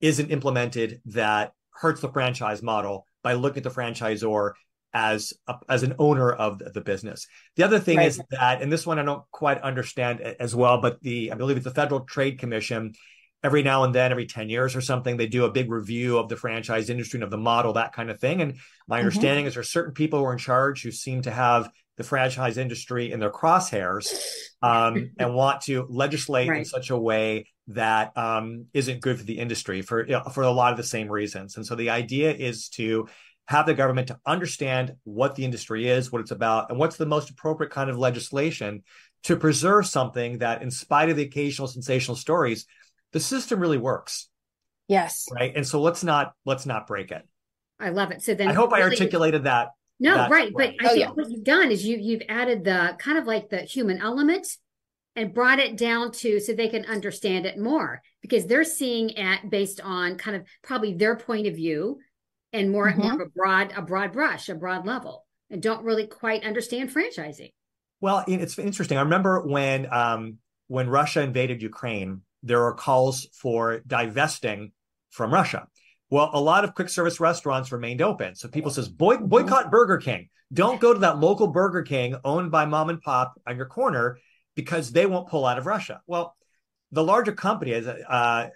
isn't 0.00 0.30
implemented 0.30 1.02
that 1.06 1.52
hurts 1.70 2.00
the 2.00 2.10
franchise 2.10 2.62
model 2.62 3.06
by 3.22 3.34
looking 3.34 3.58
at 3.58 3.64
the 3.64 3.70
franchisor 3.70 4.52
as 4.94 5.34
a, 5.46 5.56
as 5.68 5.82
an 5.82 5.94
owner 5.98 6.32
of 6.32 6.58
the, 6.58 6.70
the 6.70 6.80
business. 6.80 7.26
The 7.56 7.64
other 7.64 7.78
thing 7.78 7.98
right. 7.98 8.06
is 8.06 8.22
that, 8.30 8.62
and 8.62 8.72
this 8.72 8.86
one 8.86 8.98
I 8.98 9.02
don't 9.02 9.30
quite 9.30 9.60
understand 9.60 10.22
as 10.22 10.56
well, 10.56 10.80
but 10.80 11.02
the 11.02 11.30
I 11.30 11.34
believe 11.34 11.58
it's 11.58 11.64
the 11.64 11.70
Federal 11.72 12.00
Trade 12.00 12.38
Commission 12.38 12.94
every 13.42 13.62
now 13.62 13.84
and 13.84 13.94
then, 13.94 14.10
every 14.10 14.26
10 14.26 14.48
years 14.48 14.74
or 14.74 14.80
something, 14.80 15.16
they 15.16 15.26
do 15.26 15.44
a 15.44 15.50
big 15.50 15.70
review 15.70 16.18
of 16.18 16.28
the 16.28 16.36
franchise 16.36 16.90
industry 16.90 17.18
and 17.18 17.24
of 17.24 17.30
the 17.30 17.38
model, 17.38 17.74
that 17.74 17.92
kind 17.92 18.10
of 18.10 18.20
thing. 18.20 18.40
And 18.42 18.54
my 18.86 18.96
mm-hmm. 18.96 19.06
understanding 19.06 19.46
is 19.46 19.54
there's 19.54 19.70
certain 19.70 19.94
people 19.94 20.18
who 20.18 20.24
are 20.24 20.32
in 20.32 20.38
charge 20.38 20.82
who 20.82 20.90
seem 20.90 21.22
to 21.22 21.30
have 21.30 21.70
the 21.96 22.04
franchise 22.04 22.58
industry 22.58 23.12
in 23.12 23.20
their 23.20 23.30
crosshairs 23.30 24.08
um, 24.62 25.10
and 25.18 25.34
want 25.34 25.62
to 25.62 25.86
legislate 25.88 26.48
right. 26.48 26.58
in 26.58 26.64
such 26.64 26.90
a 26.90 26.96
way 26.96 27.46
that 27.68 28.16
um, 28.16 28.66
not 28.72 29.00
good 29.00 29.18
for 29.18 29.24
the 29.24 29.38
industry 29.38 29.82
for 29.82 30.06
you 30.06 30.12
know, 30.12 30.22
for 30.24 30.42
a 30.42 30.50
lot 30.50 30.72
of 30.72 30.76
the 30.76 30.84
same 30.84 31.08
reasons. 31.08 31.56
And 31.56 31.66
so 31.66 31.74
the 31.74 31.90
idea 31.90 32.32
is 32.32 32.68
to 32.70 33.08
have 33.46 33.66
the 33.66 33.74
government 33.74 34.08
to 34.08 34.18
understand 34.26 34.94
what 35.04 35.34
the 35.34 35.44
industry 35.44 35.88
is, 35.88 36.12
what 36.12 36.20
it's 36.20 36.30
about, 36.30 36.70
and 36.70 36.78
what's 36.78 36.96
the 36.96 37.06
most 37.06 37.30
appropriate 37.30 37.70
kind 37.70 37.90
of 37.90 37.98
legislation 37.98 38.82
to 39.24 39.36
preserve 39.36 39.86
something 39.86 40.38
that, 40.38 40.62
in 40.62 40.70
spite 40.70 41.10
of 41.10 41.16
the 41.16 41.22
occasional 41.22 41.66
sensational 41.66 42.16
stories, 42.16 42.66
the 43.12 43.20
system 43.20 43.60
really 43.60 43.78
works. 43.78 44.28
Yes. 44.88 45.26
Right. 45.30 45.52
And 45.54 45.66
so 45.66 45.80
let's 45.80 46.02
not 46.02 46.32
let's 46.44 46.66
not 46.66 46.86
break 46.86 47.10
it. 47.10 47.26
I 47.78 47.90
love 47.90 48.10
it. 48.10 48.22
So 48.22 48.34
then 48.34 48.48
I 48.48 48.52
hope 48.52 48.72
really, 48.72 48.82
I 48.82 48.86
articulated 48.86 49.44
that. 49.44 49.68
No, 50.00 50.14
that 50.14 50.30
right. 50.30 50.52
But 50.54 50.70
I 50.80 50.84
oh, 50.84 50.88
think 50.88 51.00
yeah. 51.00 51.10
what 51.10 51.30
you've 51.30 51.44
done 51.44 51.70
is 51.70 51.84
you 51.84 51.98
you've 51.98 52.22
added 52.28 52.64
the 52.64 52.96
kind 52.98 53.18
of 53.18 53.26
like 53.26 53.50
the 53.50 53.58
human 53.58 54.00
element 54.00 54.46
and 55.14 55.34
brought 55.34 55.58
it 55.58 55.76
down 55.76 56.12
to 56.12 56.38
so 56.40 56.52
they 56.52 56.68
can 56.68 56.84
understand 56.84 57.44
it 57.44 57.58
more 57.58 58.00
because 58.22 58.46
they're 58.46 58.64
seeing 58.64 59.10
it 59.10 59.50
based 59.50 59.80
on 59.80 60.16
kind 60.16 60.36
of 60.36 60.44
probably 60.62 60.94
their 60.94 61.16
point 61.16 61.46
of 61.46 61.56
view 61.56 61.98
and 62.52 62.70
more, 62.70 62.90
mm-hmm. 62.90 63.02
more 63.02 63.14
of 63.14 63.20
a 63.20 63.26
broad 63.26 63.72
a 63.76 63.82
broad 63.82 64.12
brush, 64.12 64.48
a 64.48 64.54
broad 64.54 64.86
level, 64.86 65.26
and 65.50 65.62
don't 65.62 65.84
really 65.84 66.06
quite 66.06 66.44
understand 66.44 66.90
franchising. 66.90 67.52
Well, 68.00 68.24
it's 68.28 68.58
interesting. 68.58 68.96
I 68.96 69.02
remember 69.02 69.42
when 69.46 69.92
um, 69.92 70.38
when 70.68 70.88
Russia 70.88 71.20
invaded 71.20 71.62
Ukraine, 71.62 72.22
there 72.48 72.64
are 72.64 72.74
calls 72.74 73.28
for 73.32 73.80
divesting 73.86 74.72
from 75.10 75.32
Russia. 75.32 75.68
Well, 76.10 76.30
a 76.32 76.40
lot 76.40 76.64
of 76.64 76.74
quick 76.74 76.88
service 76.88 77.20
restaurants 77.20 77.70
remained 77.70 78.00
open. 78.00 78.34
So 78.34 78.48
people 78.48 78.70
says 78.70 78.88
boy, 78.88 79.16
mm-hmm. 79.16 79.26
boycott 79.26 79.70
Burger 79.70 79.98
King. 79.98 80.28
Don't 80.52 80.80
go 80.80 80.94
to 80.94 81.00
that 81.00 81.18
local 81.18 81.48
Burger 81.48 81.82
King 81.82 82.16
owned 82.24 82.50
by 82.50 82.64
mom 82.64 82.88
and 82.88 83.00
pop 83.00 83.34
on 83.46 83.56
your 83.56 83.66
corner 83.66 84.18
because 84.54 84.90
they 84.90 85.04
won't 85.04 85.28
pull 85.28 85.44
out 85.44 85.58
of 85.58 85.66
Russia. 85.66 86.00
Well, 86.06 86.34
the 86.90 87.04
larger 87.04 87.32
company 87.32 87.72
is 87.72 87.86
uh, 87.86 88.48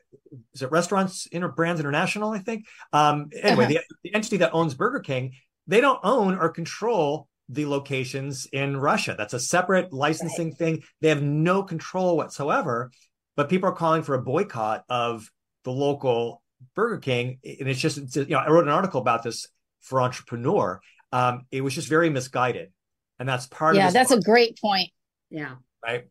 is 0.55 0.62
it 0.62 0.70
Restaurants 0.70 1.26
Inter 1.26 1.48
Brands 1.48 1.81
International, 1.81 2.31
I 2.31 2.38
think. 2.38 2.64
Um, 2.92 3.28
anyway, 3.42 3.64
uh-huh. 3.64 3.83
the, 4.02 4.11
the 4.11 4.14
entity 4.14 4.38
that 4.38 4.55
owns 4.55 4.72
Burger 4.72 5.00
King, 5.00 5.33
they 5.66 5.83
don't 5.83 6.00
own 6.02 6.38
or 6.38 6.48
control 6.48 7.28
the 7.50 7.66
locations 7.66 8.46
in 8.46 8.78
Russia. 8.78 9.14
That's 9.18 9.35
a 9.35 9.40
separate 9.40 9.92
licensing 9.92 10.48
right. 10.48 10.59
thing. 10.59 10.83
They 11.02 11.11
have 11.11 11.22
no 11.22 11.62
control 11.62 12.16
whatsoever 12.16 12.90
but 13.37 13.49
people 13.49 13.68
are 13.68 13.75
calling 13.75 14.03
for 14.03 14.14
a 14.14 14.23
boycott 14.23 14.85
of 14.88 15.31
the 15.64 15.73
local 15.73 16.42
Burger 16.75 16.99
King. 16.99 17.38
And 17.45 17.68
it's 17.68 17.81
just, 17.81 17.99
it's, 17.99 18.16
you 18.16 18.27
know, 18.27 18.38
I 18.38 18.51
wrote 18.51 18.64
an 18.64 18.71
article 18.71 19.01
about 19.01 19.23
this 19.23 19.47
for 19.81 20.01
Entrepreneur. 20.01 20.81
Um, 21.12 21.47
it 21.51 21.61
was 21.62 21.75
just 21.75 21.88
very 21.88 22.11
misguided. 22.11 22.73
And 23.18 23.29
that's 23.29 23.47
part 23.47 23.77
yeah, 23.77 23.88
of 23.88 23.95
Yeah, 23.95 24.01
that's 24.01 24.11
a 24.12 24.21
great 24.21 24.59
point. 24.61 24.90
Yeah. 25.31 25.57
Right. 25.85 26.05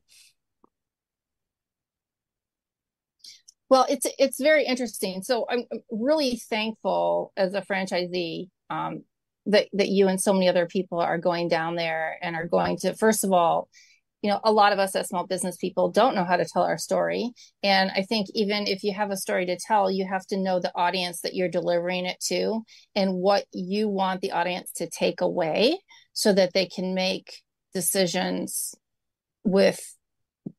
Well, 3.70 3.86
it's 3.90 4.06
it's 4.20 4.42
very 4.42 4.66
interesting. 4.66 5.24
So 5.24 5.46
I'm 5.50 5.64
really 5.90 6.36
thankful 6.36 7.32
as 7.38 7.54
a 7.54 7.62
franchisee 7.62 8.50
um, 8.70 9.06
that 9.46 9.70
that 9.72 9.88
you 9.88 10.10
and 10.10 10.20
so 10.20 10.34
many 10.34 10.50
other 10.50 10.66
people 10.66 11.00
are 11.00 11.18
going 11.18 11.48
down 11.48 11.78
there 11.78 12.18
and 12.22 12.36
are 12.36 12.48
going 12.48 12.78
to 12.80 12.94
first 12.96 13.24
of 13.24 13.32
all 13.32 13.70
you 14.22 14.30
know, 14.30 14.40
a 14.44 14.52
lot 14.52 14.72
of 14.72 14.80
us 14.80 14.96
as 14.96 15.08
small 15.08 15.26
business 15.26 15.58
people 15.58 15.90
don't 15.90 16.16
know 16.16 16.24
how 16.24 16.38
to 16.38 16.46
tell 16.46 16.64
our 16.64 16.78
story. 16.78 17.32
And 17.64 17.92
I 17.96 18.04
think 18.04 18.28
even 18.34 18.68
if 18.68 18.84
you 18.84 18.94
have 18.94 19.12
a 19.12 19.18
story 19.18 19.46
to 19.48 19.58
tell, 19.58 19.90
you 19.90 20.08
have 20.08 20.26
to 20.28 20.38
know 20.38 20.60
the 20.60 20.72
audience 20.76 21.22
that 21.22 21.34
you're 21.34 21.50
delivering 21.50 22.06
it 22.06 22.20
to 22.28 22.62
and 22.96 23.16
what 23.16 23.46
you 23.52 23.90
want 23.90 24.22
the 24.22 24.32
audience 24.32 24.72
to 24.74 24.90
take 24.90 25.22
away 25.22 25.80
so 26.14 26.34
that 26.34 26.54
they 26.54 26.68
can 26.68 26.94
make 26.94 27.34
decisions 27.74 28.76
with 29.44 29.80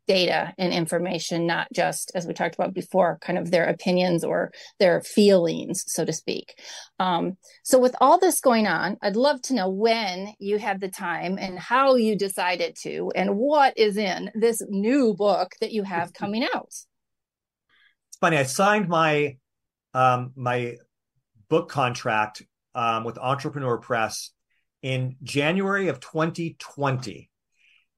data 0.06 0.52
and 0.58 0.72
information, 0.72 1.46
not 1.46 1.68
just, 1.72 2.12
as 2.14 2.26
we 2.26 2.34
talked 2.34 2.54
about 2.54 2.74
before, 2.74 3.18
kind 3.20 3.38
of 3.38 3.50
their 3.50 3.64
opinions 3.64 4.24
or 4.24 4.52
their 4.78 5.00
feelings, 5.02 5.84
so 5.86 6.04
to 6.04 6.12
speak. 6.12 6.54
Um, 6.98 7.36
so, 7.62 7.78
with 7.78 7.94
all 8.00 8.18
this 8.18 8.40
going 8.40 8.66
on, 8.66 8.96
I'd 9.02 9.16
love 9.16 9.40
to 9.42 9.54
know 9.54 9.68
when 9.68 10.34
you 10.38 10.58
had 10.58 10.80
the 10.80 10.88
time 10.88 11.38
and 11.38 11.58
how 11.58 11.94
you 11.94 12.16
decided 12.16 12.76
to, 12.82 13.12
and 13.14 13.36
what 13.36 13.74
is 13.76 13.96
in 13.96 14.30
this 14.34 14.62
new 14.68 15.14
book 15.14 15.52
that 15.60 15.72
you 15.72 15.82
have 15.84 16.12
coming 16.14 16.46
out. 16.54 16.68
It's 16.68 18.18
funny. 18.20 18.36
I 18.36 18.44
signed 18.44 18.88
my 18.88 19.36
um, 19.94 20.32
my 20.36 20.76
book 21.48 21.68
contract 21.68 22.42
um, 22.74 23.04
with 23.04 23.18
Entrepreneur 23.18 23.78
Press 23.78 24.30
in 24.82 25.16
January 25.22 25.88
of 25.88 26.00
2020 26.00 27.30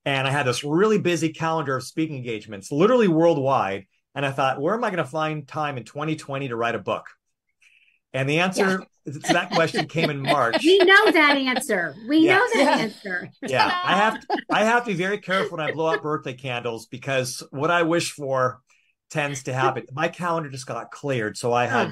and 0.04 0.26
I 0.26 0.30
had 0.30 0.46
this 0.46 0.64
really 0.64 0.98
busy 0.98 1.30
calendar 1.30 1.76
of 1.76 1.84
speaking 1.84 2.16
engagements, 2.16 2.70
literally 2.70 3.08
worldwide. 3.08 3.86
And 4.14 4.24
I 4.24 4.30
thought, 4.30 4.60
where 4.60 4.74
am 4.74 4.84
I 4.84 4.90
going 4.90 5.02
to 5.02 5.10
find 5.10 5.46
time 5.46 5.76
in 5.76 5.84
2020 5.84 6.48
to 6.48 6.56
write 6.56 6.74
a 6.74 6.78
book? 6.78 7.06
And 8.12 8.28
the 8.28 8.38
answer 8.38 8.86
yeah. 9.06 9.12
to 9.12 9.32
that 9.32 9.50
question 9.50 9.88
came 9.88 10.08
in 10.08 10.22
March. 10.22 10.62
We 10.62 10.78
know 10.78 11.10
that 11.10 11.36
answer. 11.36 11.96
We 12.08 12.18
yeah. 12.18 12.36
know 12.36 12.46
that 12.54 12.60
yeah. 12.62 12.82
answer. 12.84 13.30
yeah, 13.42 13.80
I 13.84 13.96
have 13.96 14.20
to, 14.20 14.38
I 14.50 14.64
have 14.64 14.84
to 14.84 14.92
be 14.92 14.96
very 14.96 15.18
careful 15.18 15.56
when 15.56 15.66
I 15.66 15.72
blow 15.72 15.92
out 15.92 16.02
birthday 16.02 16.34
candles 16.34 16.86
because 16.86 17.42
what 17.50 17.72
I 17.72 17.82
wish 17.82 18.12
for 18.12 18.60
tends 19.10 19.44
to 19.44 19.52
happen. 19.52 19.86
My 19.92 20.08
calendar 20.08 20.48
just 20.48 20.66
got 20.66 20.92
cleared, 20.92 21.36
so 21.36 21.52
I 21.52 21.66
had 21.66 21.90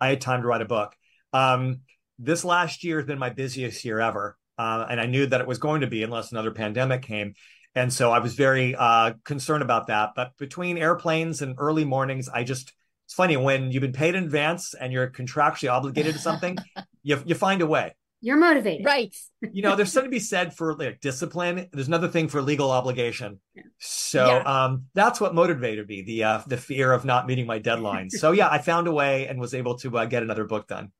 I 0.00 0.10
had 0.10 0.20
time 0.20 0.42
to 0.42 0.46
write 0.46 0.62
a 0.62 0.66
book. 0.66 0.94
Um, 1.32 1.80
this 2.20 2.44
last 2.44 2.84
year 2.84 2.98
has 2.98 3.06
been 3.06 3.18
my 3.18 3.30
busiest 3.30 3.84
year 3.84 3.98
ever, 3.98 4.36
uh, 4.58 4.86
and 4.88 5.00
I 5.00 5.06
knew 5.06 5.26
that 5.26 5.40
it 5.40 5.46
was 5.46 5.58
going 5.58 5.80
to 5.80 5.86
be 5.86 6.02
unless 6.02 6.32
another 6.32 6.50
pandemic 6.50 7.02
came. 7.02 7.34
And 7.74 7.92
so 7.92 8.12
I 8.12 8.20
was 8.20 8.34
very 8.34 8.74
uh, 8.74 9.14
concerned 9.24 9.62
about 9.62 9.88
that. 9.88 10.10
But 10.14 10.36
between 10.38 10.78
airplanes 10.78 11.42
and 11.42 11.56
early 11.58 11.84
mornings, 11.84 12.28
I 12.28 12.44
just, 12.44 12.72
it's 13.06 13.14
funny 13.14 13.36
when 13.36 13.72
you've 13.72 13.80
been 13.80 13.92
paid 13.92 14.14
in 14.14 14.24
advance 14.24 14.74
and 14.74 14.92
you're 14.92 15.10
contractually 15.10 15.72
obligated 15.72 16.14
to 16.14 16.20
something, 16.20 16.56
you, 17.02 17.20
you 17.26 17.34
find 17.34 17.62
a 17.62 17.66
way. 17.66 17.94
You're 18.20 18.38
motivated. 18.38 18.86
Right. 18.86 19.14
you 19.52 19.60
know, 19.60 19.76
there's 19.76 19.92
something 19.92 20.10
to 20.10 20.14
be 20.14 20.18
said 20.18 20.54
for 20.56 20.74
like 20.74 21.00
discipline. 21.00 21.68
There's 21.72 21.88
another 21.88 22.08
thing 22.08 22.28
for 22.28 22.40
legal 22.40 22.70
obligation. 22.70 23.38
So 23.78 24.26
yeah. 24.26 24.64
um, 24.64 24.84
that's 24.94 25.20
what 25.20 25.34
motivated 25.34 25.86
me, 25.86 26.00
the 26.00 26.24
uh, 26.24 26.40
the 26.46 26.56
fear 26.56 26.90
of 26.92 27.04
not 27.04 27.26
meeting 27.26 27.46
my 27.46 27.60
deadlines. 27.60 28.12
so 28.12 28.32
yeah, 28.32 28.48
I 28.48 28.58
found 28.58 28.86
a 28.86 28.92
way 28.92 29.26
and 29.26 29.38
was 29.38 29.52
able 29.52 29.76
to 29.80 29.98
uh, 29.98 30.06
get 30.06 30.22
another 30.22 30.44
book 30.44 30.66
done. 30.66 30.90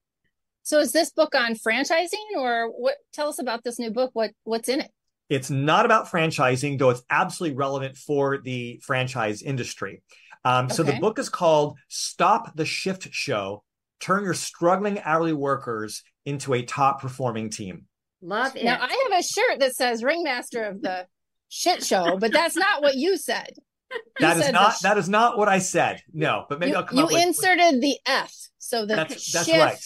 So 0.65 0.81
is 0.81 0.93
this 0.93 1.11
book 1.11 1.35
on 1.35 1.55
franchising 1.55 2.37
or 2.37 2.69
what 2.69 2.97
tell 3.12 3.29
us 3.29 3.39
about 3.39 3.62
this 3.62 3.79
new 3.79 3.91
book? 3.91 4.11
What 4.15 4.33
what's 4.45 4.69
in 4.69 4.81
it? 4.81 4.91
It's 5.31 5.51
not 5.51 5.87
about 5.87 6.09
franchising, 6.11 6.79
though 6.79 6.91
it's 6.91 7.03
absolutely 7.09 7.57
relevant 7.57 7.97
for 7.97 8.39
the 8.43 8.81
franchise 8.85 9.41
industry. 9.43 10.03
Um, 10.45 10.67
okay. 10.67 10.75
So 10.75 10.83
the 10.83 10.95
book 10.95 11.19
is 11.19 11.29
called 11.29 11.79
Stop 11.89 12.55
the 12.57 12.65
Shift 12.67 13.09
Show 13.12 13.62
Turn 14.01 14.25
Your 14.25 14.35
Struggling 14.35 15.01
Hourly 15.01 15.33
Workers 15.33 16.03
into 16.27 16.53
a 16.55 16.62
Top 16.62 17.01
Performing 17.01 17.49
Team. 17.51 17.87
Love 18.21 18.57
it. 18.57 18.65
Now, 18.65 18.79
I 18.81 19.09
have 19.11 19.19
a 19.19 19.23
shirt 19.23 19.61
that 19.61 19.75
says 19.77 20.03
Ringmaster 20.03 20.65
of 20.65 20.83
the 20.83 21.07
Shit 21.51 21.85
Show, 21.85 22.17
but 22.19 22.33
that's 22.33 22.57
not 22.57 22.83
what 22.83 22.95
you 22.97 23.17
said. 23.17 23.51
That 24.19 24.39
is 24.39 24.45
said 24.45 24.53
not 24.53 24.73
the- 24.73 24.89
that 24.89 24.99
is 24.99 25.09
not 25.09 25.39
what 25.39 25.49
I 25.49 25.59
said. 25.61 26.03
No, 26.12 26.47
but 26.49 26.59
maybe 26.59 26.73
you, 26.73 26.77
I'll 26.79 26.83
come 26.85 26.99
you 26.99 27.05
up 27.05 27.11
with- 27.11 27.17
with 27.19 27.27
inserted 27.29 27.81
the 27.81 27.97
F, 28.07 28.35
so 28.59 28.87
the 28.87 28.97
That's- 28.97 29.31
that's 29.33 29.47
shift. 29.47 29.59
right. 29.59 29.79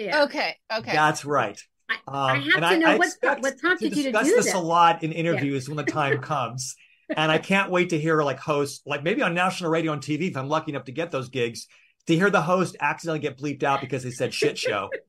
Yeah. 0.00 0.22
Okay, 0.24 0.56
okay. 0.72 0.92
That's 0.92 1.24
right. 1.24 1.60
I, 1.90 1.94
Um, 2.06 2.14
I 2.14 2.34
have 2.36 2.54
and 2.62 2.64
to 2.64 2.78
know 2.78 2.96
what, 2.98 3.06
expect 3.08 3.42
what 3.42 3.58
prompted 3.58 3.90
to 3.92 3.96
you 3.96 4.02
to 4.04 4.10
discuss 4.12 4.28
do 4.28 4.36
this 4.36 4.44
this. 4.46 4.54
a 4.54 4.58
lot 4.58 5.02
in 5.02 5.12
interviews 5.12 5.68
when 5.68 5.76
the 5.76 5.84
time 5.84 6.18
comes. 6.22 6.74
And 7.16 7.30
I 7.32 7.38
can't 7.38 7.70
wait 7.70 7.90
to 7.90 7.98
hear 7.98 8.22
like 8.22 8.38
hosts, 8.38 8.82
like 8.86 9.02
maybe 9.02 9.22
on 9.22 9.34
national 9.34 9.70
radio 9.70 9.92
and 9.92 10.00
TV, 10.00 10.28
if 10.30 10.36
I'm 10.36 10.48
lucky 10.48 10.70
enough 10.72 10.84
to 10.84 10.92
get 10.92 11.10
those 11.10 11.28
gigs, 11.28 11.66
to 12.06 12.14
hear 12.14 12.30
the 12.30 12.40
host 12.42 12.76
accidentally 12.80 13.18
get 13.18 13.36
bleeped 13.36 13.64
out 13.64 13.80
because 13.80 14.02
they 14.04 14.10
said 14.12 14.32
shit 14.34 14.56
show. 14.58 14.88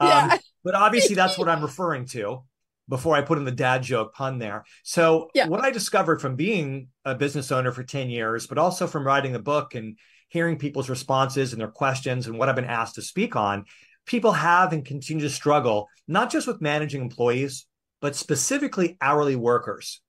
Um, 0.00 0.32
But 0.64 0.74
obviously, 0.74 1.14
that's 1.14 1.38
what 1.38 1.48
I'm 1.48 1.62
referring 1.70 2.06
to 2.06 2.42
before 2.88 3.14
I 3.14 3.22
put 3.22 3.38
in 3.38 3.44
the 3.44 3.52
dad 3.52 3.82
joke 3.84 4.12
pun 4.12 4.38
there. 4.40 4.64
So, 4.82 5.30
Yeah. 5.34 5.46
what 5.46 5.60
I 5.64 5.70
discovered 5.70 6.20
from 6.20 6.34
being 6.34 6.88
a 7.04 7.14
business 7.14 7.52
owner 7.52 7.70
for 7.70 7.84
10 7.84 8.10
years, 8.10 8.48
but 8.48 8.58
also 8.58 8.88
from 8.88 9.06
writing 9.06 9.32
the 9.32 9.38
book 9.38 9.76
and 9.76 9.96
hearing 10.28 10.58
people's 10.58 10.90
responses 10.90 11.52
and 11.52 11.60
their 11.60 11.70
questions 11.70 12.26
and 12.26 12.36
what 12.38 12.48
I've 12.48 12.56
been 12.56 12.64
asked 12.64 12.96
to 12.96 13.02
speak 13.02 13.36
on, 13.36 13.66
people 14.06 14.32
have 14.32 14.72
and 14.72 14.84
continue 14.84 15.24
to 15.24 15.30
struggle, 15.30 15.88
not 16.06 16.30
just 16.30 16.46
with 16.46 16.60
managing 16.60 17.02
employees, 17.02 17.66
but 18.00 18.16
specifically 18.16 18.96
hourly 19.00 19.36
workers. 19.36 20.00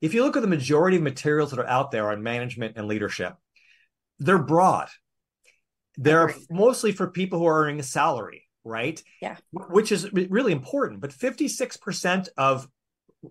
If 0.00 0.14
you 0.14 0.22
look 0.22 0.36
at 0.36 0.42
the 0.42 0.48
majority 0.48 0.96
of 0.96 1.02
materials 1.02 1.50
that 1.50 1.60
are 1.60 1.66
out 1.66 1.90
there 1.90 2.10
on 2.10 2.22
management 2.22 2.76
and 2.76 2.86
leadership, 2.86 3.34
they're 4.18 4.42
broad. 4.42 4.88
They're 5.96 6.34
mostly 6.50 6.92
for 6.92 7.08
people 7.08 7.38
who 7.38 7.46
are 7.46 7.62
earning 7.62 7.80
a 7.80 7.84
salary, 7.84 8.48
right? 8.64 9.02
Yeah. 9.22 9.36
Which 9.52 9.92
is 9.92 10.12
really 10.12 10.52
important. 10.52 11.00
But 11.00 11.12
56% 11.12 12.28
of 12.36 12.68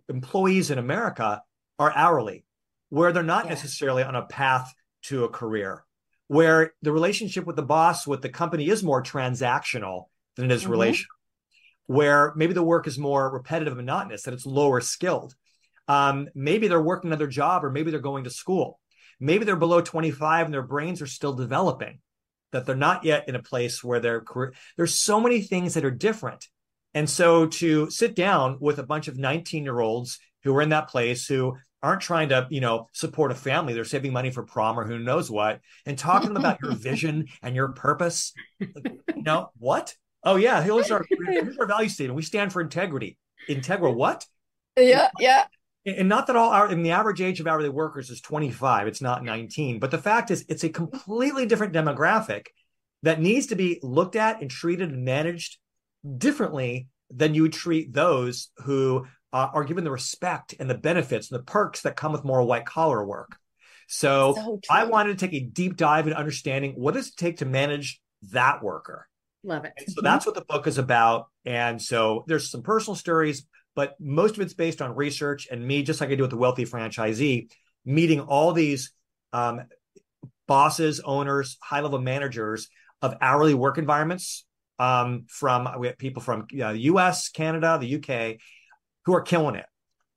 employees 0.09 0.72
in 0.72 0.78
America 0.80 1.41
are 1.78 1.91
hourly, 1.95 2.45
where 2.89 3.11
they're 3.11 3.24
not 3.24 3.45
Yeah. 3.45 3.51
necessarily 3.51 4.03
on 4.03 4.16
a 4.16 4.26
path 4.26 4.74
to 5.03 5.26
a 5.26 5.30
career, 5.30 5.84
where 6.34 6.73
the 6.81 6.91
relationship 6.91 7.45
with 7.45 7.55
the 7.55 7.61
boss, 7.61 8.07
with 8.07 8.21
the 8.21 8.29
company 8.29 8.67
is 8.67 8.84
more 8.84 9.03
transactional 9.03 10.05
than 10.36 10.45
it 10.45 10.51
is 10.51 10.63
Mhm. 10.63 10.69
relational, 10.69 11.15
where 11.86 12.34
maybe 12.36 12.53
the 12.53 12.63
work 12.63 12.88
is 12.88 12.97
more 12.97 13.31
repetitive 13.31 13.73
and 13.73 13.86
monotonous, 13.86 14.23
that 14.23 14.34
it's 14.34 14.45
lower 14.45 14.81
skilled. 14.81 15.36
Um, 15.88 16.27
maybe 16.34 16.67
they're 16.67 16.81
working 16.81 17.09
another 17.09 17.27
job, 17.27 17.63
or 17.63 17.69
maybe 17.69 17.91
they're 17.91 17.99
going 17.99 18.23
to 18.23 18.29
school. 18.29 18.79
Maybe 19.19 19.45
they're 19.45 19.55
below 19.55 19.81
25 19.81 20.45
and 20.47 20.53
their 20.53 20.63
brains 20.63 21.01
are 21.01 21.07
still 21.07 21.34
developing, 21.34 21.99
that 22.51 22.65
they're 22.65 22.75
not 22.75 23.03
yet 23.03 23.27
in 23.29 23.36
a 23.36 23.43
place 23.43 23.84
where 23.84 23.99
their 23.99 24.21
career. 24.21 24.53
There's 24.75 24.95
so 24.95 25.19
many 25.19 25.41
things 25.41 25.75
that 25.75 25.86
are 25.86 25.91
different. 25.91 26.47
And 26.95 27.09
so 27.09 27.47
to 27.47 27.89
sit 27.89 28.15
down 28.15 28.57
with 28.59 28.79
a 28.79 28.84
bunch 28.84 29.07
of 29.07 29.17
19 29.17 29.63
year 29.63 29.79
olds 29.79 30.19
who 30.43 30.55
are 30.55 30.61
in 30.61 30.69
that 30.69 30.89
place 30.89 31.27
who 31.27 31.57
aren't 31.84 32.01
trying 32.01 32.29
to, 32.29 32.47
you 32.49 32.61
know, 32.61 32.89
support 32.93 33.31
a 33.31 33.36
family, 33.36 33.73
they're 33.73 33.84
saving 33.84 34.13
money 34.13 34.31
for 34.31 34.43
prom 34.43 34.79
or 34.79 34.86
who 34.86 34.97
knows 34.97 35.29
what, 35.29 35.59
and 35.86 35.97
talking 35.97 36.29
to 36.29 36.34
them 36.34 36.43
about 36.43 36.59
your 36.63 36.71
vision 36.75 37.27
and 37.43 37.55
your 37.55 37.73
purpose. 37.73 38.34
Like, 38.59 38.93
you 39.15 39.21
know, 39.21 39.49
what? 39.57 39.93
Oh 40.23 40.38
yeah, 40.38 40.63
here's 40.63 40.89
our 40.89 41.05
here's 41.27 41.57
our 41.57 41.67
value 41.67 41.89
statement. 41.89 42.15
We 42.15 42.23
stand 42.23 42.53
for 42.53 42.61
integrity. 42.61 43.17
Integral 43.49 43.93
what? 43.93 44.25
Yeah, 44.77 45.09
yeah. 45.19 45.43
and 45.86 46.07
not 46.07 46.27
that 46.27 46.36
all 46.36 46.49
our 46.49 46.71
in 46.71 46.81
the 46.81 46.91
average 46.91 47.21
age 47.21 47.39
of 47.39 47.47
hourly 47.47 47.69
workers 47.69 48.09
is 48.09 48.21
25 48.21 48.88
it's 48.88 49.01
not 49.01 49.23
19 49.23 49.79
but 49.79 49.91
the 49.91 49.97
fact 49.97 50.31
is 50.31 50.45
it's 50.47 50.63
a 50.63 50.69
completely 50.69 51.45
different 51.45 51.73
demographic 51.73 52.47
that 53.03 53.21
needs 53.21 53.47
to 53.47 53.55
be 53.55 53.79
looked 53.84 54.15
at 54.15 54.41
and 54.41 54.49
treated 54.49 54.89
and 54.89 55.03
managed 55.03 55.57
differently 56.17 56.88
than 57.11 57.36
you 57.36 57.43
would 57.43 57.53
treat 57.53 57.93
those 57.93 58.49
who 58.63 59.05
uh, 59.34 59.49
are 59.53 59.63
given 59.65 59.84
the 59.84 59.91
respect 59.91 60.55
and 60.59 60.69
the 60.69 60.77
benefits 60.77 61.29
and 61.29 61.39
the 61.39 61.43
perks 61.43 61.81
that 61.81 61.95
come 61.95 62.11
with 62.11 62.23
more 62.23 62.43
white 62.43 62.65
collar 62.65 63.05
work 63.05 63.38
so, 63.88 64.34
So 64.36 64.61
i 64.69 64.86
wanted 64.86 65.17
to 65.17 65.25
take 65.27 65.34
a 65.34 65.45
deep 65.45 65.75
dive 65.75 66.07
in 66.07 66.13
understanding 66.13 66.73
what 66.73 66.93
does 66.93 67.09
it 67.09 67.17
take 67.17 67.38
to 67.38 67.45
manage 67.45 68.01
that 68.31 68.63
worker 68.63 69.07
Love 69.43 69.65
it. 69.65 69.73
and 69.77 69.91
so 69.91 70.01
that's 70.01 70.25
what 70.25 70.36
the 70.36 70.45
book 70.47 70.67
is 70.67 70.77
about. 70.77 71.27
And 71.45 71.81
so 71.81 72.23
there's 72.27 72.49
some 72.49 72.63
personal 72.63 72.95
stories, 72.95 73.45
but 73.75 73.95
most 73.99 74.36
of 74.36 74.41
it's 74.41 74.53
based 74.53 74.81
on 74.81 74.95
research 74.95 75.47
and 75.51 75.65
me, 75.65 75.84
just 75.84 75.99
like 75.99 76.09
I 76.09 76.15
do 76.15 76.23
with 76.23 76.31
the 76.31 76.38
wealthy 76.38 76.65
franchisee, 76.65 77.51
meeting 77.86 78.21
all 78.21 78.53
these 78.53 78.93
um, 79.34 79.63
bosses, 80.47 81.01
owners, 81.01 81.57
high 81.61 81.81
level 81.81 81.99
managers 81.99 82.69
of 83.01 83.15
hourly 83.19 83.53
work 83.53 83.77
environments 83.77 84.45
um, 84.79 85.25
from 85.27 85.67
we 85.77 85.88
have 85.88 85.97
people 85.97 86.21
from 86.21 86.47
uh, 86.61 86.71
the 86.71 86.79
US, 86.79 87.27
Canada, 87.27 87.77
the 87.79 87.95
UK 87.95 88.38
who 89.05 89.13
are 89.13 89.21
killing 89.21 89.55
it. 89.55 89.65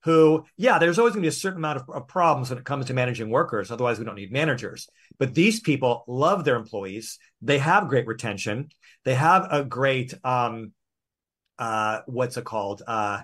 Who, 0.04 0.44
yeah, 0.56 0.78
there's 0.78 1.00
always 1.00 1.14
going 1.14 1.22
to 1.22 1.26
be 1.26 1.30
a 1.30 1.32
certain 1.32 1.58
amount 1.58 1.80
of, 1.80 1.90
of 1.90 2.06
problems 2.06 2.50
when 2.50 2.58
it 2.60 2.64
comes 2.64 2.86
to 2.86 2.94
managing 2.94 3.28
workers. 3.28 3.72
Otherwise, 3.72 3.98
we 3.98 4.04
don't 4.04 4.14
need 4.14 4.30
managers. 4.30 4.88
But 5.18 5.34
these 5.34 5.58
people 5.58 6.04
love 6.06 6.44
their 6.44 6.54
employees. 6.54 7.18
They 7.42 7.58
have 7.58 7.88
great 7.88 8.06
retention. 8.06 8.68
They 9.04 9.16
have 9.16 9.48
a 9.50 9.64
great, 9.64 10.14
um, 10.22 10.72
uh, 11.58 12.02
what's 12.06 12.36
it 12.36 12.44
called? 12.44 12.82
Uh, 12.86 13.22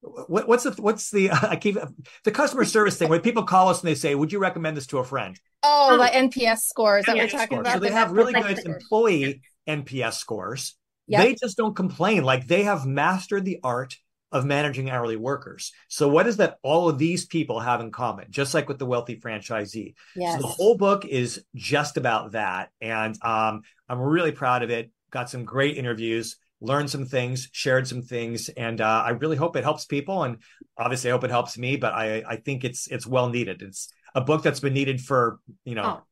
what, 0.00 0.48
what's 0.48 0.64
the 0.64 0.70
what's 0.80 1.10
the 1.10 1.30
I 1.42 1.56
keep 1.56 1.76
the 2.24 2.30
customer 2.30 2.64
service 2.64 2.96
thing 2.96 3.08
where 3.08 3.20
people 3.20 3.44
call 3.44 3.68
us 3.68 3.80
and 3.80 3.88
they 3.88 3.94
say, 3.94 4.14
"Would 4.14 4.32
you 4.32 4.38
recommend 4.38 4.76
this 4.76 4.86
to 4.88 4.98
a 4.98 5.04
friend?" 5.04 5.38
Oh, 5.62 5.96
the 5.96 6.04
NPS 6.04 6.60
scores 6.60 7.04
that 7.06 7.16
we're 7.16 7.28
talking 7.28 7.58
Scores. 7.58 7.60
about. 7.60 7.74
So 7.74 7.80
they 7.80 7.90
have 7.90 8.12
really 8.12 8.32
good 8.32 8.58
employee 8.64 9.42
NPS 9.68 10.14
scores. 10.14 10.76
Yep. 11.08 11.22
They 11.22 11.34
just 11.34 11.56
don't 11.56 11.74
complain. 11.74 12.22
Like 12.22 12.46
they 12.46 12.64
have 12.64 12.86
mastered 12.86 13.44
the 13.44 13.58
art 13.64 13.96
of 14.30 14.44
managing 14.44 14.90
hourly 14.90 15.16
workers. 15.16 15.72
So 15.88 16.08
what 16.08 16.26
is 16.26 16.36
that 16.36 16.58
all 16.62 16.88
of 16.88 16.98
these 16.98 17.24
people 17.24 17.60
have 17.60 17.80
in 17.80 17.90
common? 17.90 18.26
Just 18.30 18.54
like 18.54 18.68
with 18.68 18.78
the 18.78 18.86
wealthy 18.86 19.18
franchisee. 19.18 19.94
Yes. 20.14 20.34
So 20.36 20.42
the 20.42 20.48
whole 20.48 20.76
book 20.76 21.04
is 21.04 21.42
just 21.54 21.96
about 21.96 22.32
that. 22.32 22.70
And 22.80 23.16
um, 23.24 23.62
I'm 23.88 24.00
really 24.00 24.32
proud 24.32 24.62
of 24.62 24.70
it. 24.70 24.90
Got 25.10 25.30
some 25.30 25.44
great 25.44 25.78
interviews, 25.78 26.36
learned 26.60 26.90
some 26.90 27.06
things, 27.06 27.48
shared 27.52 27.88
some 27.88 28.02
things, 28.02 28.50
and 28.50 28.80
uh, 28.80 29.02
I 29.06 29.10
really 29.10 29.36
hope 29.36 29.56
it 29.56 29.64
helps 29.64 29.86
people. 29.86 30.24
And 30.24 30.38
obviously, 30.76 31.10
I 31.10 31.14
hope 31.14 31.24
it 31.24 31.30
helps 31.30 31.56
me. 31.56 31.76
But 31.76 31.94
I, 31.94 32.22
I 32.28 32.36
think 32.36 32.64
it's 32.64 32.88
it's 32.88 33.06
well 33.06 33.30
needed. 33.30 33.62
It's 33.62 33.90
a 34.14 34.20
book 34.20 34.42
that's 34.42 34.60
been 34.60 34.74
needed 34.74 35.00
for 35.00 35.38
you 35.64 35.74
know 35.74 35.84
Oh, 35.84 36.02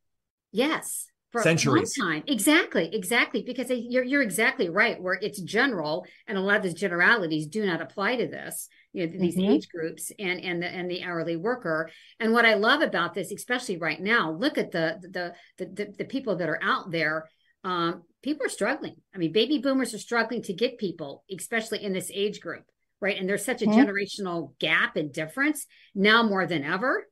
yes. 0.53 1.07
For 1.43 1.43
Centuries. 1.43 1.95
time. 1.95 2.22
Exactly, 2.26 2.95
exactly. 2.95 3.43
Because 3.43 3.70
you're 3.70 4.05
you're 4.05 4.22
exactly 4.22 4.68
right. 4.68 5.01
Where 5.01 5.18
it's 5.20 5.41
general, 5.41 6.07
and 6.26 6.39
a 6.39 6.41
lot 6.41 6.57
of 6.57 6.62
those 6.62 6.74
generalities 6.74 7.47
do 7.47 7.64
not 7.66 7.80
apply 7.80 8.16
to 8.16 8.26
this. 8.26 8.68
You 8.93 9.07
know, 9.07 9.18
these 9.18 9.37
Mhm. 9.37 9.51
age 9.55 9.68
groups 9.68 10.12
and 10.18 10.41
and 10.41 10.62
the 10.62 10.66
and 10.68 10.91
the 10.91 11.03
hourly 11.03 11.37
worker. 11.37 11.91
And 12.20 12.32
what 12.32 12.47
I 12.47 12.55
love 12.55 12.82
about 12.82 13.14
this, 13.14 13.32
especially 13.32 13.76
right 13.78 14.01
now, 14.01 14.32
look 14.32 14.59
at 14.59 14.70
the 14.70 14.99
the 15.03 15.34
the 15.59 15.66
the, 15.66 15.95
the 15.99 16.05
people 16.05 16.37
that 16.37 16.49
are 16.49 16.61
out 16.62 16.91
there. 16.91 17.28
Um, 17.64 18.05
people 18.22 18.47
are 18.47 18.51
struggling. 18.51 18.97
I 19.14 19.18
mean, 19.18 19.32
baby 19.32 19.59
boomers 19.59 19.93
are 19.95 19.99
struggling 19.99 20.43
to 20.43 20.53
get 20.53 20.78
people, 20.78 21.24
especially 21.30 21.82
in 21.82 21.93
this 21.93 22.11
age 22.14 22.41
group, 22.41 22.64
right? 23.01 23.18
And 23.18 23.28
there's 23.28 23.45
such 23.45 23.62
a 23.62 23.66
Mhm. 23.66 23.74
generational 23.74 24.57
gap 24.61 24.97
and 24.97 25.12
difference 25.12 25.66
now 25.95 26.22
more 26.22 26.47
than 26.47 26.62
ever. 26.64 27.09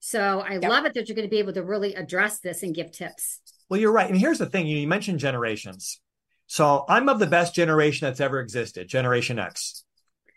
So 0.00 0.40
I 0.40 0.54
Yep. 0.54 0.62
love 0.62 0.84
it 0.86 0.94
that 0.94 1.08
you're 1.08 1.14
going 1.16 1.28
to 1.28 1.30
be 1.30 1.40
able 1.40 1.52
to 1.52 1.62
really 1.62 1.94
address 1.94 2.40
this 2.40 2.62
and 2.62 2.74
give 2.74 2.90
tips. 2.90 3.40
Well, 3.70 3.80
you're 3.80 3.92
right. 3.92 4.10
And 4.10 4.18
here's 4.18 4.38
the 4.38 4.46
thing 4.46 4.66
you, 4.66 4.86
mentioned 4.88 5.20
generations. 5.20 6.00
So 6.48 6.84
I'm 6.88 7.08
of 7.08 7.20
the 7.20 7.28
best 7.28 7.54
generation 7.54 8.06
that's 8.06 8.20
ever 8.20 8.40
existed, 8.40 8.88
Generation 8.88 9.38
X. 9.38 9.84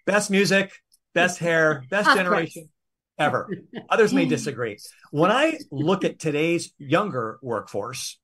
Best 0.05 0.29
music, 0.29 0.71
best 1.15 1.39
hair, 1.39 1.83
best 1.89 2.09
Of 2.09 2.15
generation 2.15 2.69
ever. 3.17 3.49
Others 3.89 4.13
may 4.13 4.25
disagree. 4.27 4.77
When 5.09 5.31
I 5.31 5.57
look 5.71 6.03
at 6.03 6.19
today's 6.19 6.71
younger 6.77 7.39
workforce 7.41 8.19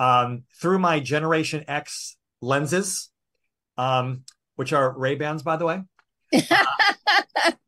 um, 0.00 0.42
through 0.60 0.80
my 0.80 0.98
Generation 0.98 1.64
X 1.68 2.16
lenses, 2.42 3.10
um, 3.78 4.24
which 4.56 4.72
are 4.72 4.98
Ray 4.98 5.14
Bans, 5.14 5.44
by 5.44 5.56
the 5.56 5.66
way. 5.66 5.82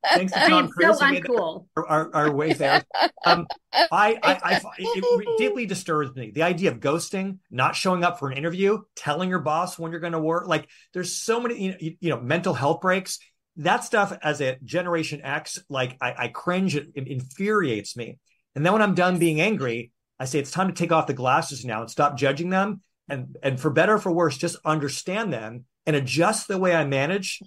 Thanks 0.05 0.32
to 0.32 0.40
Tom 0.40 0.64
am 0.64 0.94
so 0.94 1.05
uncool. 1.05 1.66
our, 1.76 2.14
our 2.14 2.32
ways 2.32 2.59
there. 2.59 2.82
Um, 3.24 3.46
I, 3.74 4.18
I, 4.22 4.40
I, 4.42 4.61
it, 4.78 5.05
it 5.05 5.38
deeply 5.38 5.66
disturbs 5.66 6.14
me. 6.16 6.30
The 6.30 6.42
idea 6.42 6.70
of 6.70 6.80
ghosting, 6.80 7.38
not 7.50 7.76
showing 7.76 8.05
up 8.05 8.18
for 8.18 8.30
an 8.30 8.36
interview, 8.36 8.80
telling 8.96 9.30
your 9.30 9.38
boss 9.40 9.78
when 9.78 9.92
you're 9.92 10.00
going 10.00 10.12
to 10.12 10.20
work. 10.20 10.46
Like, 10.46 10.68
there's 10.92 11.14
so 11.14 11.40
many, 11.40 11.62
you 11.62 11.70
know, 11.70 11.76
you, 11.80 11.96
you 12.00 12.11
know, 12.11 12.20
mental 12.20 12.55
health 12.55 12.80
breaks. 12.80 13.18
That 13.57 13.84
stuff 13.84 14.16
as 14.22 14.40
a 14.40 14.59
Generation 14.64 15.20
X, 15.22 15.59
like, 15.68 15.96
I, 16.00 16.14
I 16.18 16.28
cringe. 16.28 16.74
It, 16.76 16.88
it 16.94 17.09
infuriates 17.09 17.96
me. 17.96 18.18
And 18.55 18.64
then 18.64 18.72
when 18.72 18.82
I'm 18.82 18.94
done 18.94 19.18
being 19.18 19.40
angry, 19.40 19.92
I 20.18 20.24
say 20.26 20.38
it's 20.38 20.50
time 20.50 20.68
to 20.68 20.74
take 20.74 20.92
off 20.92 21.07
the 21.07 21.14
glasses 21.14 21.64
now 21.64 21.80
and 21.80 21.90
stop 21.90 22.16
judging 22.16 22.50
them. 22.50 22.82
And 23.09 23.36
and 23.42 23.61
for 23.61 23.70
better 23.70 23.94
or 23.94 23.98
for 23.98 24.12
worse, 24.12 24.36
just 24.36 24.57
understand 24.64 25.32
them 25.32 25.64
and 25.86 25.96
adjust 25.96 26.46
the 26.46 26.59
way 26.59 26.74
I 26.74 26.84
manage, 26.84 27.40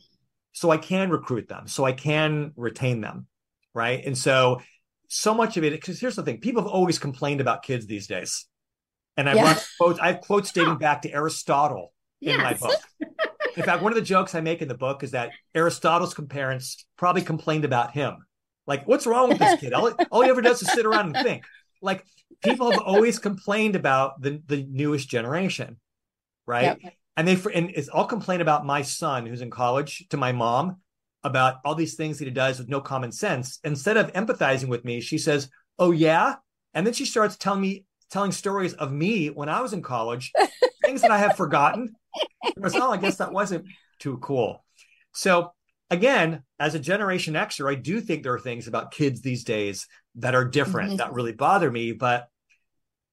so 0.56 0.72
I 0.72 0.78
can 0.78 1.10
recruit 1.10 1.48
them, 1.50 1.68
so 1.68 1.84
I 1.86 1.92
can 1.92 2.54
retain 2.56 3.02
them 3.02 3.28
right? 3.76 4.06
And 4.06 4.18
so, 4.18 4.62
so 5.10 5.34
much 5.34 5.58
of 5.58 5.66
it, 5.66 5.74
because 5.74 6.00
here's 6.00 6.16
the 6.16 6.24
thing: 6.24 6.40
people 6.40 6.62
have 6.64 6.72
always 6.72 6.98
complained 6.98 7.42
about 7.42 7.62
kids 7.62 7.86
these 7.86 8.08
days, 8.08 8.46
and 9.18 9.30
I've 9.30 9.36
Yeah. 9.36 9.60
quotes. 9.78 10.00
I 10.00 10.08
have 10.14 10.22
quotes 10.22 10.52
dating 10.58 10.78
back 10.78 11.02
to 11.02 11.12
Aristotle 11.12 11.92
in 12.22 12.38
my 12.38 12.54
book. 12.54 12.80
In 13.58 13.64
fact, 13.64 13.84
one 13.84 13.92
of 13.92 13.98
the 13.98 14.02
jokes 14.02 14.34
I 14.34 14.42
make 14.42 14.62
in 14.62 14.70
the 14.70 14.78
book 14.78 15.04
is 15.04 15.12
that 15.12 15.32
Aristotle's 15.54 16.14
parents 16.14 16.86
probably 16.98 17.22
complained 17.22 17.66
about 17.66 17.92
him. 17.92 18.26
Like, 18.66 18.88
what's 18.88 19.06
wrong 19.06 19.30
with 19.30 19.40
this 19.40 19.56
kid? 19.60 19.74
All, 19.74 19.92
all 20.10 20.22
he 20.22 20.30
ever 20.30 20.42
does 20.42 20.62
is 20.62 20.72
sit 20.72 20.86
around 20.86 21.08
and 21.16 21.18
think. 21.26 21.44
like 21.82 22.06
people 22.42 22.72
have 22.72 22.82
always 22.82 23.20
complained 23.20 23.76
about 23.76 24.22
the 24.22 24.42
the 24.48 24.66
newest 24.70 25.10
generation, 25.10 25.80
right? 26.46 26.80
Yep. 26.82 26.94
And 27.18 27.28
they 27.28 27.38
and 27.54 27.72
it's 27.74 27.90
all 27.90 28.06
complain 28.06 28.42
about 28.42 28.66
my 28.66 28.82
son 28.82 29.26
who's 29.26 29.42
in 29.42 29.50
college 29.50 30.06
to 30.10 30.18
my 30.18 30.32
mom 30.32 30.78
about 31.24 31.56
all 31.64 31.76
these 31.76 31.96
things 31.96 32.20
that 32.20 32.26
he 32.26 32.32
does 32.32 32.60
with 32.60 32.70
no 32.70 32.82
common 32.82 33.12
sense. 33.12 33.60
Instead 33.64 33.98
of 33.98 34.14
empathizing 34.14 34.68
with 34.68 34.84
me, 34.86 35.02
she 35.02 35.18
says, 35.18 35.50
"Oh 35.80 35.92
yeah," 35.92 36.36
and 36.74 36.86
then 36.86 36.94
she 36.94 37.06
starts 37.06 37.38
telling 37.38 37.62
me 37.62 37.86
telling 38.12 38.32
stories 38.32 38.74
of 38.74 38.92
me 38.92 39.28
when 39.30 39.50
I 39.50 39.62
was 39.62 39.74
in 39.74 39.82
college, 39.82 40.32
things 40.84 41.02
that 41.02 41.12
I 41.12 41.18
have 41.18 41.36
forgotten. 41.36 41.96
I 42.58 42.60
was, 42.60 42.76
oh, 42.76 42.92
I 42.92 42.98
guess 42.98 43.18
that 43.18 43.34
wasn't 43.34 43.66
too 44.00 44.18
cool. 44.18 44.64
So 45.14 45.54
again, 45.90 46.44
as 46.60 46.76
a 46.76 46.80
Generation 46.80 47.34
Xer, 47.34 47.70
I 47.70 47.76
do 47.76 48.02
think 48.02 48.24
there 48.24 48.34
are 48.34 48.40
things 48.40 48.68
about 48.68 48.92
kids 48.92 49.22
these 49.22 49.44
days 49.44 49.88
that 50.16 50.36
are 50.36 50.46
different 50.46 50.94
Mhm. 50.94 50.98
that 50.98 51.14
really 51.14 51.34
bother 51.34 51.72
me, 51.72 51.92
but 51.92 52.28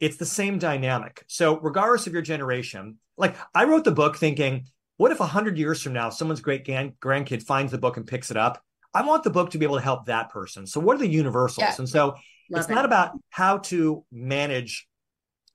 it's 0.01 0.17
the 0.17 0.27
same 0.27 0.59
dynamic. 0.59 1.25
So 1.29 1.59
regardless 1.61 2.07
of 2.07 2.13
your 2.13 2.23
generation, 2.23 2.99
like 3.23 3.37
I 3.55 3.65
wrote 3.65 3.85
the 3.85 3.93
book 3.93 4.17
thinking, 4.17 4.67
what 4.97 5.13
if 5.13 5.21
a 5.21 5.27
hundred 5.27 5.57
years 5.57 5.81
from 5.81 5.95
now, 5.95 6.11
someone's 6.11 6.41
great 6.41 6.65
gan- 6.65 6.95
grandkid 7.01 7.43
finds 7.43 7.73
the 7.73 7.79
book 7.79 7.97
and 7.97 8.07
picks 8.07 8.31
it 8.31 8.37
up? 8.37 8.63
I 8.93 9.07
want 9.07 9.23
the 9.23 9.31
book 9.31 9.51
to 9.51 9.59
be 9.59 9.65
able 9.65 9.77
to 9.77 9.83
help 9.83 10.07
that 10.07 10.29
person. 10.29 10.67
So 10.67 10.81
what 10.81 10.97
are 10.97 10.99
the 10.99 11.09
universals? 11.09 11.63
Yeah. 11.63 11.75
And 11.79 11.89
so 11.89 12.07
Love 12.07 12.17
it's 12.51 12.69
it. 12.69 12.75
not 12.75 12.85
about 12.85 13.13
how 13.31 13.59
to 13.59 14.05
manage 14.11 14.87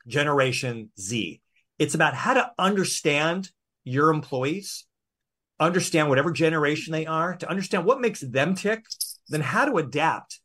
generation 0.08 0.90
Z. 1.00 1.42
It's 1.78 1.94
about 1.94 2.16
how 2.16 2.34
to 2.34 2.52
understand 2.58 3.52
your 3.84 4.10
employees, 4.10 4.86
understand 5.60 6.10
whatever 6.10 6.32
generation 6.32 6.94
they 6.94 7.06
are, 7.06 7.36
to 7.36 7.50
understand 7.50 7.86
what 7.86 8.02
makes 8.02 8.22
them 8.22 8.56
tick, 8.56 8.86
then 9.28 9.42
how 9.42 9.66
to 9.66 9.78
adapt 9.78 10.40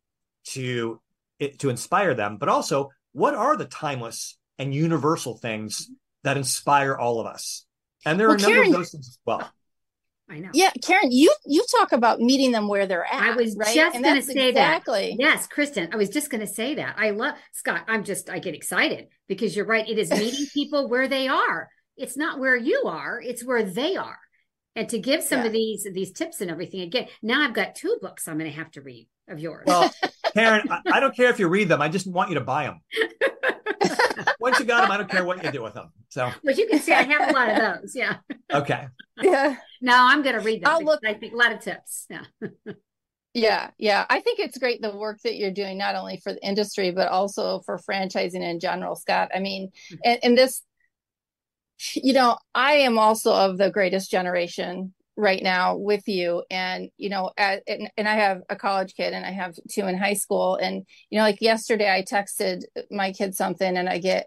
to 0.49 1.01
it 1.39 1.61
to 1.61 1.71
inspire 1.71 2.15
them, 2.15 2.37
but 2.37 2.49
also 2.49 2.91
what 3.13 3.35
are 3.35 3.57
the 3.57 3.65
timeless 3.65 4.37
and 4.59 4.75
universal 4.75 5.39
things 5.39 5.89
that 6.25 6.37
inspire 6.37 6.97
all 6.97 7.21
of 7.21 7.27
us? 7.27 7.65
And 8.05 8.19
there 8.19 8.29
are 8.29 8.35
a 8.35 8.39
number 8.39 8.55
Karen- 8.57 8.69
of 8.69 8.73
those 8.75 8.91
things 8.91 9.09
as 9.09 9.19
well. 9.25 9.51
I 10.31 10.39
know. 10.39 10.49
Yeah, 10.55 10.71
Karen, 10.83 11.13
you 11.13 11.33
you 11.45 11.65
talk 11.79 11.93
about 11.93 12.21
meeting 12.21 12.53
them 12.53 12.67
where 12.67 12.87
they're 12.87 13.05
at. 13.05 13.13
I 13.23 13.37
was 13.37 13.55
right? 13.57 13.75
just 13.75 13.93
gonna 13.95 14.15
that's 14.15 14.27
say 14.27 14.53
that. 14.53 14.79
exactly. 14.79 15.17
Yes, 15.19 15.47
Kristin, 15.47 15.93
I 15.93 15.97
was 15.97 16.09
just 16.09 16.31
going 16.31 16.41
to 16.41 16.47
say 16.47 16.77
that. 16.77 16.95
I 16.97 17.11
love 17.11 17.35
Scott. 17.53 17.83
I'm 17.87 18.03
just, 18.03 18.31
I 18.31 18.39
get 18.39 18.55
excited 18.55 19.09
because 19.29 19.55
you're 19.55 19.67
right. 19.67 19.87
It 19.87 19.99
is 19.99 20.11
meeting 20.11 20.47
people 20.55 20.89
where 20.89 21.07
they 21.07 21.29
are. 21.29 21.69
It's 21.99 22.17
not 22.17 22.39
where 22.39 22.57
you 22.57 22.85
are, 22.87 23.21
it's 23.21 23.45
where 23.45 23.63
they 23.63 23.97
are. 23.97 24.19
And 24.75 24.89
to 24.89 24.99
give 24.99 25.23
some 25.23 25.41
Yeah. 25.41 25.47
of 25.47 25.53
these 25.53 25.87
these 25.93 26.13
tips 26.13 26.41
and 26.41 26.51
everything 26.51 26.81
again, 26.81 27.09
now 27.21 27.43
I've 27.43 27.53
got 27.53 27.75
two 27.75 27.99
books 28.01 28.27
I'm 28.27 28.39
going 28.39 28.51
to 28.51 28.57
have 28.57 28.71
to 28.71 28.81
read 28.81 29.09
of 29.29 29.39
yours. 29.39 29.65
Well, 29.67 29.93
Karen, 30.35 30.67
I, 30.71 30.81
I 30.95 31.01
don't 31.01 31.15
care 31.15 31.29
if 31.29 31.41
you 31.41 31.49
read 31.49 31.69
them. 31.69 31.83
I 31.83 31.89
just 31.89 32.07
want 32.07 32.31
you 32.31 32.37
to 32.37 32.41
buy 32.41 32.65
them. 32.65 32.81
Once 34.41 34.59
you 34.59 34.65
got 34.65 34.83
them, 34.83 34.91
I 34.91 34.97
don't 34.97 35.11
care 35.11 35.25
what 35.25 35.43
you 35.43 35.51
do 35.51 35.63
with 35.63 35.75
them. 35.75 35.91
So, 36.09 36.31
but 36.45 36.57
you 36.59 36.67
can 36.69 36.79
see 36.79 36.93
I 36.93 37.03
have 37.03 37.31
a 37.31 37.33
lot 37.33 37.49
of 37.51 37.57
those. 37.57 37.95
Yeah. 37.95 38.17
okay. 38.53 38.89
Yeah. 39.21 39.57
No, 39.81 39.95
I'm 39.97 40.23
going 40.23 40.37
to 40.37 40.43
read 40.43 40.63
them. 40.63 40.73
I'll 40.73 40.85
look- 40.85 41.05
I 41.05 41.15
think 41.15 41.33
a 41.33 41.37
lot 41.37 41.53
of 41.53 41.61
tips. 41.61 42.07
Yeah. 42.09 42.23
Yeah, 43.35 43.71
yeah. 43.79 44.05
I 44.11 44.21
think 44.21 44.41
it's 44.41 44.59
great 44.59 44.83
the 44.83 44.95
work 44.95 45.21
that 45.25 45.37
you're 45.37 45.53
doing, 45.53 45.79
not 45.79 45.95
only 45.95 46.19
for 46.19 46.35
the 46.35 46.47
industry, 46.47 46.91
but 46.91 47.09
also 47.09 47.61
for 47.61 47.79
franchising 47.79 48.43
in 48.43 48.61
general, 48.61 48.95
Scott. 48.95 49.31
I 49.35 49.39
mean, 49.39 49.69
mm-hmm. 49.69 49.97
and, 50.05 50.19
and 50.23 50.39
this, 50.39 50.63
you 51.95 52.13
know, 52.13 52.37
I 52.55 52.75
am 52.75 52.99
also 52.99 53.33
of 53.33 53.57
the 53.57 53.71
greatest 53.71 54.11
generation 54.11 54.93
right 55.17 55.43
now 55.43 55.77
with 55.77 56.07
you. 56.09 56.43
And, 56.51 56.89
you 56.97 57.09
know, 57.11 57.31
at, 57.37 57.63
and, 57.67 57.91
and 57.97 58.09
I 58.09 58.15
have 58.15 58.43
a 58.49 58.57
college 58.57 58.95
kid 58.95 59.13
and 59.13 59.27
I 59.27 59.31
have 59.31 59.55
two 59.71 59.87
in 59.87 59.97
high 59.97 60.15
school. 60.15 60.57
And, 60.57 60.85
you 61.11 61.19
know, 61.19 61.25
like 61.25 61.41
yesterday 61.41 61.91
I 61.93 62.03
texted 62.03 62.63
my 62.91 63.13
kid 63.13 63.35
something 63.35 63.77
and 63.77 63.89
I 63.89 63.99
get, 63.99 64.27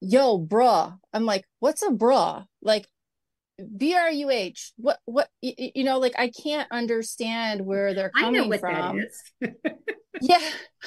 yo, 0.00 0.38
bruh. 0.38 0.96
I'm 1.12 1.24
like, 1.24 1.44
what's 1.60 1.82
a 1.82 1.90
bruh? 1.90 2.44
Like, 2.62 2.86
B-R-U-H. 3.76 4.72
What, 4.76 4.98
what, 5.04 5.28
you 5.40 5.82
know, 5.84 5.98
like 5.98 6.14
I 6.16 6.30
can't 6.30 6.70
understand 6.70 7.64
where 7.66 7.94
they're 7.94 8.10
coming 8.10 8.52
from. 8.58 9.00
Yeah. 10.20 10.40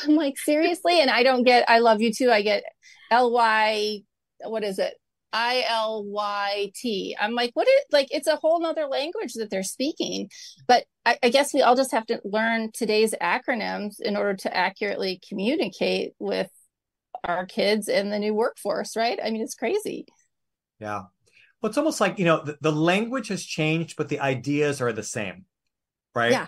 I'm 0.03 0.15
like, 0.15 0.37
seriously? 0.37 0.99
And 0.99 1.09
I 1.09 1.23
don't 1.23 1.43
get, 1.43 1.69
I 1.69 1.79
love 1.79 2.01
you 2.01 2.11
too. 2.13 2.29
I 2.29 2.41
get 2.41 2.63
L-Y, 3.11 4.01
what 4.43 4.63
is 4.63 4.79
it? 4.79 4.95
I-L-Y-T. 5.33 7.15
I'm 7.19 7.33
like, 7.33 7.51
what 7.53 7.67
is, 7.67 7.83
like, 7.91 8.07
it's 8.11 8.27
a 8.27 8.35
whole 8.35 8.61
nother 8.61 8.87
language 8.87 9.33
that 9.33 9.49
they're 9.49 9.63
speaking. 9.63 10.29
But 10.67 10.85
I, 11.05 11.17
I 11.23 11.29
guess 11.29 11.53
we 11.53 11.61
all 11.61 11.75
just 11.75 11.91
have 11.91 12.05
to 12.07 12.21
learn 12.23 12.71
today's 12.73 13.13
acronyms 13.21 13.99
in 13.99 14.17
order 14.17 14.35
to 14.35 14.55
accurately 14.55 15.21
communicate 15.27 16.13
with 16.19 16.49
our 17.23 17.45
kids 17.45 17.87
and 17.87 18.11
the 18.11 18.19
new 18.19 18.33
workforce, 18.33 18.95
right? 18.95 19.19
I 19.23 19.29
mean, 19.29 19.41
it's 19.41 19.55
crazy. 19.55 20.05
Yeah. 20.79 21.03
Well, 21.61 21.69
it's 21.69 21.77
almost 21.77 22.01
like, 22.01 22.17
you 22.17 22.25
know, 22.25 22.43
the, 22.43 22.57
the 22.61 22.71
language 22.71 23.27
has 23.27 23.45
changed, 23.45 23.95
but 23.95 24.09
the 24.09 24.19
ideas 24.19 24.81
are 24.81 24.91
the 24.91 25.03
same. 25.03 25.45
Right. 26.15 26.31
Yeah. 26.31 26.47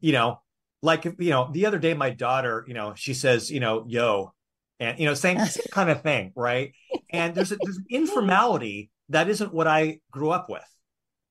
You 0.00 0.12
know, 0.12 0.40
like, 0.82 1.04
you 1.04 1.30
know, 1.30 1.50
the 1.52 1.66
other 1.66 1.78
day, 1.78 1.94
my 1.94 2.10
daughter, 2.10 2.64
you 2.66 2.74
know, 2.74 2.94
she 2.96 3.14
says, 3.14 3.50
you 3.50 3.60
know, 3.60 3.84
yo, 3.86 4.32
and, 4.80 4.98
you 4.98 5.06
know, 5.06 5.14
same, 5.14 5.38
same 5.40 5.64
kind 5.70 5.90
of 5.90 6.02
thing. 6.02 6.32
Right. 6.36 6.72
And 7.10 7.34
there's, 7.34 7.52
a, 7.52 7.56
there's 7.62 7.76
an 7.78 7.86
informality 7.90 8.90
that 9.10 9.28
isn't 9.28 9.52
what 9.54 9.66
I 9.66 10.00
grew 10.10 10.30
up 10.30 10.48
with. 10.50 10.64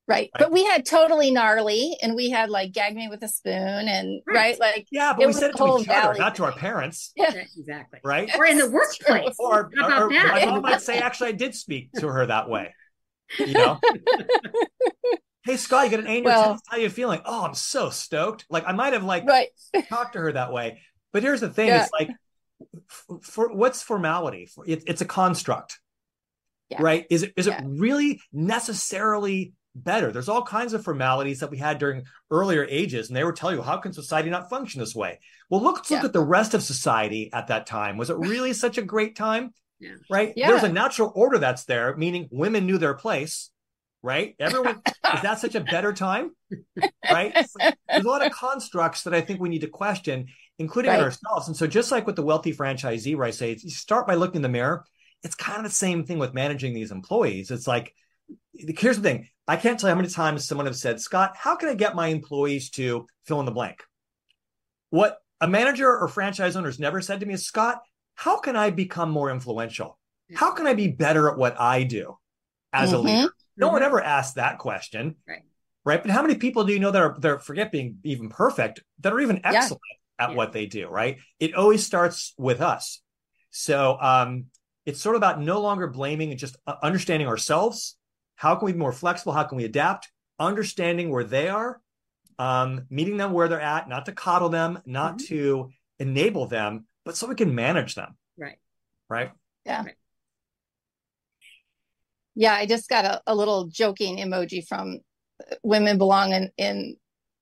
Right. 0.08 0.30
But 0.38 0.52
we 0.52 0.64
had 0.66 0.86
totally 0.86 1.32
gnarly 1.32 1.98
and 2.02 2.16
we 2.16 2.30
had 2.30 2.52
like 2.52 2.72
gag 2.74 2.96
me 2.96 3.08
with 3.08 3.24
a 3.24 3.28
spoon 3.28 3.56
and 3.56 4.22
Right. 4.28 4.36
right. 4.36 4.60
Like, 4.60 4.88
Yeah. 4.92 5.14
But 5.18 5.26
we 5.26 5.34
said 5.34 5.50
it 5.52 5.58
to 5.58 5.80
each 5.80 5.90
other, 5.90 6.14
not 6.20 6.36
to 6.36 6.44
our 6.44 6.52
parents. 6.52 7.12
yeah. 7.16 7.32
exactly. 7.58 8.00
Right. 8.04 8.30
Or 8.38 8.46
in 8.46 8.58
the 8.60 8.70
workplace. 8.70 9.36
Or, 9.40 9.72
How 9.78 9.88
about 9.88 10.02
or 10.04 10.10
that? 10.14 10.46
my 10.46 10.46
mom 10.46 10.62
might 10.62 10.82
say, 10.82 11.00
actually, 11.00 11.30
I 11.30 11.34
did 11.34 11.56
speak 11.56 11.92
to 11.94 12.08
her 12.08 12.26
that 12.28 12.48
way. 12.50 12.74
You 13.40 13.54
know, 13.54 13.80
hey 15.44 15.58
Scott, 15.58 15.86
you 15.86 15.92
got 15.92 16.00
an 16.02 16.08
A 16.08 16.18
in 16.18 16.24
your 16.24 16.34
Well- 16.34 16.52
test. 16.54 16.64
How 16.68 16.78
you 16.78 16.90
feeling? 16.90 17.22
Oh, 17.26 17.44
I'm 17.44 17.56
so 17.56 17.90
stoked. 17.90 18.46
Like 18.50 18.66
I 18.68 18.72
might 18.74 18.94
have 18.94 19.04
like 19.04 19.26
Right. 19.26 19.50
talked 19.90 20.14
to 20.14 20.20
her 20.20 20.32
that 20.34 20.52
way. 20.52 20.82
But 21.14 21.24
here's 21.24 21.42
the 21.42 21.50
thing: 21.50 21.68
Yeah. 21.70 21.84
it's 21.84 21.92
like, 21.92 22.10
f- 22.10 22.16
for 23.22 23.54
what's 23.54 23.82
formality? 23.82 24.50
It, 24.66 24.84
it's 24.88 25.02
a 25.02 25.06
construct, 25.06 25.80
Yeah. 26.70 26.82
right? 26.82 27.06
Is 27.10 27.24
it 27.24 27.34
is 27.38 27.48
Yeah. 27.48 27.62
it 27.62 27.66
really 27.68 28.22
necessarily 28.32 29.54
better? 29.76 30.12
There's 30.12 30.30
all 30.30 30.44
kinds 30.44 30.74
of 30.74 30.84
formalities 30.84 31.40
that 31.40 31.52
we 31.52 31.58
had 31.58 31.78
during 31.80 32.04
earlier 32.32 32.66
ages, 32.70 33.10
and 33.10 33.16
they 33.18 33.24
would 33.24 33.36
tell 33.36 33.54
you 33.54 33.62
how 33.62 33.78
can 33.78 33.94
society 33.94 34.30
not 34.30 34.50
function 34.50 34.80
this 34.80 34.96
way? 34.96 35.20
Well, 35.50 35.62
look, 35.62 35.78
let's 35.78 35.92
look 35.92 36.04
at 36.04 36.14
the 36.14 36.22
rest 36.24 36.54
of 36.54 36.64
society 36.64 37.30
at 37.34 37.48
that 37.48 37.66
time. 37.68 37.98
Was 37.98 38.10
it 38.10 38.18
really 38.18 38.54
such 38.54 38.78
a 38.78 38.82
great 38.82 39.16
time? 39.16 39.54
Yeah. 39.80 39.96
Right? 40.10 40.34
Yeah. 40.36 40.48
There's 40.48 40.64
a 40.64 40.72
natural 40.72 41.12
order 41.16 41.38
that's 41.38 41.66
there, 41.66 41.96
meaning 41.98 42.30
women 42.32 42.66
knew 42.66 42.78
their 42.78 42.94
place. 42.94 43.52
Right? 44.06 44.36
Everyone 44.40 44.82
is 45.16 45.22
that 45.24 45.40
such 45.40 45.56
a 45.56 45.62
better 45.62 45.92
time? 45.92 46.30
Right? 47.12 47.34
Like- 47.60 47.76
there's 47.90 48.06
a 48.06 48.08
lot 48.08 48.24
of 48.24 48.32
constructs 48.32 49.02
that 49.04 49.16
I 49.16 49.22
think 49.22 49.42
we 49.42 49.50
need 49.50 49.62
to 49.62 49.68
question, 49.68 50.28
including 50.60 50.92
Right. 50.92 51.02
ourselves. 51.02 51.48
And 51.48 51.58
so, 51.58 51.66
just 51.66 51.92
like 51.92 52.06
with 52.06 52.16
the 52.16 52.22
wealthy 52.22 52.54
franchisee, 52.54 53.16
where 53.18 53.26
I 53.26 53.32
say 53.32 53.58
you 53.60 53.70
start 53.72 54.06
by 54.06 54.14
looking 54.14 54.38
in 54.38 54.42
the 54.44 54.50
mirror, 54.50 54.86
it's 55.24 55.34
kind 55.34 55.58
of 55.58 55.64
the 55.64 55.70
same 55.72 56.06
thing 56.06 56.20
with 56.20 56.36
managing 56.36 56.76
these 56.76 56.92
employees. 56.92 57.50
It's 57.50 57.66
like, 57.66 57.96
here's 58.54 58.98
the 58.98 59.02
thing 59.02 59.28
I 59.48 59.58
can't 59.58 59.80
tell 59.80 59.90
you 59.90 59.96
how 59.96 60.00
many 60.02 60.10
times 60.14 60.48
someone 60.48 60.68
has 60.68 60.80
said, 60.80 61.02
Scott, 61.02 61.34
how 61.36 61.56
can 61.56 61.70
I 61.70 61.74
get 61.74 61.96
my 61.96 62.10
employees 62.10 62.70
to 62.72 63.08
fill 63.26 63.40
in 63.40 63.48
the 63.48 63.52
blank? 63.52 63.82
What 64.92 65.18
a 65.42 65.48
manager 65.48 65.90
or 65.98 66.08
franchise 66.08 66.56
owner 66.56 66.68
has 66.68 66.80
never 66.80 67.02
said 67.02 67.22
to 67.22 67.26
me 67.26 67.34
is, 67.34 67.46
Scott, 67.46 67.82
how 68.14 68.38
can 68.38 68.56
I 68.56 68.70
become 68.70 69.10
more 69.10 69.32
influential? 69.32 69.98
How 70.36 70.52
can 70.52 70.68
I 70.68 70.76
be 70.76 70.90
better 70.90 71.28
at 71.30 71.38
what 71.38 71.60
I 71.60 71.84
do 71.84 72.18
as 72.72 72.94
a 72.94 72.98
Mhm. 72.98 73.04
leader? 73.04 73.34
No 73.58 73.70
one 73.70 73.84
ever 73.84 74.02
asked 74.02 74.36
that 74.36 74.58
question. 74.60 75.16
Right. 75.28 75.44
Right. 75.84 76.02
But 76.02 76.12
how 76.12 76.22
many 76.22 76.36
people 76.36 76.64
do 76.64 76.74
you 76.74 76.80
know 76.80 76.92
that 76.92 77.02
are 77.02 77.16
they're 77.20 77.40
forget 77.40 77.72
being 77.72 78.00
even 78.04 78.30
perfect, 78.30 78.84
that 79.00 79.14
are 79.14 79.20
even 79.20 79.42
excellent 79.44 79.82
at 80.18 80.32
Yeah. 80.32 80.36
what 80.36 80.52
they 80.52 80.66
do, 80.66 80.88
right? 80.88 81.20
It 81.40 81.54
always 81.56 81.86
starts 81.86 82.34
with 82.38 82.62
us. 82.62 83.02
So 83.52 83.98
um 84.02 84.46
it's 84.86 85.02
sort 85.02 85.16
of 85.16 85.20
about 85.20 85.42
no 85.42 85.62
longer 85.62 85.88
blaming 85.88 86.30
and 86.32 86.40
just 86.40 86.58
uh, 86.68 86.76
understanding 86.84 87.28
ourselves. 87.28 87.98
How 88.36 88.56
can 88.56 88.66
we 88.68 88.74
be 88.74 88.78
more 88.80 88.92
flexible? 88.92 89.34
How 89.34 89.44
can 89.44 89.58
we 89.58 89.66
adapt? 89.66 90.12
Understanding 90.40 91.10
where 91.10 91.24
they 91.24 91.48
are, 91.48 91.82
um, 92.38 92.86
meeting 92.90 93.18
them 93.18 93.32
where 93.32 93.48
they're 93.48 93.62
at, 93.62 93.88
not 93.90 94.06
to 94.06 94.12
coddle 94.12 94.50
them, 94.50 94.80
not 94.86 95.18
Mhm. 95.18 95.28
to 95.28 95.72
enable 96.00 96.46
them, 96.48 96.86
but 97.04 97.16
so 97.16 97.26
we 97.28 97.36
can 97.36 97.56
manage 97.56 97.96
them, 97.96 98.18
Right. 98.38 98.60
right? 99.10 99.32
Yeah, 99.66 99.86
I 102.54 102.66
just 102.66 102.90
got 102.90 103.06
a, 103.06 103.22
a 103.28 103.36
little 103.36 103.68
joking 103.68 104.18
emoji 104.18 104.66
from 104.68 105.00
uh, 105.52 105.56
women 105.64 105.98
belong 105.98 106.34
in 106.34 106.50
in, 106.58 106.96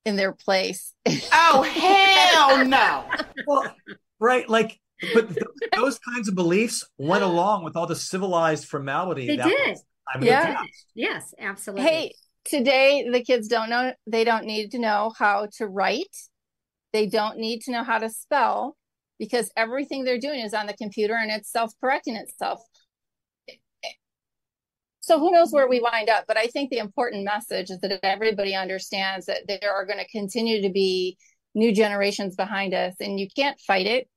in 0.05 0.15
their 0.15 0.33
place. 0.33 0.93
Oh, 1.31 1.63
hell 1.63 2.65
no. 2.65 3.05
well, 3.47 3.75
right, 4.19 4.47
like, 4.49 4.79
but 5.13 5.27
th- 5.29 5.45
those 5.75 5.99
kinds 5.99 6.27
of 6.27 6.35
beliefs 6.35 6.85
went 6.97 7.23
along 7.23 7.63
with 7.63 7.75
all 7.75 7.87
the 7.87 7.95
civilized 7.95 8.67
formality. 8.67 9.27
They 9.27 9.37
that 9.37 9.47
did. 9.47 9.69
was 9.71 9.83
time 10.13 10.21
in 10.21 10.21
the 10.21 10.25
Yeah. 10.27 10.61
Yes, 10.95 11.33
absolutely. 11.39 11.83
hey, 11.85 12.13
today 12.45 13.07
the 13.11 13.23
kids 13.23 13.47
don't 13.47 13.69
know 13.69 13.93
they 14.07 14.23
don't 14.23 14.45
need 14.45 14.71
to 14.71 14.79
know 14.79 15.11
how 15.17 15.47
to 15.57 15.67
write. 15.67 16.15
They 16.93 17.07
don't 17.07 17.37
need 17.37 17.61
to 17.63 17.71
know 17.71 17.83
how 17.83 17.97
to 17.97 18.09
spell. 18.09 18.75
because 19.19 19.51
everything 19.55 20.03
they're 20.03 20.19
doing 20.19 20.41
is 20.41 20.53
on 20.53 20.67
the 20.67 20.73
computer 20.73 21.15
and 21.15 21.31
it's 21.31 21.51
self-correcting 21.51 22.15
itself 22.15 22.59
so 25.03 25.19
who 25.19 25.31
knows 25.31 25.51
where 25.51 25.67
we 25.67 25.79
wind 25.79 26.09
up 26.09 26.23
but 26.27 26.37
i 26.37 26.47
think 26.47 26.69
the 26.69 26.77
important 26.77 27.23
message 27.23 27.69
is 27.69 27.79
that 27.79 27.99
everybody 28.03 28.55
understands 28.55 29.25
that 29.25 29.41
there 29.47 29.73
are 29.73 29.85
going 29.85 29.99
to 29.99 30.07
continue 30.09 30.61
to 30.61 30.69
be 30.69 31.17
new 31.55 31.73
generations 31.73 32.35
behind 32.35 32.73
us 32.73 32.95
and 32.99 33.19
you 33.19 33.27
can't 33.35 33.59
fight 33.59 33.85
it. 33.85 34.07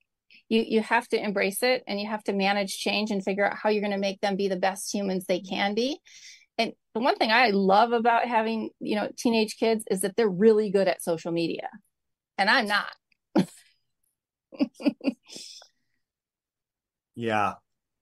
You 0.49 0.65
you 0.67 0.81
have 0.81 1.09
to 1.09 1.23
embrace 1.23 1.63
it 1.63 1.83
and 1.87 2.01
you 2.01 2.09
have 2.09 2.23
to 2.25 2.33
manage 2.33 2.79
change 2.79 3.11
and 3.11 3.23
figure 3.23 3.47
out 3.47 3.57
how 3.57 3.69
you're 3.69 3.83
going 3.83 3.93
to 3.93 3.99
make 3.99 4.21
them 4.21 4.37
be 4.37 4.49
the 4.49 4.57
best 4.57 4.93
humans 4.93 5.25
they 5.27 5.41
can 5.41 5.75
be. 5.75 5.99
And 6.59 6.73
the 6.95 7.01
one 7.01 7.17
thing 7.17 7.31
i 7.31 7.51
love 7.51 7.93
about 7.93 8.27
having 8.27 8.71
you 8.81 8.97
know 8.97 9.11
teenage 9.17 9.57
kids 9.59 9.85
is 9.91 10.01
that 10.01 10.17
they're 10.17 10.29
really 10.29 10.71
good 10.71 10.89
at 10.89 11.03
social 11.03 11.33
media 11.33 11.69
and 12.39 12.49
i'm 12.51 12.67
not. 12.67 12.93
Yeah 17.19 17.55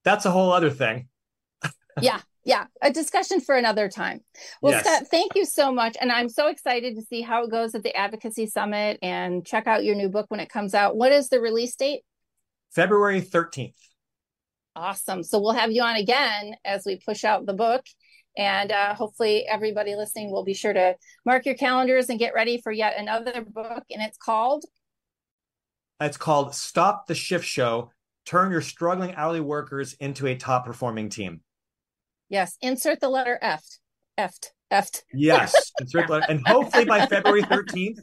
that's 0.03 0.27
a 0.27 0.31
whole 0.31 0.53
other 0.53 0.71
thing. 0.71 1.09
Yeah 2.01 2.21
yeah 2.45 2.67
a 2.83 2.91
discussion 2.91 3.41
for 3.41 3.55
another 3.55 3.89
time. 3.89 4.21
Well 4.63 4.73
Yes. 4.73 4.85
scott 4.85 5.05
thank 5.11 5.33
you 5.35 5.45
so 5.45 5.73
much 5.73 5.97
and 6.01 6.13
i'm 6.13 6.29
so 6.29 6.49
excited 6.49 6.97
to 6.97 7.03
see 7.03 7.23
how 7.23 7.45
it 7.45 7.51
goes 7.51 7.75
at 7.75 7.83
the 7.83 7.95
advocacy 7.97 8.47
summit 8.47 8.99
and 9.03 9.45
check 9.47 9.67
out 9.67 9.85
your 9.85 9.95
new 9.95 10.09
book 10.09 10.27
when 10.29 10.41
it 10.41 10.49
comes 10.49 10.75
out. 10.75 10.97
What 10.97 11.13
is 11.13 11.29
the 11.29 11.41
release 11.41 11.75
date? 11.77 12.03
February 12.73 13.21
13th 13.21 13.75
awesome. 14.77 15.23
So 15.23 15.41
we'll 15.41 15.53
have 15.53 15.71
you 15.71 15.83
on 15.83 15.97
again 15.97 16.55
as 16.65 16.83
we 16.85 16.99
push 16.99 17.25
out 17.25 17.47
the 17.47 17.53
book 17.53 17.85
and 18.37 18.73
uh, 18.73 18.95
hopefully 18.95 19.47
everybody 19.49 19.95
listening 19.95 20.31
will 20.31 20.45
be 20.45 20.55
sure 20.55 20.73
to 20.73 20.97
mark 21.25 21.47
your 21.47 21.55
calendars 21.55 22.09
and 22.09 22.19
get 22.19 22.35
ready 22.35 22.61
for 22.61 22.73
yet 22.73 22.99
another 22.99 23.43
book 23.43 23.85
and 23.91 24.03
it's 24.03 24.19
called? 24.19 24.65
It's 26.01 26.17
called 26.17 26.55
stop 26.55 27.07
the 27.07 27.15
shift 27.15 27.45
show 27.45 27.91
turn 28.27 28.51
your 28.51 28.61
struggling 28.61 29.15
hourly 29.15 29.41
workers 29.41 29.95
into 29.95 30.27
a 30.27 30.35
top 30.35 30.65
performing 30.65 31.09
team 31.09 31.41
yes 32.35 32.57
insert 32.61 32.99
the 33.01 33.09
letter 33.09 33.39
f 33.41 33.65
f 34.19 34.35
f 34.71 34.91
Yes. 35.13 35.71
Insert 35.81 36.07
the- 36.09 36.13
letter. 36.15 36.27
and 36.29 36.41
hopefully 36.47 36.85
by 36.85 37.07
February 37.07 37.43
13th, 37.43 37.99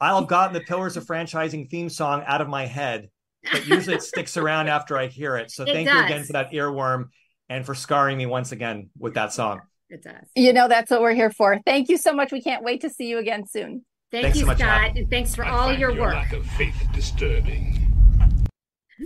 I'll 0.00 0.20
have 0.20 0.28
gotten 0.28 0.52
the 0.54 0.60
Pillars 0.60 0.96
of 0.96 1.04
Franchising 1.06 1.70
theme 1.70 1.88
song 1.88 2.24
out 2.26 2.40
of 2.40 2.48
my 2.48 2.66
head. 2.66 3.08
But 3.52 3.66
usually 3.66 3.96
it 3.96 4.02
sticks 4.02 4.36
around 4.36 4.68
after 4.68 4.96
I 4.98 5.06
hear 5.06 5.36
it. 5.36 5.50
So 5.52 5.62
It 5.64 5.72
thank 5.72 5.88
you 5.88 6.04
again 6.04 6.24
for 6.24 6.32
that 6.34 6.50
earworm 6.52 7.10
and 7.48 7.64
for 7.64 7.74
scarring 7.74 8.18
me 8.18 8.26
once 8.26 8.50
again 8.52 8.90
with 8.98 9.14
that 9.14 9.32
song. 9.32 9.60
It 9.90 10.02
does. 10.02 10.26
you 10.34 10.52
know 10.54 10.66
that's 10.68 10.90
what 10.90 11.02
we're 11.02 11.12
here 11.14 11.30
for 11.30 11.60
thank 11.66 11.90
you 11.90 11.98
so 11.98 12.12
much 12.14 12.32
we 12.32 12.40
can't 12.40 12.64
wait 12.64 12.80
to 12.80 12.88
see 12.90 13.06
you 13.08 13.18
again 13.18 13.46
soon 13.46 13.84
Thank 14.10 14.22
Thanks 14.24 14.36
you, 14.38 14.42
so 14.42 14.46
much, 14.48 14.58
Scott, 14.58 14.84
Abby. 14.90 15.00
and 15.00 15.10
thanks 15.10 15.34
for 15.34 15.44
I 15.44 15.50
all 15.50 15.68
find 15.68 15.80
your 15.80 15.94
work. 15.94 16.14
lack 16.14 16.32
of 16.32 16.44
faith 16.46 16.74
disturbing. 16.94 17.91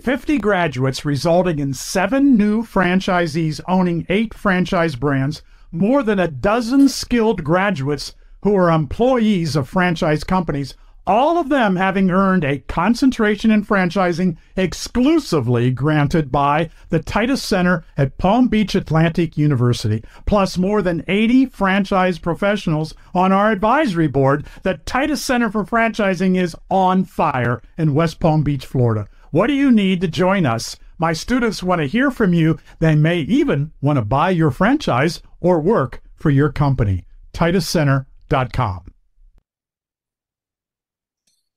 50 0.03 0.37
graduates 0.37 1.05
resulting 1.05 1.59
in 1.59 1.73
seven 1.73 2.37
new 2.37 2.61
franchisees 2.61 3.59
owning 3.67 4.05
eight 4.09 4.33
franchise 4.33 4.95
brands, 4.95 5.41
more 5.71 6.03
than 6.03 6.19
a 6.19 6.27
dozen 6.27 6.87
skilled 6.87 7.43
graduates 7.43 8.15
who 8.43 8.55
are 8.55 8.69
employees 8.69 9.55
of 9.55 9.67
franchise 9.67 10.23
companies, 10.23 10.75
all 11.07 11.37
of 11.37 11.49
them 11.49 11.77
having 11.77 12.11
earned 12.11 12.43
a 12.43 12.59
concentration 12.59 13.49
in 13.49 13.65
franchising 13.65 14.37
exclusively 14.57 15.71
granted 15.71 16.31
by 16.31 16.69
the 16.89 16.99
Titus 16.99 17.41
Center 17.41 17.83
at 17.95 18.17
Palm 18.17 18.49
Beach 18.49 18.75
Atlantic 18.75 19.37
University, 19.37 20.03
plus 20.25 20.57
more 20.57 20.81
than 20.81 21.05
80 21.07 21.47
franchise 21.47 22.19
professionals 22.19 22.93
on 23.15 23.31
our 23.31 23.51
advisory 23.51 24.07
board. 24.07 24.45
The 24.63 24.75
Titus 24.85 25.23
Center 25.23 25.49
for 25.49 25.63
Franchising 25.63 26.37
is 26.37 26.55
on 26.69 27.05
fire 27.05 27.61
in 27.77 27.93
West 27.93 28.19
Palm 28.19 28.43
Beach, 28.43 28.65
Florida. 28.65 29.07
What 29.31 29.47
do 29.47 29.53
you 29.53 29.71
need 29.71 30.01
to 30.01 30.07
join 30.07 30.45
us? 30.45 30.77
My 30.97 31.13
students 31.13 31.61
want 31.61 31.79
to 31.81 31.87
hear 31.87 32.09
from 32.11 32.33
you. 32.33 32.57
They 32.79 32.95
may 32.95 33.19
even 33.19 33.71
want 33.81 33.97
to 33.97 34.05
buy 34.05 34.31
your 34.31 34.51
franchise 34.51 35.21
or 35.39 35.59
work 35.59 36.01
for 36.15 36.29
your 36.29 36.51
company. 36.51 37.05
TitusCenter.com. 37.33 38.85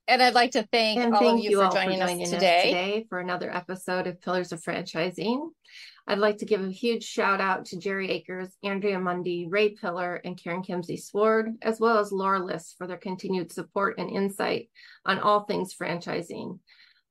and 0.08 0.22
i'd 0.22 0.34
like 0.34 0.50
to 0.50 0.66
thank 0.72 0.98
And 0.98 1.14
all 1.14 1.20
thank 1.20 1.38
of 1.38 1.44
you, 1.44 1.50
you 1.50 1.56
for 1.58 1.64
all 1.64 1.72
joining, 1.72 2.00
for 2.00 2.06
joining 2.06 2.22
us 2.24 2.30
today. 2.30 2.62
today 2.64 3.06
for 3.08 3.20
another 3.20 3.54
episode 3.54 4.08
of 4.08 4.20
Pillars 4.20 4.50
of 4.52 4.60
Franchising. 4.60 5.50
I'd 6.08 6.18
like 6.18 6.38
to 6.38 6.44
give 6.46 6.60
a 6.60 6.70
huge 6.70 7.04
shout 7.04 7.40
out 7.40 7.66
to 7.66 7.78
Jerry 7.78 8.10
Akers, 8.10 8.48
Andrea 8.64 8.98
Mundy, 8.98 9.46
Ray 9.48 9.70
Pillar, 9.70 10.20
and 10.24 10.36
Karen 10.36 10.62
Kimsey 10.64 10.98
Sword, 10.98 11.54
as 11.62 11.78
well 11.78 11.98
as 11.98 12.10
Laura 12.10 12.44
Liss 12.44 12.74
for 12.76 12.88
their 12.88 12.96
continued 12.96 13.52
support 13.52 13.98
and 13.98 14.10
insight 14.10 14.68
on 15.06 15.20
all 15.20 15.44
things 15.44 15.72
franchising. 15.80 16.58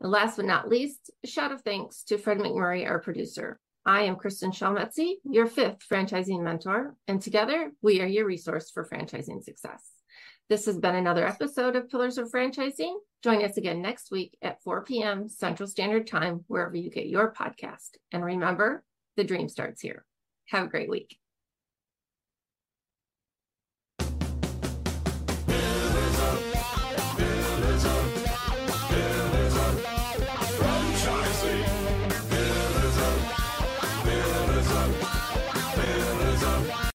And 0.01 0.11
last 0.11 0.37
but 0.37 0.45
not 0.45 0.69
least, 0.69 1.11
a 1.23 1.27
shout 1.27 1.51
of 1.51 1.61
thanks 1.61 2.03
to 2.03 2.17
Fred 2.17 2.37
MacMurray, 2.37 2.87
our 2.87 2.99
producer. 2.99 3.59
I 3.85 4.03
am 4.03 4.15
Kristin 4.15 4.53
Selmeczy, 4.53 5.15
your 5.23 5.45
fifth 5.45 5.79
franchising 5.89 6.41
mentor, 6.41 6.95
and 7.07 7.21
together 7.21 7.71
we 7.81 8.01
are 8.01 8.07
your 8.07 8.25
resource 8.25 8.69
for 8.71 8.87
franchising 8.87 9.43
success. 9.43 9.89
This 10.49 10.65
has 10.65 10.77
been 10.77 10.95
another 10.95 11.27
episode 11.27 11.75
of 11.75 11.89
Pillars 11.89 12.17
of 12.17 12.31
Franchising. 12.31 12.95
Join 13.23 13.43
us 13.43 13.57
again 13.57 13.81
next 13.81 14.09
week 14.09 14.37
at 14.41 14.63
4 14.63 14.83
p.m. 14.83 15.27
Central 15.29 15.67
Standard 15.67 16.07
Time, 16.07 16.43
wherever 16.47 16.75
you 16.75 16.89
get 16.89 17.07
your 17.07 17.33
podcast. 17.33 17.97
And 18.11 18.23
remember, 18.23 18.83
the 19.17 19.23
dream 19.23 19.49
starts 19.49 19.81
here. 19.81 20.05
Have 20.47 20.65
a 20.65 20.69
great 20.69 20.89
week. 20.89 21.17